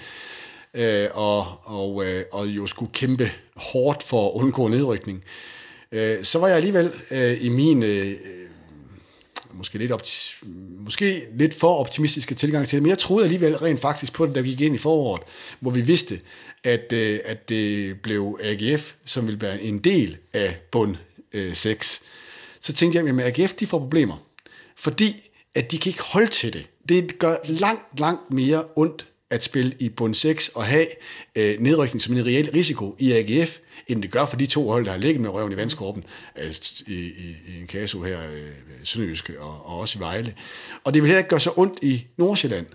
[0.75, 5.25] øh, og, og, øh, og jo skulle kæmpe hårdt for at undgå nedrykning,
[5.93, 8.13] øh, så var jeg alligevel øh, i min øh,
[9.53, 10.47] måske lidt, opti-
[10.79, 14.35] måske lidt for optimistiske tilgang til det, men jeg troede alligevel rent faktisk på det,
[14.35, 15.23] da vi gik ind i foråret,
[15.61, 16.21] hvor vi vidste,
[16.65, 20.97] at, øh, at det blev AGF, som ville være en del af bund
[21.33, 22.03] øh, 6.
[22.61, 24.27] Så tænkte jeg, at AGF de får problemer,
[24.77, 26.67] fordi at de kan ikke holde til det.
[26.89, 30.87] Det gør langt, langt mere ondt at spille i bund 6 og have
[31.35, 34.85] øh, nedrykning som en reel risiko i AGF, end det gør for de to hold,
[34.85, 36.05] der har ligget med røven i vandskorben
[36.35, 38.51] altså, i, i, i en kaso her, øh,
[38.85, 40.35] Sønderjyske og, og også i Vejle.
[40.85, 42.67] Og det vil heller ikke gøre så ondt i Nordsjælland.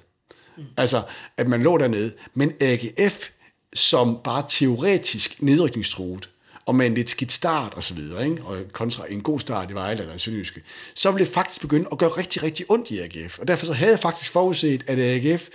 [0.58, 0.64] Mm.
[0.78, 1.04] Altså,
[1.38, 2.14] at man lå dernede.
[2.34, 3.30] Men AGF,
[3.76, 6.30] som bare teoretisk nedrykningstruet,
[6.66, 8.44] og med en lidt skidt start og så videre, ikke?
[8.44, 10.62] og kontra en god start i Vejle eller i Sønderjyske,
[10.96, 13.40] så ville det faktisk begynde at gøre rigtig, rigtig ondt i AGF.
[13.40, 15.48] Og derfor så havde jeg faktisk forudset, at AGF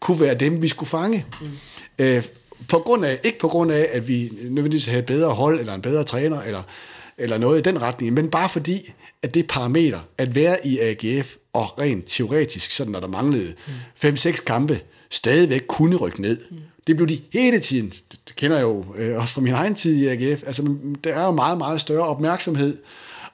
[0.00, 1.26] kunne være dem, vi skulle fange.
[1.40, 1.50] Mm.
[1.98, 2.24] Øh,
[2.68, 5.82] på grund af, ikke på grund af, at vi nødvendigvis havde bedre hold, eller en
[5.82, 6.62] bedre træner, eller,
[7.18, 8.92] eller noget i den retning, men bare fordi,
[9.22, 13.54] at det parameter, at være i AGF, og rent teoretisk, sådan når der manglede
[14.04, 16.38] 5-6 kampe, stadigvæk kunne rykke ned.
[16.50, 16.56] Mm.
[16.86, 17.92] Det blev de hele tiden.
[18.28, 20.42] Det kender jeg jo øh, også fra min egen tid i AGF.
[20.46, 22.78] Altså, der er jo meget, meget større opmærksomhed,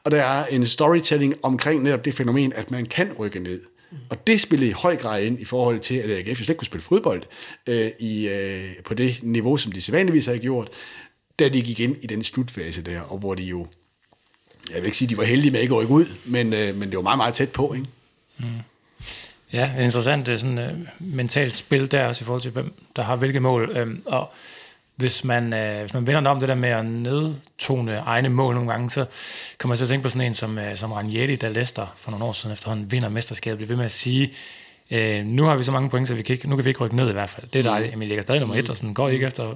[0.05, 3.61] og der er en storytelling omkring netop det fænomen, at man kan rykke ned.
[4.09, 6.67] Og det spillede i høj grad ind i forhold til, at AGF slet ikke kunne
[6.67, 7.23] spille fodbold
[7.67, 10.71] øh, i, øh, på det niveau, som de sædvanligvis har gjort,
[11.39, 13.67] da de gik ind i den slutfase der, og hvor de jo,
[14.71, 16.77] jeg vil ikke sige, at de var heldige med ikke at rykke ud, men, øh,
[16.77, 17.87] men det var meget, meget tæt på, ikke?
[18.39, 18.47] Mm.
[19.53, 20.65] Ja, interessant det er sådan uh,
[20.99, 23.79] mentalt spil der også i forhold til, hvem der har hvilke mål.
[23.83, 24.33] Um, og
[24.97, 28.71] hvis man, øh, hvis man vender om det der med at nedtone egne mål nogle
[28.71, 29.05] gange, så
[29.59, 32.11] kommer man så at tænke på sådan en som, øh, som Ranieri, der Leicester for
[32.11, 34.33] nogle år siden efterhånden vinder mesterskabet, bliver ved med at sige,
[34.91, 36.81] øh, nu har vi så mange point, så vi kan ikke, nu kan vi ikke
[36.81, 37.47] rykke ned i hvert fald.
[37.53, 37.93] Det er dejligt.
[37.93, 37.99] Mm.
[37.99, 39.55] Men ligger stadig nummer et, og sådan går ikke efter.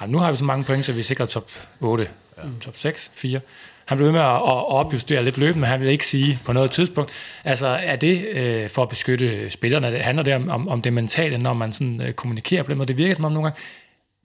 [0.00, 1.50] Ej, nu har vi så mange point, så vi sikrer top
[1.80, 2.08] 8,
[2.38, 2.42] ja.
[2.60, 3.40] top 6, 4.
[3.88, 6.70] Han blev med at, at opjustere lidt løbende, men han vil ikke sige på noget
[6.70, 7.10] tidspunkt.
[7.44, 9.92] Altså, er det øh, for at beskytte spillerne?
[9.92, 12.78] Det handler det om, om, om det mentale, når man sådan, øh, kommunikerer på den
[12.78, 12.88] måde?
[12.88, 13.60] Det virker som om nogle gange,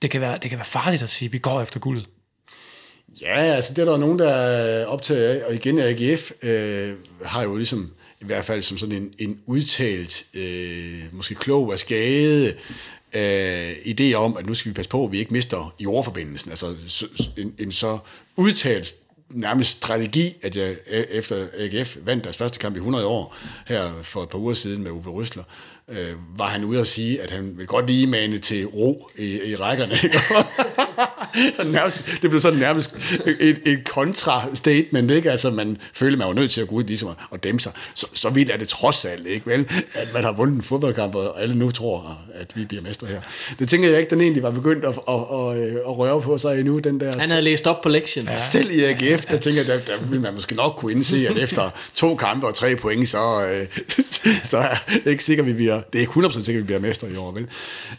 [0.01, 2.05] det kan være, det kan være farligt at sige, at vi går efter guldet.
[3.21, 6.93] Ja, altså det er der nogen, der er optaget af, og igen AGF øh,
[7.25, 7.91] har jo ligesom,
[8.21, 12.53] i hvert fald som sådan en, en udtalt, øh, måske klog og skade,
[13.13, 16.51] øh, idé om, at nu skal vi passe på, at vi ikke mister jordforbindelsen.
[16.51, 16.65] Altså
[17.37, 17.97] en, en så
[18.35, 18.95] udtalt
[19.33, 23.35] nærmest strategi, at jeg e- efter AGF vandt deres første kamp i 100 år,
[23.67, 25.43] her for et par uger siden med Uwe Røsler,
[25.89, 29.39] øh, var han ude at sige, at han vil godt lige mane til ro i,
[29.43, 29.95] i rækkerne.
[31.71, 32.95] Nærmest, det blev sådan nærmest
[33.39, 35.31] et, et kontra-statement, ikke?
[35.31, 37.71] Altså, man føler, man var nødt til at gå ud ligesom og dæmme sig.
[37.93, 39.69] Så, så vidt er det trods alt, ikke vel?
[39.93, 43.21] At man har vundet en fodboldkamp, og alle nu tror, at vi bliver mestre her.
[43.59, 46.59] Det tænker jeg ikke, den egentlig var begyndt at, at, at, at røre på sig
[46.59, 47.19] endnu, den der...
[47.19, 48.25] Han havde læst op på lektien.
[48.29, 48.37] Ja.
[48.37, 51.37] Selv i AGF, der tænker jeg, der, der vil man måske nok kunne indse, at
[51.37, 53.67] efter to kampe og tre point, så, øh,
[54.51, 55.72] så er det ikke sikkert, at vi bliver...
[55.75, 57.43] Det er ikke 100% sikkert, at vi bliver mestre i år, vel?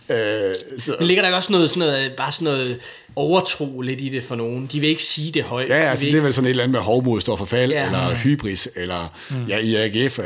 [0.08, 0.96] Øh, så.
[0.98, 2.80] Men ligger der også noget, sådan noget, bare sådan noget
[3.16, 4.66] overtro lidt i det for nogen.
[4.66, 5.68] De vil ikke sige det højt.
[5.68, 7.72] Ja, altså de det er vel sådan et eller andet med hovmod står for fald,
[7.72, 7.86] ja.
[7.86, 9.46] eller hybris, eller mm.
[9.46, 10.24] ja, i AGF, øh,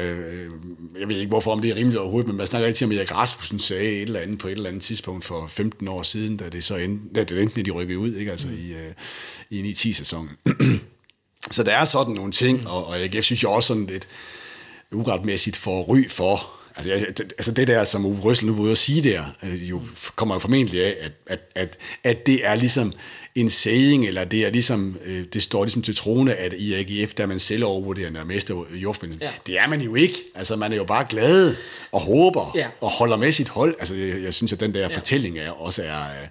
[1.01, 2.99] jeg ved ikke hvorfor, om det er rimeligt overhovedet, men man snakker rigtig om, at
[2.99, 6.37] Erik Rasmussen sagde et eller andet på et eller andet tidspunkt for 15 år siden,
[6.37, 8.31] da det så endte, da det endte, de rykkede ud, ikke?
[8.31, 8.55] altså mm.
[9.51, 10.31] i, uh, i 9-10 sæsonen.
[11.51, 14.09] så der er sådan nogle ting, og, og AGF synes jeg også sådan lidt
[14.93, 18.63] uretmæssigt for ry for, Altså, jeg, det- altså det der, som Uwe Røssel nu var
[18.63, 19.83] ude at sige der, øh, jo
[20.17, 22.93] kommer jo formentlig af, at, at, at, at det er ligesom
[23.35, 27.15] en saying, eller det er ligesom, øh, det står ligesom til trone, at i AGF,
[27.15, 29.23] der er man selv overvurderende og mester jordforbindelsen.
[29.23, 29.31] Ja.
[29.47, 30.15] Det er man jo ikke.
[30.35, 31.57] Altså, man er jo bare glad
[31.93, 32.67] og håber Ja.
[32.81, 33.75] og holder med sit hold.
[33.79, 34.87] Altså, jeg, jeg synes, at den der ja.
[34.87, 36.29] fortælling er, også er, øh,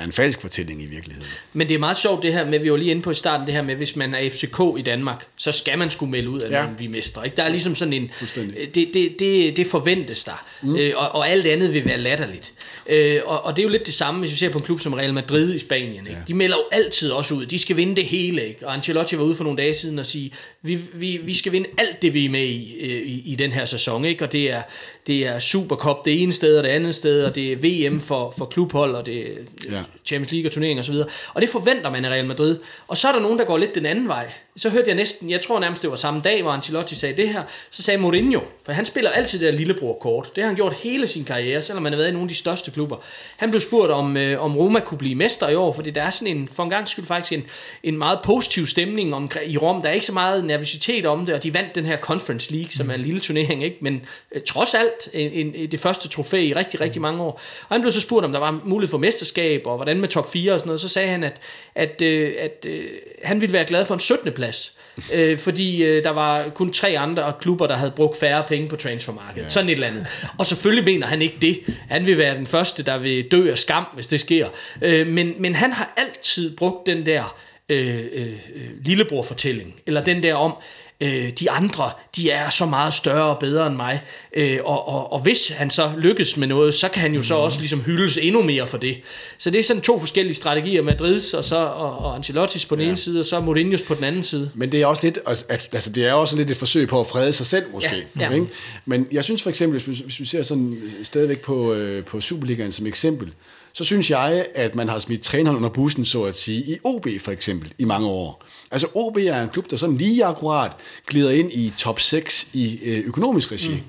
[0.00, 1.28] er en falsk fortælling i virkeligheden.
[1.52, 3.46] Men det er meget sjovt det her med, vi var lige inde på i starten,
[3.46, 6.40] det her med, hvis man er FCK i Danmark, så skal man skulle melde ud,
[6.40, 6.60] at Ja.
[6.60, 6.68] ja.
[6.78, 7.22] vi mester.
[7.22, 7.36] Ikke?
[7.36, 10.76] Der er ligesom sådan en, øh, det, det, det, det forventes der, mm.
[10.76, 12.52] øh, og, og alt andet vil være latterligt.
[12.86, 14.80] Øh, og, og det er jo lidt det samme, hvis vi ser på en klub
[14.80, 16.06] som Real Madrid i Spanien.
[16.06, 16.20] Ikke?
[16.28, 18.46] De melder jo altid også ud, de skal vinde det hele.
[18.48, 18.66] Ikke?
[18.66, 20.32] Og Ancelotti var ude for nogle dage siden og sige,
[20.62, 23.52] vi, vi, vi skal vinde alt det, vi er med i, øh, i, i den
[23.52, 24.04] her sæson.
[24.04, 24.24] Ikke?
[24.24, 24.62] Og det er,
[25.06, 28.34] det er Supercup det ene sted og det andet sted, og det er VM for,
[28.38, 29.34] for klubhold, og det er
[29.70, 29.82] Ja.
[30.04, 30.94] Champions League og turneringer osv.
[31.34, 32.58] Og det forventer man af Real Madrid.
[32.88, 34.32] Og så er der nogen, der går lidt den anden vej.
[34.56, 37.28] Så hørte jeg næsten, jeg tror nærmest det var samme dag, hvor Ancelotti sagde det
[37.28, 40.36] her, så sagde Mourinho, for han spiller altid det der lillebror-kort.
[40.36, 42.34] Det har han gjort hele sin karriere, selvom han har været i nogle af de
[42.34, 42.96] største klubber.
[43.36, 46.10] Han blev spurgt, om, øh, om Roma kunne blive mester i år, fordi der er
[46.10, 47.44] sådan en, for en gang skyld faktisk en,
[47.82, 49.82] en meget positiv stemning om, i Rom.
[49.82, 52.70] Der er ikke så meget nervøsitet om det, og de vandt den her Conference League,
[52.70, 53.76] som er en lille turnering, ikke?
[53.80, 54.02] men
[54.32, 57.40] øh, trods alt en, en, det første trofæ i rigtig, rigtig mange år.
[57.68, 60.32] Og han blev så spurgt, om der var mulighed for mesterskab, og hvordan med top
[60.32, 60.80] 4 og sådan noget.
[60.80, 61.40] Så sagde han, at,
[61.74, 62.88] at, øh, at øh,
[63.22, 64.32] han ville være glad for en 17.
[64.32, 64.76] plads.
[65.14, 68.76] øh, fordi øh, der var kun tre andre klubber, der havde brugt færre penge på
[68.76, 69.42] transfermarkedet.
[69.42, 69.48] Ja.
[69.48, 70.06] Sådan et eller andet.
[70.38, 71.60] Og selvfølgelig mener han ikke det.
[71.88, 74.48] Han vil være den første, der vil dø af skam, hvis det sker.
[74.82, 77.36] Øh, men, men han har altid brugt den der
[77.68, 80.54] øh, øh, øh, lillebror-fortælling, eller den der om,
[81.00, 84.02] øh, de andre, de er så meget større og bedre end mig,
[84.36, 87.34] øh, og, og, og hvis han så lykkes med noget, så kan han jo så
[87.34, 88.96] også ligesom hyldes endnu mere for det.
[89.38, 92.82] Så det er sådan to forskellige strategier, Madrids og så og, og Ancelottis på den
[92.82, 92.88] ja.
[92.88, 94.50] ene side, og så Mourinho's på den anden side.
[94.54, 97.06] Men det er også lidt, at, altså det er også lidt et forsøg på at
[97.06, 98.06] frede sig selv måske.
[98.20, 98.34] Ja, ja.
[98.34, 98.46] Ikke?
[98.86, 102.20] Men jeg synes for eksempel, hvis vi, hvis vi ser sådan stadigvæk på, øh, på
[102.20, 103.32] Superligaen som eksempel,
[103.72, 107.06] så synes jeg, at man har smidt træneren under bussen, så at sige, i OB
[107.20, 108.44] for eksempel, i mange år.
[108.70, 110.72] Altså OB er en klub, der sådan lige akkurat
[111.06, 113.74] glider ind i top 6 i øh, økonomisk regi.
[113.74, 113.80] Mm.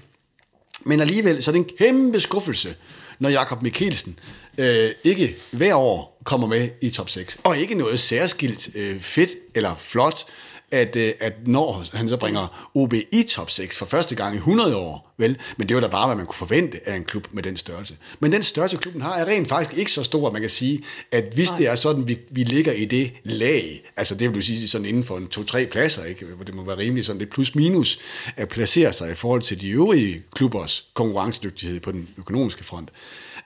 [0.84, 2.76] Men alligevel, så er det en kæmpe skuffelse,
[3.20, 4.20] når Jakob Mikkelsen
[4.58, 7.38] øh, ikke hver år kommer med i top 6.
[7.44, 10.26] Og ikke noget særskilt øh, fedt eller flot,
[10.72, 14.38] at, øh, at når han så bringer OB i top 6 for første gang i
[14.38, 17.28] 100 år, vel, men det var da bare, hvad man kunne forvente af en klub
[17.32, 17.98] med den størrelse.
[18.20, 20.84] Men den størrelse klubben har, er rent faktisk ikke så stor, at man kan sige,
[21.12, 21.58] at hvis Nej.
[21.58, 24.86] det er sådan, vi, vi ligger i det lag, altså det vil du sige sådan
[24.86, 26.26] inden for en to-tre pladser, ikke?
[26.26, 28.00] hvor det må være rimeligt sådan lidt plus minus
[28.38, 32.90] at placere sig i forhold til de øvrige klubbers konkurrencedygtighed på den økonomiske front.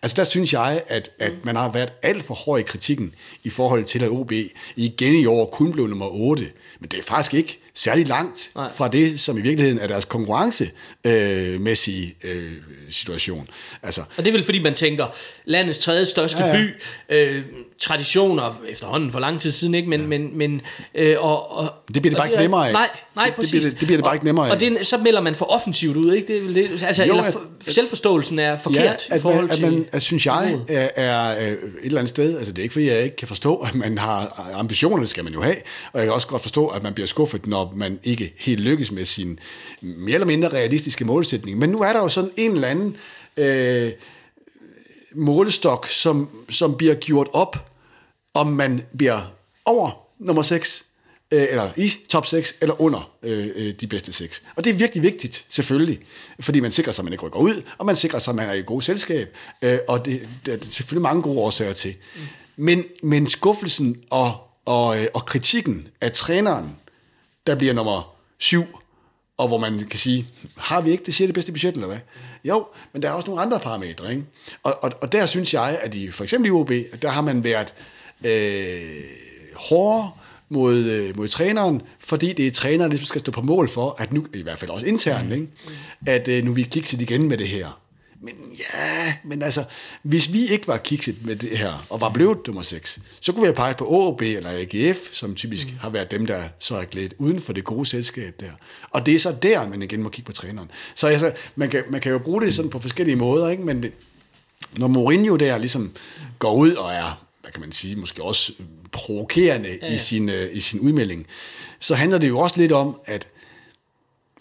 [0.01, 3.49] Altså der synes jeg, at, at man har været alt for hård i kritikken i
[3.49, 4.31] forhold til, at OB
[4.75, 6.51] igen i år kun blev nummer 8.
[6.79, 8.71] Men det er faktisk ikke særlig langt Nej.
[8.75, 12.51] fra det, som i virkeligheden er deres konkurrencemæssige øh,
[12.89, 13.47] situation.
[13.83, 15.07] Altså, Og det er vel fordi, man tænker,
[15.45, 16.73] landets tredje største Ja, ja, by,
[17.09, 17.43] øh,
[17.79, 19.89] traditioner efterhånden for lang tid siden, ikke?
[19.89, 20.07] Men, ja.
[20.07, 20.61] men, men
[20.95, 22.73] øh, og, og, Det bliver det bare ikke nemmere af.
[22.73, 23.51] Nej, nej, Det- det præcis.
[23.51, 24.51] bliver det- det bliver det bare og, ikke nemmere af.
[24.51, 26.33] Og det, så melder man for offensivt ud, ikke?
[26.47, 29.55] Det, det, altså, Jo, eller at- for, selvforståelsen er forkert ja, i at forhold man,
[29.57, 29.65] til...
[29.65, 32.63] at man, at synes jeg, er, er øh, et eller andet sted, altså det er
[32.63, 35.55] ikke fordi, jeg ikke kan forstå, at man har ambitioner, det skal man jo have,
[35.93, 38.91] og jeg kan også godt forstå, at man bliver skuffet, når man ikke helt lykkes
[38.91, 39.39] med sin
[39.81, 41.59] mere eller mindre realistiske målsætning.
[41.59, 42.97] Men nu er der jo sådan en eller anden
[43.37, 43.91] øh,
[45.15, 47.71] målestok, som, som bliver gjort op,
[48.33, 49.21] om man bliver
[49.65, 50.85] over nummer 6,
[51.31, 54.43] øh, eller i top 6, eller under øh, øh de bedste 6.
[54.55, 55.99] Og det er virkelig vigtigt, selvfølgelig,
[56.39, 58.49] fordi man sikrer sig, at man ikke rykker ud, og man sikrer sig, at man
[58.49, 61.95] er i et godt selskab, øh, og det, det er selvfølgelig mange gode årsager til.
[62.55, 66.77] Men, men skuffelsen og, og, øh, og kritikken af træneren,
[67.47, 68.65] der bliver nummer 7,
[69.37, 71.97] og hvor man kan sige, har vi ikke det det bedste budget, eller hvad?
[72.43, 74.23] Jo, men der er også nogle andre parametre, ikke?
[74.63, 76.71] Og, og, og der synes jeg, at i, for eksempel i OB,
[77.01, 77.73] der har man været
[78.25, 79.03] øh,
[79.55, 80.11] hårdere
[80.49, 84.13] mod, øh, mod træneren, fordi det er træneren, der skal stå på mål for, at
[84.13, 85.47] nu, i hvert fald også internt, ikke?
[86.05, 87.79] at øh, nu vi kikset igen med det her.
[88.25, 89.63] Men ja, men altså,
[90.03, 93.41] hvis vi ikke var kikset med det her, og var blevet nummer 6, så kunne
[93.41, 96.85] vi have peget på OB eller AGF, som typisk har været dem, der så er
[96.85, 98.51] glædet uden for det gode selskab der.
[98.89, 100.71] Og det er så der, man igen må kigge på træneren.
[100.95, 103.63] Så altså, man, kan, man kan jo bruge det sådan på forskellige måder, ikke?
[103.63, 103.91] men det,
[104.77, 105.91] når Mourinho der ligesom
[106.39, 108.51] går ud og er, hvad kan man sige, måske også
[108.91, 109.95] provokerende ja, ja.
[109.95, 111.27] I, sin, øh, i sin udmelding,
[111.79, 113.27] så handler det jo også lidt om, at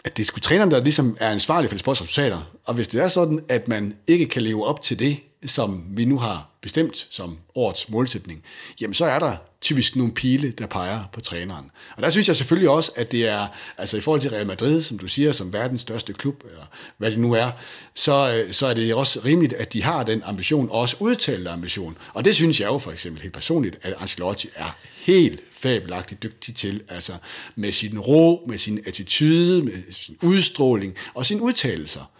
[0.05, 2.51] at det er sgu træneren, der ligesom er ansvarlig for de sportsresultater.
[2.65, 6.05] Og hvis det er sådan, at man ikke kan leve op til det, som vi
[6.05, 8.43] nu har bestemt som årets målsætning,
[8.81, 11.71] jamen så er der typisk nogle pile, der peger på træneren.
[11.97, 14.81] Og der synes jeg selvfølgelig også, at det er, altså i forhold til Real Madrid,
[14.81, 16.65] som du siger, som verdens største klub, eller
[16.97, 17.51] hvad det nu er,
[17.93, 21.49] så, øh, så er det også rimeligt, at de har den ambition, og også udtalte
[21.49, 21.97] ambition.
[22.13, 26.55] Og det synes jeg jo for eksempel helt personligt, at Ancelotti er helt fabelagtigt dygtig
[26.55, 27.13] til, altså
[27.55, 32.11] med sin ro, med sin attitude, med sin udstråling og sine udtalelser.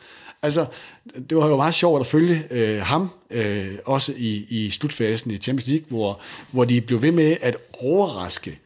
[0.41, 0.66] Altså,
[1.30, 5.38] det var jo meget sjovt at følge øh, ham, øh, også i, i slutfasen i
[5.38, 6.20] Champions League, hvor,
[6.52, 8.60] hvor de blev ved med at overraske.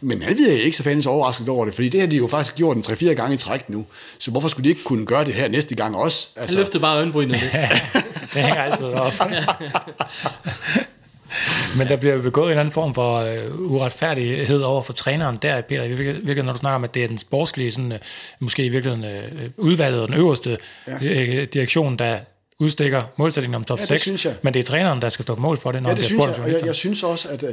[0.00, 2.56] Men han ved ikke så fandens overrasket over det, fordi det har de jo faktisk
[2.56, 3.86] gjort en 3-4 gange i træk nu.
[4.18, 6.28] Så hvorfor skulle de ikke kunne gøre det her næste gang også?
[6.36, 7.52] Altså, han løftede bare øjenbrynene lidt.
[8.34, 9.12] det hænger altid op.
[11.78, 15.60] Men der bliver begået en eller anden form for uh, uretfærdighed over for træneren der,
[15.60, 15.84] Peter.
[15.84, 17.98] I virkeligheden, når du snakker om, at det er den sportslige, sådan, uh,
[18.40, 19.26] måske i virkeligheden
[19.58, 20.94] uh, udvalget og den øverste ja.
[20.94, 22.18] uh, direktion, der
[22.58, 24.34] udstikker målsætningen om top ja, 6, synes jeg.
[24.42, 26.06] men det er træneren, der skal stå på mål for det, når ja, det, det
[26.06, 26.48] synes jeg.
[26.48, 27.48] jeg, jeg synes også, at uh,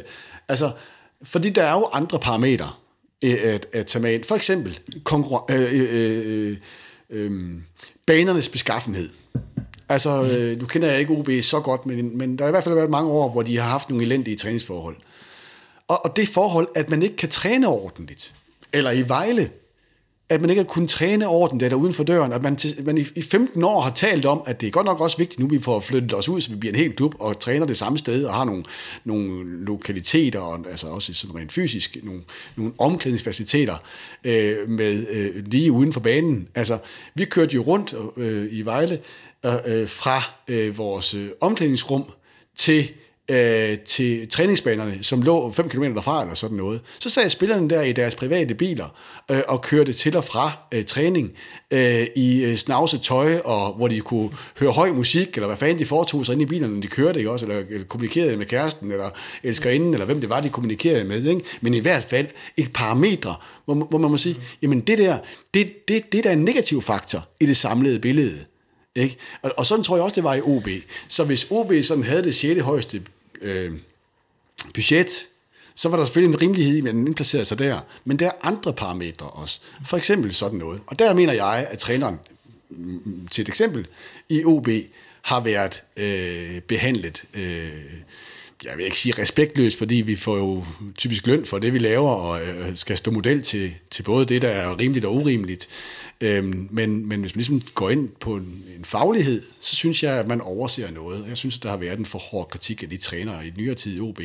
[0.49, 0.72] altså,
[1.24, 2.70] fordi der er jo andre parametre
[3.24, 4.24] at, at tage med ind.
[4.24, 4.80] For eksempel
[5.10, 6.58] konkurren- øh, øh, øh,
[7.10, 7.54] øh,
[8.06, 9.10] banernes beskaffenhed.
[9.90, 10.30] Altså, mm.
[10.30, 12.76] øh, nu kender jeg ikke OB så godt, men, men der har i hvert fald
[12.76, 14.96] været mange år, hvor de har haft nogle elendige træningsforhold.
[15.88, 18.34] Og, og det forhold, at man ikke kan træne ordentligt,
[18.74, 19.50] eller i Vejle,
[20.30, 22.98] at man ikke har kunnet træne ordentligt der uden for døren, at man, til, man
[22.98, 25.48] i, i 15 år har talt om, at det er godt nok også vigtigt, nu
[25.48, 27.98] vi får flyttet os ud, så vi bliver en helt klub og træner det samme
[27.98, 28.64] sted og har nogle,
[29.06, 32.22] nogle lokaliteter, og, altså også sådan rent fysisk, nogle,
[32.56, 33.76] nogle omklædningsfaciliteter
[34.24, 36.48] øh, med øh, lige uden for banen.
[36.56, 36.78] Altså,
[37.16, 39.00] vi kørte jo rundt øh, i Vejle
[39.46, 42.12] øh, fra øh, vores øh, omklædningsrum
[42.56, 42.90] til
[43.30, 46.82] øh, til træningsbanerne, som lå 5 km derfra eller sådan noget.
[47.00, 48.96] Så sad spillerne der i deres private biler
[49.32, 51.32] øh, og kørte til og fra øh, træning
[51.72, 55.80] øh, i øh, snavset tøj, og hvor de kunne høre høj musik, eller hvad fanden
[55.80, 57.46] de foretog sig inde i bilerne, når de kørte, ikke også?
[57.46, 59.10] Eller, eller kommunikerede med kæresten, eller
[59.44, 61.26] elskerinden, eller hvem det var, de kommunikerede med.
[61.26, 61.42] Ikke?
[61.62, 62.28] Men i hvert fald
[62.58, 63.36] et parametre,
[63.66, 65.18] hvor, hvor man må sige, jamen det der,
[65.54, 68.46] det, det, det der er en negativ faktor i det samlede billede.
[68.98, 69.18] Ikke?
[69.41, 70.68] Og, og sådan tror jeg også, det var i OB.
[71.07, 72.61] Så hvis OB sådan havde det 6.
[72.61, 73.03] højeste
[73.41, 73.72] øh,
[74.74, 75.28] budget,
[75.76, 77.80] så var der selvfølgelig en rimelighed i, at man indplacerede sig der.
[78.06, 79.60] Men der er andre parametre også.
[79.86, 80.82] For eksempel sådan noget.
[80.88, 82.19] Og der mener jeg, at træneren,
[82.69, 83.88] mm, til et eksempel,
[84.30, 84.69] i OB,
[85.22, 87.72] har været øh, behandlet, øh,
[88.64, 90.66] jeg vil ikke sige respektløst, fordi vi får jo
[90.98, 94.42] typisk løn for det, vi laver, og øh, skal stå model til, til både det,
[94.42, 95.68] der er rimeligt og urimeligt.
[96.22, 100.14] Øhm, men, men hvis man ligesom går ind på en, en faglighed, så synes jeg,
[100.14, 101.26] at man overser noget.
[101.28, 103.76] Jeg synes, at der har været en for hård kritik af de trænere i nyere
[103.76, 104.20] tid i OB,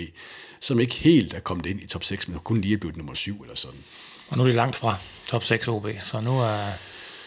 [0.60, 3.14] som ikke helt er kommet ind i top 6, men kun lige er blevet nummer
[3.14, 3.80] 7 eller sådan.
[4.28, 4.96] Og nu er de langt fra
[5.26, 6.68] top 6 OB, så nu er,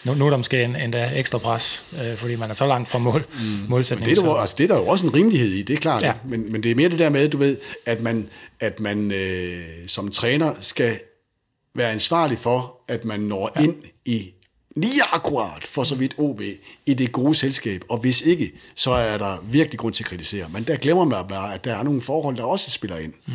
[0.05, 2.89] nu, nu er der måske en, endda ekstra pres, øh, fordi man er så langt
[2.89, 3.45] fra mål, mm.
[3.69, 4.15] målsætningen.
[4.15, 6.01] Det er, der, altså, det er der jo også en rimelighed i, det er klart.
[6.01, 6.13] Ja.
[6.25, 8.29] Men, men det er mere det der med, du ved, at man,
[8.59, 10.99] at man øh, som træner skal
[11.75, 13.63] være ansvarlig for, at man når ja.
[13.63, 13.75] ind
[14.05, 14.31] i
[14.75, 16.41] lige akkurat for så vidt OB
[16.85, 20.47] i det gode selskab, og hvis ikke, så er der virkelig grund til at kritisere.
[20.49, 23.13] Men der glemmer man bare, at der er nogle forhold, der også spiller ind.
[23.25, 23.33] Mm.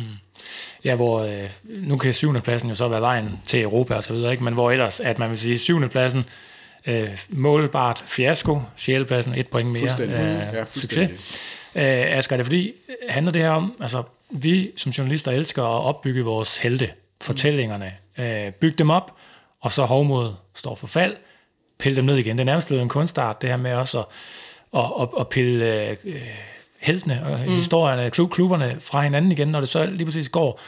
[0.83, 4.13] Ja, hvor øh, nu kan syvende pladsen jo så være vejen til Europa og så
[4.13, 4.43] videre, ikke?
[4.43, 6.25] men hvor ellers, at man vil sige, syvende pladsen,
[6.87, 8.61] øh, målbart fiasko,
[9.07, 9.89] pladsen, et point mere.
[9.99, 11.09] Øh, ja, succes.
[11.75, 12.73] Øh, Asger, det fordi,
[13.09, 16.91] handler det her om, altså vi som journalister elsker at opbygge vores helte,
[17.21, 19.15] fortællingerne, øh, bygge dem op,
[19.61, 21.15] og så hovmod står for fald,
[21.79, 22.37] pille dem ned igen.
[22.37, 24.05] Det er nærmest blevet en kunstart, det her med også at,
[24.75, 25.65] at, at, at pille
[26.03, 26.21] øh,
[26.79, 27.55] heltene og mm.
[27.55, 30.59] historierne, klub, klubberne fra hinanden igen, når det så lige præcis går,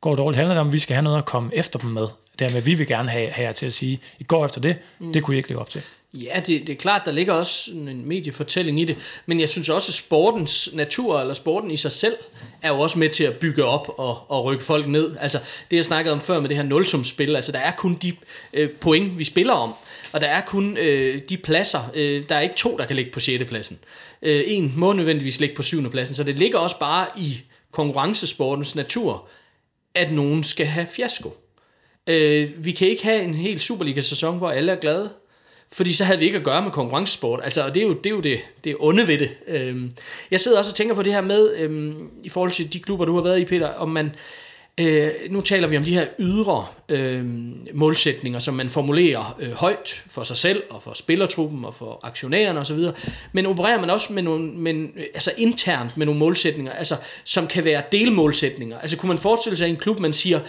[0.00, 0.36] går dårligt.
[0.36, 2.06] Handler det om, at vi skal have noget at komme efter dem med.
[2.40, 4.44] Det her med, at vi vil gerne have, have jer til at sige, I går
[4.44, 5.12] efter det, mm.
[5.12, 5.82] det kunne I ikke leve op til.
[6.14, 8.96] Ja, det, det er klart, der ligger også en mediefortælling i det,
[9.26, 12.16] men jeg synes også, at sportens natur, eller sporten i sig selv,
[12.62, 15.16] er jo også med til at bygge op og, og rykke folk ned.
[15.20, 15.38] Altså,
[15.70, 18.16] det jeg snakkede om før med det her nulsumspil, altså der er kun de
[18.52, 19.74] øh, point, vi spiller om.
[20.12, 23.12] Og der er kun øh, de pladser, øh, der er ikke to, der kan ligge
[23.12, 23.44] på 6.
[23.44, 23.78] pladsen.
[24.22, 25.90] Øh, en må nødvendigvis ligge på 7.
[25.90, 27.42] pladsen, så det ligger også bare i
[27.72, 29.28] konkurrencesportens natur,
[29.94, 31.36] at nogen skal have fiasko.
[32.10, 35.10] Øh, vi kan ikke have en helt Superliga-sæson, hvor alle er glade,
[35.72, 37.40] fordi så havde vi ikke at gøre med konkurrencesport.
[37.44, 39.30] Altså, og det er jo det, er jo det, det er onde ved det.
[39.48, 39.90] Øhm,
[40.30, 43.04] jeg sidder også og tænker på det her med, øhm, i forhold til de klubber,
[43.04, 44.10] du har været i, Peter, om man
[44.80, 47.24] Øh, nu taler vi om de her ydre øh,
[47.74, 52.60] målsætninger, som man formulerer øh, højt for sig selv og for spillertruppen og for aktionærerne
[52.60, 52.78] osv.
[53.32, 57.64] Men opererer man også med nogle, men, altså internt med nogle målsætninger, altså, som kan
[57.64, 58.78] være delmålsætninger.
[58.78, 60.40] Altså kunne man forestille sig en klub, man siger,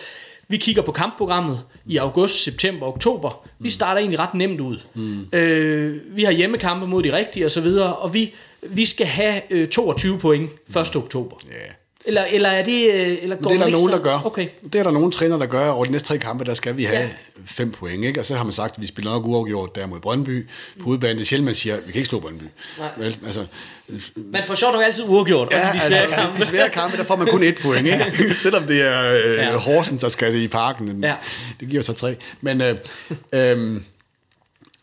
[0.52, 3.48] vi kigger på kampprogrammet i august, september, oktober.
[3.60, 3.69] Vi mm.
[3.69, 4.78] starter egentlig ret nemt ud.
[4.94, 5.26] Mm.
[5.34, 8.34] Øh, vi har hjemmekampe mod de rigtige osv., og, og vi
[8.69, 10.95] vi skal have øh, 22 point 1.
[10.95, 11.36] oktober.
[11.48, 11.73] Ja.
[12.06, 12.91] Eller, eller er det...
[12.94, 14.22] øh, Eller går Det er der nogen, så- der gør.
[14.26, 14.48] Okay.
[14.73, 15.69] Det er der nogle træner, der gør.
[15.69, 17.10] Over de næste tre kampe, der skal vi have Ja.
[17.45, 18.03] fem point.
[18.06, 18.19] Ikke?
[18.19, 20.48] Og så har man sagt, at vi spiller nok uafgjort der mod Brøndby.
[20.84, 22.44] På udebane, det er sjældent, man siger, at vi kan ikke slå Brøndby.
[22.80, 22.88] Nej.
[22.98, 23.45] Vel, altså,
[24.15, 26.41] Man får sjovt nok altid uafgjort, ja, også i de svære altså, kampe.
[26.41, 28.34] de svære kampe, der får man kun et point, ikke?
[28.44, 29.57] Selvom det er øh, ja.
[29.57, 31.03] Horsens, der skal i parken.
[31.03, 31.14] Ja.
[31.60, 32.15] Det giver så tre.
[32.41, 32.76] Men øh,
[33.34, 33.82] øh,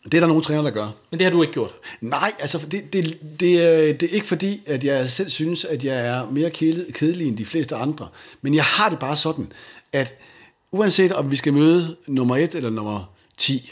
[0.05, 0.87] det er der nogle træner, der gør.
[1.11, 1.71] Men det har du ikke gjort.
[2.01, 5.83] Nej, altså det, det, det, er- det er ikke fordi, at jeg selv synes, at
[5.85, 8.07] jeg er mere kedelig, kedelig end de fleste andre.
[8.41, 9.51] Men jeg har det bare sådan,
[9.93, 10.13] at
[10.71, 13.71] uanset om vi skal møde nummer 1 eller nummer 10,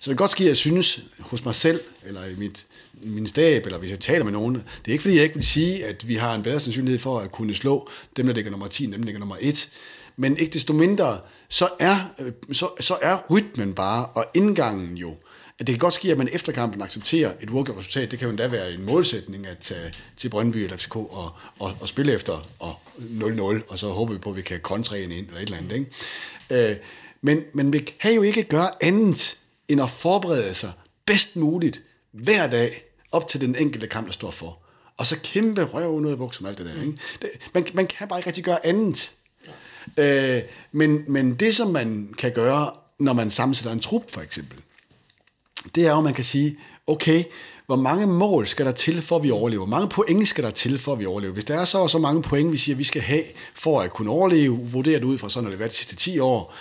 [0.00, 2.66] så det kan godt ske, at jeg synes hos mig selv, eller i mit,
[3.02, 5.44] min stab, eller hvis jeg taler med nogen, det er ikke fordi, jeg ikke vil
[5.46, 8.66] sige, at vi har en bedre sandsynlighed for at kunne slå dem, der ligger nummer
[8.66, 9.68] 10, dem, der ligger nummer 1.
[10.16, 11.18] Men ikke desto mindre,
[11.48, 15.14] så er, øh, så, så er rytmen bare, og indgangen jo,
[15.58, 18.10] at det kan godt ske, at man efter kampen accepterer et uafgjort resultat.
[18.10, 21.76] Det kan jo endda være en målsætning at tage til Brøndby eller FCK og, og,
[21.80, 25.12] og spille efter og 0-0, og så håber vi på, at vi kan kontre en
[25.12, 25.72] ind eller et eller andet.
[25.72, 26.70] Ikke?
[26.70, 26.76] Øh,
[27.20, 30.72] men, men vi kan jo ikke gøre andet end at forberede sig
[31.06, 31.82] bedst muligt
[32.12, 34.58] hver dag op til den enkelte kamp, der står for.
[34.96, 36.82] Og så kæmpe røv ud af bukserne og alt det der.
[36.82, 36.98] Ikke?
[37.22, 39.12] Det, man, man kan bare ikke rigtig gøre andet.
[39.96, 44.58] Øh, men, men det, som man kan gøre, når man sammensætter en trup, for eksempel,
[45.74, 47.24] det er jo, at man kan sige, okay,
[47.66, 49.66] hvor mange mål skal der til, for at vi overlever?
[49.66, 51.32] Hvor mange point skal der til, for at vi overlever?
[51.32, 53.22] Hvis der er så og så mange point, vi siger, vi skal have,
[53.54, 56.18] for at kunne overleve, vurderet ud fra sådan, når det har været de sidste 10
[56.18, 56.54] år,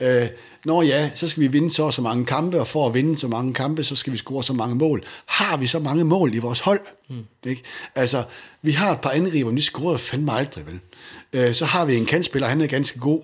[0.00, 0.26] øh,
[0.64, 3.18] når ja, så skal vi vinde så og så mange kampe, og for at vinde
[3.18, 5.04] så mange kampe, så skal vi score så mange mål.
[5.26, 6.80] Har vi så mange mål i vores hold?
[7.08, 7.24] Mm.
[7.46, 7.62] Ikke?
[7.94, 8.24] Altså,
[8.62, 10.80] vi har et par angriber, men de scorer fandme aldrig, vel?
[11.32, 13.22] Øh, så har vi en kantspiller, han er ganske god.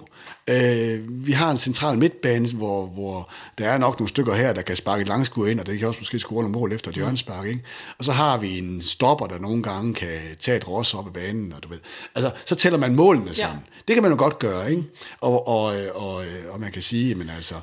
[0.50, 4.62] Øh, vi har en central midtbane, hvor, hvor der er nok nogle stykker her, der
[4.62, 6.94] kan sparke et langskud ind, og det kan også måske score nogle mål efter et
[6.94, 7.46] hjørnespark.
[7.46, 7.62] Ikke?
[7.98, 11.12] Og så har vi en stopper, der nogle gange kan tage et ros op af
[11.12, 11.52] banen.
[11.52, 11.78] Og du ved.
[12.14, 13.64] Altså, så tæller man målene sammen.
[13.66, 13.80] Ja.
[13.88, 14.70] Det kan man jo godt gøre.
[14.70, 14.82] Ikke?
[15.20, 17.54] Og, og, og, og man kan sige, men altså,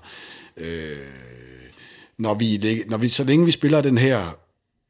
[0.58, 0.98] øh,
[2.18, 4.38] når vi, når vi, så længe vi spiller den her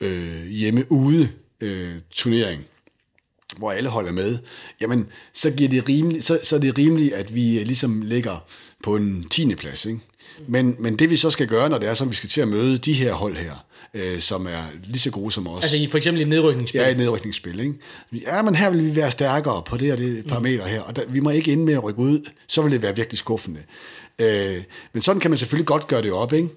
[0.01, 1.29] øh, hjemme-ude
[1.61, 2.63] øh, turnering,
[3.57, 4.37] hvor alle holder med,
[4.81, 8.45] jamen, så, giver det rimeligt, så, så er det rimeligt, at vi øh, ligesom ligger
[8.83, 9.55] på en 10.
[9.55, 9.85] plads.
[9.85, 9.99] Ikke?
[10.47, 12.47] Men, men det vi så skal gøre, når det er sådan, vi skal til at
[12.47, 15.61] møde de her hold her, øh, som er lige så gode som os.
[15.61, 16.81] Altså i for eksempel et nedrykningsspil.
[16.81, 17.59] Ja, i et nedrykningsspil.
[17.59, 17.73] Ikke?
[18.13, 21.01] Ja, men her vil vi være stærkere på det og det parameter her, og der,
[21.07, 23.59] vi må ikke ende med at rykke ud, så vil det være virkelig skuffende.
[24.19, 24.63] Øh,
[24.93, 26.49] men sådan kan man selvfølgelig godt gøre det op, ikke?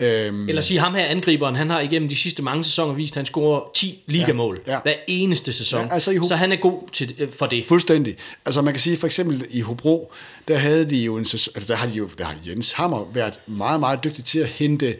[0.00, 3.16] Øhm, Eller sige, ham her angriberen, han har igennem de sidste mange sæsoner vist, at
[3.16, 4.78] han scorer 10 ligamål Ja, ja.
[4.82, 5.80] hver eneste sæson.
[5.86, 7.64] Ja, altså Hu- så han er god til, øh, for det.
[7.66, 8.16] Fuldstændig.
[8.44, 10.12] Altså man kan sige for eksempel i Hobro,
[10.48, 13.10] der havde de jo en sæson, altså der har de jo, der har Jens Hammer
[13.14, 14.96] været meget, meget dygtig til at hente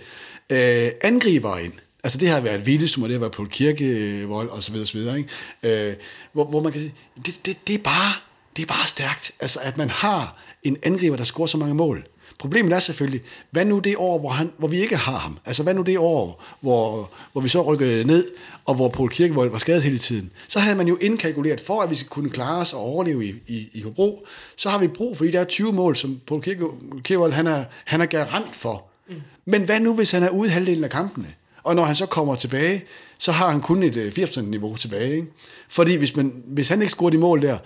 [0.50, 1.72] øh, angribere ind.
[2.04, 4.98] Altså det har været Vildesum, og det har været Paul Kirkevold og så videre, så
[4.98, 5.88] videre ikke?
[5.88, 5.94] Øh,
[6.32, 6.94] hvor, hvor man kan sige,
[7.26, 8.12] det, det, det, er bare,
[8.56, 12.06] det er bare stærkt, altså at man har en angriber, der scorer så mange mål.
[12.38, 15.38] Problemet er selvfølgelig, hvad nu det år, hvor, han, hvor vi ikke har ham?
[15.44, 18.26] Altså hvad nu det år, hvor, hvor vi så rykkede ned,
[18.64, 20.30] og hvor Paul Kirkevold var skadet hele tiden?
[20.48, 23.34] Så havde man jo indkalkuleret, for at vi skal kunne klare os og overleve i,
[23.46, 24.26] i, i Hobro,
[24.56, 27.64] så har vi brug for de der 20 mål, som Paul Kirke- Kirkevold han er,
[27.84, 28.84] han er garant for.
[29.08, 29.14] Mm.
[29.44, 31.28] Men hvad nu, hvis han er ude halvdelen af kampene?
[31.62, 32.84] Og når han så kommer tilbage,
[33.18, 35.14] så har han kun et øh, 80%-niveau tilbage.
[35.14, 35.26] Ikke?
[35.68, 37.58] Fordi hvis, man, hvis han ikke scorer de mål der,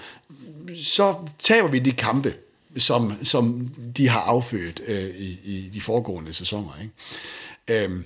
[0.77, 2.35] så taber vi de kampe,
[2.77, 6.73] som, som de har affødt øh, i, i de foregående sæsoner.
[6.83, 7.85] Ikke?
[7.85, 8.05] Øhm,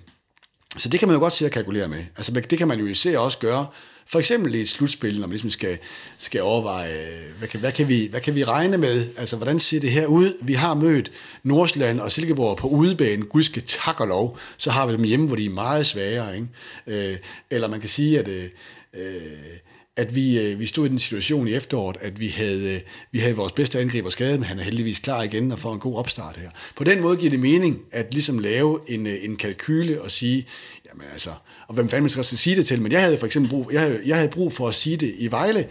[0.77, 2.05] så det kan man jo godt sige at kalkulere med.
[2.17, 3.67] Altså det kan man jo især også gøre,
[4.07, 5.79] for eksempel i et slutspil, når man ligesom skal,
[6.19, 9.09] skal overveje, øh, hvad kan, hvad, kan vi, hvad kan vi regne med?
[9.17, 10.37] Altså, hvordan ser det her ud?
[10.43, 11.13] Vi har mødt
[11.43, 15.37] Nordsjælland og Silkeborg på udebane, gudske tak og lov, så har vi dem hjemme, hvor
[15.37, 16.35] de er meget svagere.
[16.37, 16.49] Ikke?
[16.87, 17.19] Øh,
[17.51, 18.29] eller man kan sige, at...
[18.29, 18.49] Øh,
[18.95, 19.59] øh,
[19.97, 22.81] at vi, øh, vi stod i den situation i efteråret, at vi havde, øh,
[23.13, 25.79] vi havde vores bedste angriber skadet, men han er heldigvis klar igen og får en
[25.79, 26.51] god opstart her.
[26.77, 30.47] På den måde giver det mening at ligesom lave en, øh, en kalkyle og sige,
[30.89, 31.31] jamen altså,
[31.69, 33.81] og hvem fanden man skal sige det til, men jeg havde for eksempel brug, jeg
[33.81, 35.69] havde, jeg havde brug for at sige det i Vejle,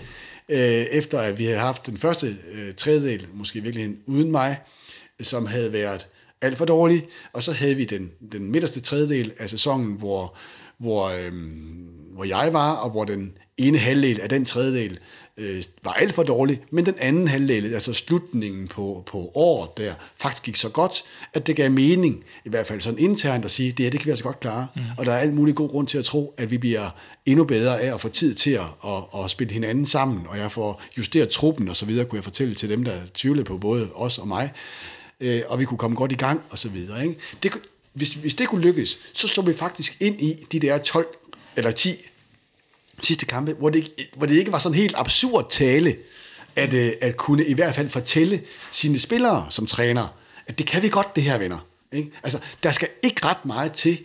[0.49, 0.59] øh,
[0.91, 4.57] efter at vi havde haft den første øh, tredjedel, måske i virkeligheden uden mig,
[5.21, 6.07] som havde været
[6.41, 10.35] alt for dårlig, og så havde vi den, den midterste tredjedel af sæsonen, hvor,
[10.77, 11.33] hvor, øh,
[12.13, 14.99] hvor jeg var, og hvor den ene halvdel af den tredjedel
[15.37, 19.93] øh, var alt for dårlig, men den anden halvdel, altså slutningen på, på året der,
[20.17, 21.03] faktisk gik så godt,
[21.33, 24.05] at det gav mening, i hvert fald sådan internt at sige, det her, det kan
[24.05, 24.81] vi altså godt klare, mm.
[24.97, 26.89] og der er alt muligt god grund til at tro, at vi bliver
[27.25, 30.51] endnu bedre af at få tid til at, at, at spille hinanden sammen, og jeg
[30.51, 33.89] får justeret truppen og så videre, kunne jeg fortælle til dem, der tvivlede på både
[33.93, 34.51] os og mig,
[35.19, 37.03] øh, og vi kunne komme godt i gang og så videre.
[37.03, 37.19] Ikke?
[37.43, 37.51] Det,
[37.93, 41.07] hvis, hvis det kunne lykkes, så så vi faktisk ind i de der 12
[41.55, 41.89] eller 10
[42.99, 45.95] sidste kampe, hvor det, hvor det ikke var sådan helt absurd tale,
[46.55, 48.41] at, øh, at kunne i hvert fald fortælle
[48.71, 50.07] sine spillere som træner,
[50.47, 51.65] at det kan vi godt, det her venner.
[51.91, 52.11] Ikke?
[52.23, 53.97] Altså, der skal ikke ret meget til.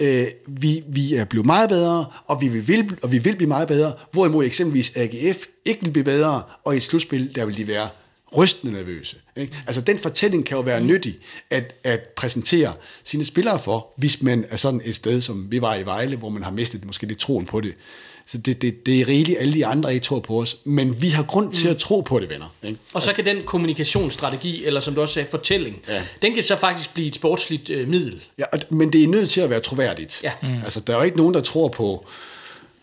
[0.00, 3.68] Øh, vi, vi er blevet meget bedre, og vi, vil, og vi vil blive meget
[3.68, 7.68] bedre, hvorimod eksempelvis AGF ikke vil blive bedre, og i et slutspil, der vil de
[7.68, 7.88] være
[8.36, 9.16] rystende nervøse.
[9.36, 9.56] Ikke?
[9.66, 11.18] Altså den fortælling kan jo være nyttig
[11.50, 12.74] at, at præsentere
[13.04, 16.28] sine spillere for, hvis man er sådan et sted, som vi var i Vejle, hvor
[16.28, 17.74] man har mistet måske lidt troen på det.
[18.26, 21.08] Så det, det, det er rigeligt, alle de andre ikke tror på os, men vi
[21.08, 22.54] har grund til at tro på det, venner.
[22.62, 22.78] Ikke?
[22.94, 26.02] Og så kan den kommunikationsstrategi, eller som du også sagde, fortælling, ja.
[26.22, 28.24] den kan så faktisk blive et sportsligt øh, middel.
[28.38, 30.20] Ja, og, men det er nødt til at være troværdigt.
[30.22, 30.32] Ja.
[30.42, 30.62] Mm.
[30.62, 32.06] Altså, der er jo ikke nogen, der tror på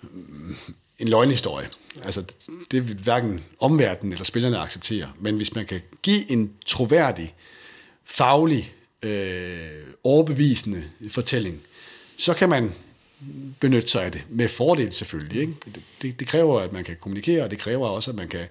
[0.02, 0.56] mm,
[1.00, 1.68] en løgnhistorie.
[2.04, 2.24] Altså,
[2.72, 5.10] det vil hverken omverdenen eller spillerne acceptere.
[5.20, 7.34] Men hvis man kan give en troværdig,
[8.06, 8.74] faglig,
[9.04, 9.52] øh,
[10.04, 11.62] overbevisende fortælling,
[12.18, 12.74] så kan man
[13.60, 14.24] benytte sig af det.
[14.30, 15.42] Med fordel selvfølgelig.
[15.42, 15.54] Ikke?
[16.02, 18.46] Det, det, kræver, at man kan kommunikere, og det kræver også, at man kan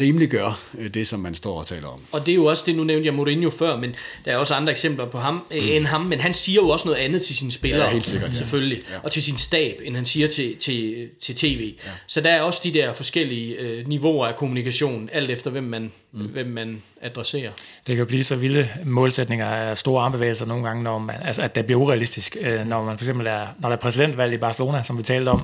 [0.00, 2.00] rimeliggøre øh, det, som man står og taler om.
[2.12, 3.94] Og det er jo også det, nu nævnte jeg Mourinho før, men
[4.24, 5.42] der er også andre eksempler på ham mm.
[5.50, 7.84] end ham, men han siger jo også noget andet til sine spillere.
[7.84, 8.36] Ja, helt sikkert.
[8.36, 8.82] Selvfølgelig.
[8.90, 8.98] Ja.
[9.02, 11.74] Og til sin stab, end han siger til, til, til tv.
[11.84, 11.90] Ja.
[12.06, 15.92] Så der er også de der forskellige øh, niveauer af kommunikation, alt efter hvem man,
[16.12, 16.26] mm.
[16.26, 17.50] hvem man adresserer.
[17.86, 21.54] Det kan blive så vilde målsætninger af store armbevægelser nogle gange, når man, altså, at
[21.54, 24.82] det bliver urealistisk, øh, når man for eksempel er, når der er præsidentvalg i Barcelona,
[24.82, 25.42] som vi talte om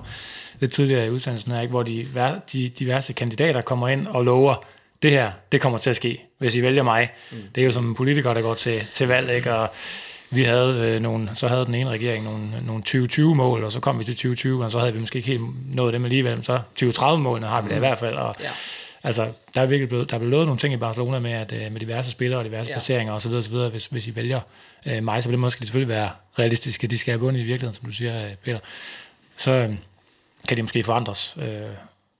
[0.63, 2.07] lidt tidligere i udsendelsen her, ikke, hvor de,
[2.53, 4.65] de diverse kandidater kommer ind og lover,
[5.03, 7.11] det her, det kommer til at ske, hvis I vælger mig.
[7.31, 7.39] Mm.
[7.55, 9.55] Det er jo som en politiker, der går til, til valg, ikke?
[9.55, 9.71] og
[10.31, 13.99] vi havde øh, nogle, så havde den ene regering nogle, nogle 2020-mål, og så kom
[13.99, 15.43] vi til 2020, og så havde vi måske ikke helt
[15.75, 17.77] nået dem alligevel, så 2030-målene har vi mm.
[17.77, 18.49] i hvert fald, og ja.
[19.05, 21.53] Altså, der er virkelig blevet, der er blevet lovet nogle ting i Barcelona med, at,
[21.53, 22.75] øh, med diverse spillere og diverse ja.
[22.75, 23.57] placeringer osv., osv.
[23.57, 24.41] Hvis, hvis I vælger
[24.87, 26.87] øh, mig, så vil det måske selvfølgelig være realistiske.
[26.87, 28.59] De skal have bundet i virkeligheden, som du siger, øh, Peter.
[29.37, 29.75] Så øh,
[30.49, 31.69] kan de måske forandres øh,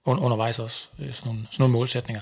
[0.07, 2.21] undervejs også, øh, sådan, nogle, sådan nogle målsætninger.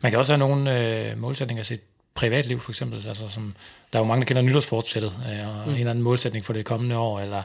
[0.00, 0.78] Man kan også have nogle
[1.10, 1.78] øh, målsætninger til
[2.14, 3.06] privatliv, for eksempel.
[3.08, 3.54] Altså, som,
[3.92, 5.72] der er jo mange, der kender nytårsfortsættet, øh, og mm.
[5.72, 7.42] en eller anden målsætning for det kommende år, eller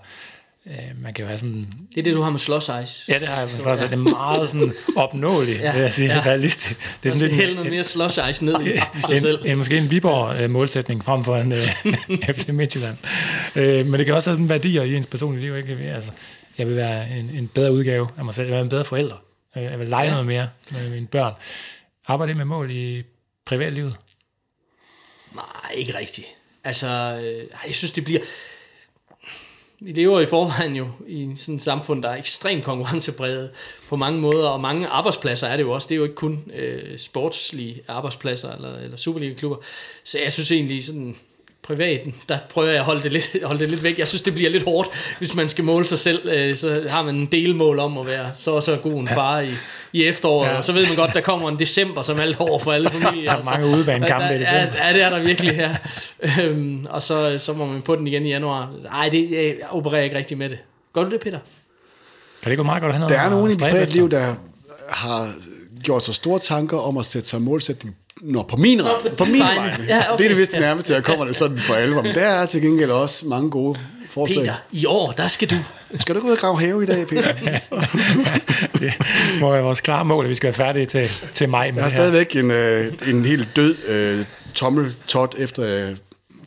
[0.67, 1.67] øh, man kan jo have sådan...
[1.89, 2.39] Det er det, du har med
[2.83, 3.11] Ice.
[3.11, 6.13] Ja, det har jeg med Sloss Det er meget sådan opnåeligt, ja, vil jeg sige,
[6.13, 6.21] ja.
[6.25, 7.03] realistisk.
[7.03, 7.55] Det er sådan lidt...
[7.55, 9.39] noget mere Ice ned i, i sig en, selv.
[9.45, 12.97] En, måske en Viborg-målsætning frem for en uh, FC Midtjylland.
[13.55, 15.91] Uh, men det kan også have sådan værdier i ens personlige liv, ikke?
[15.93, 16.11] Altså,
[16.57, 18.45] jeg vil være en, en bedre udgave af mig selv.
[18.45, 19.15] Jeg vil være en bedre forælder.
[19.55, 20.11] Jeg vil lege ja.
[20.11, 21.33] noget mere med mine børn.
[22.07, 23.03] Arbejder det med mål i
[23.45, 23.95] privatlivet?
[25.35, 26.27] Nej, ikke rigtigt.
[26.63, 28.19] Altså, øh, jeg synes, det bliver...
[29.83, 33.51] Vi lever i forvejen jo i sådan et samfund, der er ekstremt konkurrencepræget
[33.89, 35.87] på mange måder, og mange arbejdspladser er det jo også.
[35.87, 39.57] Det er jo ikke kun øh, sportslige arbejdspladser eller, eller Superliga-klubber.
[40.03, 41.15] Så jeg synes egentlig sådan,
[41.63, 43.99] privaten, der prøver jeg at holde det, lidt, holde det lidt væk.
[43.99, 46.29] Jeg synes, det bliver lidt hårdt, hvis man skal måle sig selv.
[46.29, 49.39] Øh, så har man en delmål om at være så og så god en far
[49.39, 49.51] i,
[49.93, 50.57] i efteråret, ja.
[50.57, 53.31] og så ved man godt, der kommer en december som alt år for alle familier.
[53.31, 54.75] Der er mange udebanekampe i december.
[54.75, 55.75] Ja, ja, det er der virkelig her.
[56.39, 58.73] øhm, og så, så må man på den igen i januar.
[58.91, 60.57] Ej, det, jeg opererer ikke rigtig med det.
[60.93, 61.39] Gør du det, Peter?
[62.41, 64.35] Kan det gå meget godt at have noget Der er nogen i privatliv, der
[64.89, 65.33] har
[65.83, 69.25] gjort sig store tanker om at sætte sig målsætning Nå, på min, Nå, på, på
[69.25, 69.75] min vej.
[69.87, 70.17] Ja, okay.
[70.17, 72.01] Det er det vist nærmeste, jeg kommer det sådan for alvor.
[72.01, 73.79] Men der er til gengæld også mange gode
[74.09, 74.39] forslag.
[74.39, 75.55] Peter, i år, der skal du...
[75.99, 77.33] Skal du gå ud og grave have i dag, Peter?
[78.79, 78.93] det
[79.39, 81.83] må være vores klare mål, at vi skal være færdige til, til maj med Jeg
[81.83, 85.95] har stadigvæk en, øh, en helt død øh, tommeltot, efter jeg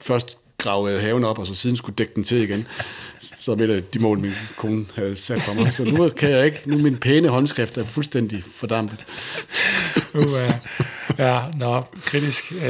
[0.03, 2.67] først gravede haven op, og så siden skulle dække den til igen
[3.45, 5.73] så det de mål, min kone havde sat for mig.
[5.73, 9.05] Så nu kan jeg ikke, nu min pæne håndskrift er fuldstændig fordampet.
[10.15, 10.25] uh,
[11.19, 12.53] ja, nå, kritisk.
[12.53, 12.65] Uh,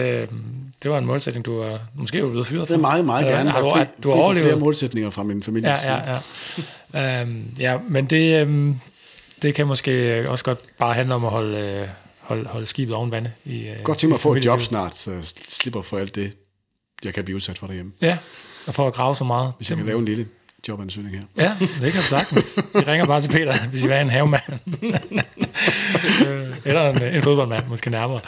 [0.82, 2.66] det var en målsætning, du var måske var blevet fyret for.
[2.66, 3.50] Det er meget, meget gerne.
[3.50, 5.70] Har du, du har overlevet flere målsætninger fra min familie.
[5.70, 6.20] Ja, ja,
[6.94, 7.22] ja.
[7.22, 8.80] Um, ja, men det, um,
[9.42, 11.88] det kan måske også godt bare handle om at holde, uh,
[12.20, 13.30] holde, holde skibet oven vande.
[13.44, 16.14] I, uh, godt tænke mig at få et job snart, så jeg slipper for alt
[16.14, 16.32] det,
[17.05, 17.93] jeg kan blive udsat for derhjemme.
[18.01, 18.18] Ja,
[18.66, 19.52] og for at grave så meget.
[19.56, 20.26] Hvis jeg kan lave en lille
[20.68, 21.44] jobansøgning her.
[21.44, 22.59] Ja, det kan du sagtens.
[22.74, 24.43] Vi ringer bare til Peter, hvis I vil have en havemand.
[26.64, 28.20] Eller en, en fodboldmand, måske nærmere.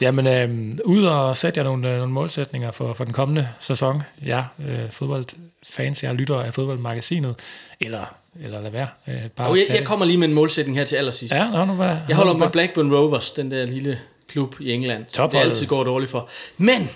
[0.00, 4.02] Jamen, øh, ud og sætte jer nogle, øh, nogle målsætninger for, for den kommende sæson.
[4.26, 7.34] Ja, øh, fodboldfans, jeg lytter af fodboldmagasinet,
[7.80, 8.88] eller, eller lad være.
[9.08, 11.34] Øh, bare og jeg, jeg kommer lige med en målsætning her til allersidst.
[11.34, 13.98] Ja, nå, nu hvad, jeg holder med Blackburn Rovers, den der lille
[14.30, 16.28] klub i England, Top det altid går dårligt for.
[16.56, 16.90] Men,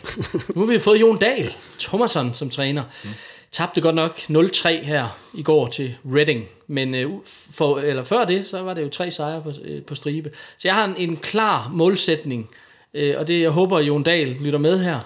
[0.55, 2.83] nu har vi fået Jon Dahl, Thomasson som træner.
[3.05, 3.11] Mm.
[3.51, 7.11] Tabte godt nok 0-3 her i går til Reading, men øh,
[7.55, 10.31] for, eller før det, så var det jo tre sejre på, øh, på stribe.
[10.59, 12.51] Så jeg har en, en klar målsætning,
[12.95, 15.01] øh, og det jeg håber, at Jon Dahl lytter med her,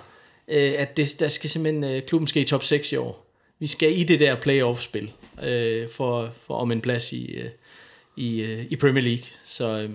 [0.48, 3.26] øh, at det, der skal simpelthen, øh, klubben skal i top 6 i år.
[3.58, 7.50] Vi skal i det der playoff-spil øh, for, for om en plads i, øh,
[8.16, 9.24] i, øh, i Premier League.
[9.46, 9.90] Så øh,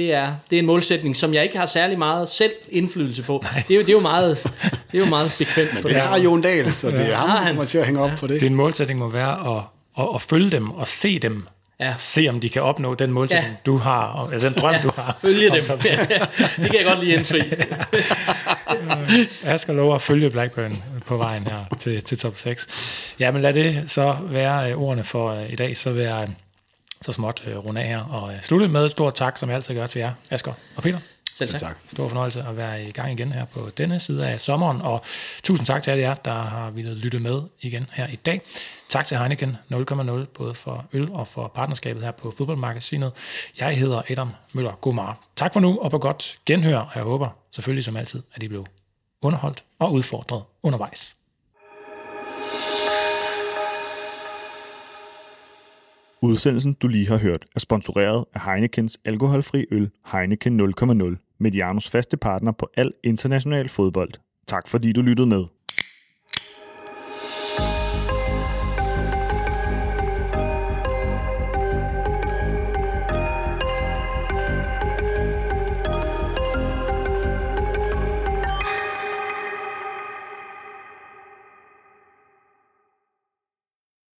[0.00, 3.44] det, er, det er en målsætning, som jeg ikke har særlig meget selv indflydelse på.
[3.68, 6.18] Det er, jo, det, er jo meget, det er jo meget bekvemt på Det har.
[6.18, 7.50] Jon Dahl, så det er ham, Har der han?
[7.50, 8.40] kommer til at hænge op på det.
[8.40, 9.62] Din målsætning må være at,
[9.98, 11.46] at, at følge dem og se dem.
[11.80, 11.94] Ja.
[11.98, 13.56] Se om de kan opnå den målsætning, Ja.
[13.66, 15.16] du har, eller den drøm, du har.
[15.22, 15.64] Følge dem.
[15.64, 15.96] top seks.
[16.56, 17.40] det kan jeg godt lige indfri.
[19.44, 22.66] Asger lover at følge Blackburn på vejen her til, til top 6.
[23.20, 26.26] Ja, men lad det så være øh, ordene for øh, i dag, så vil jeg
[26.28, 26.34] øh,
[27.04, 29.56] så småt øh, runde af her og øh, slutte med et stort tak, som jeg
[29.56, 30.98] altid gør til jer, Asger og Peter.
[31.34, 31.60] Selv tak.
[31.60, 31.76] tak.
[31.86, 35.02] Stor fornøjelse at være i gang igen her på denne side af sommeren, og
[35.42, 38.40] tusind tak til alle jer, der har ville lytte med igen her i dag.
[38.88, 43.12] Tak til Heineken 0,0, både for øl og for partnerskabet her på Fodboldmagasinet.
[43.58, 45.18] Jeg hedder Adam Møller Gomar.
[45.36, 48.48] Tak for nu, og på godt genhør, og jeg håber selvfølgelig som altid, at I
[48.48, 48.66] blev
[49.22, 51.14] underholdt og udfordret undervejs.
[56.22, 62.16] Udsendelsen, du lige har hørt, er sponsoreret af Heinekens alkoholfri øl Heineken 0,0, Medianos faste
[62.16, 64.10] partner på al international fodbold.
[64.46, 65.44] Tak fordi du lyttede med.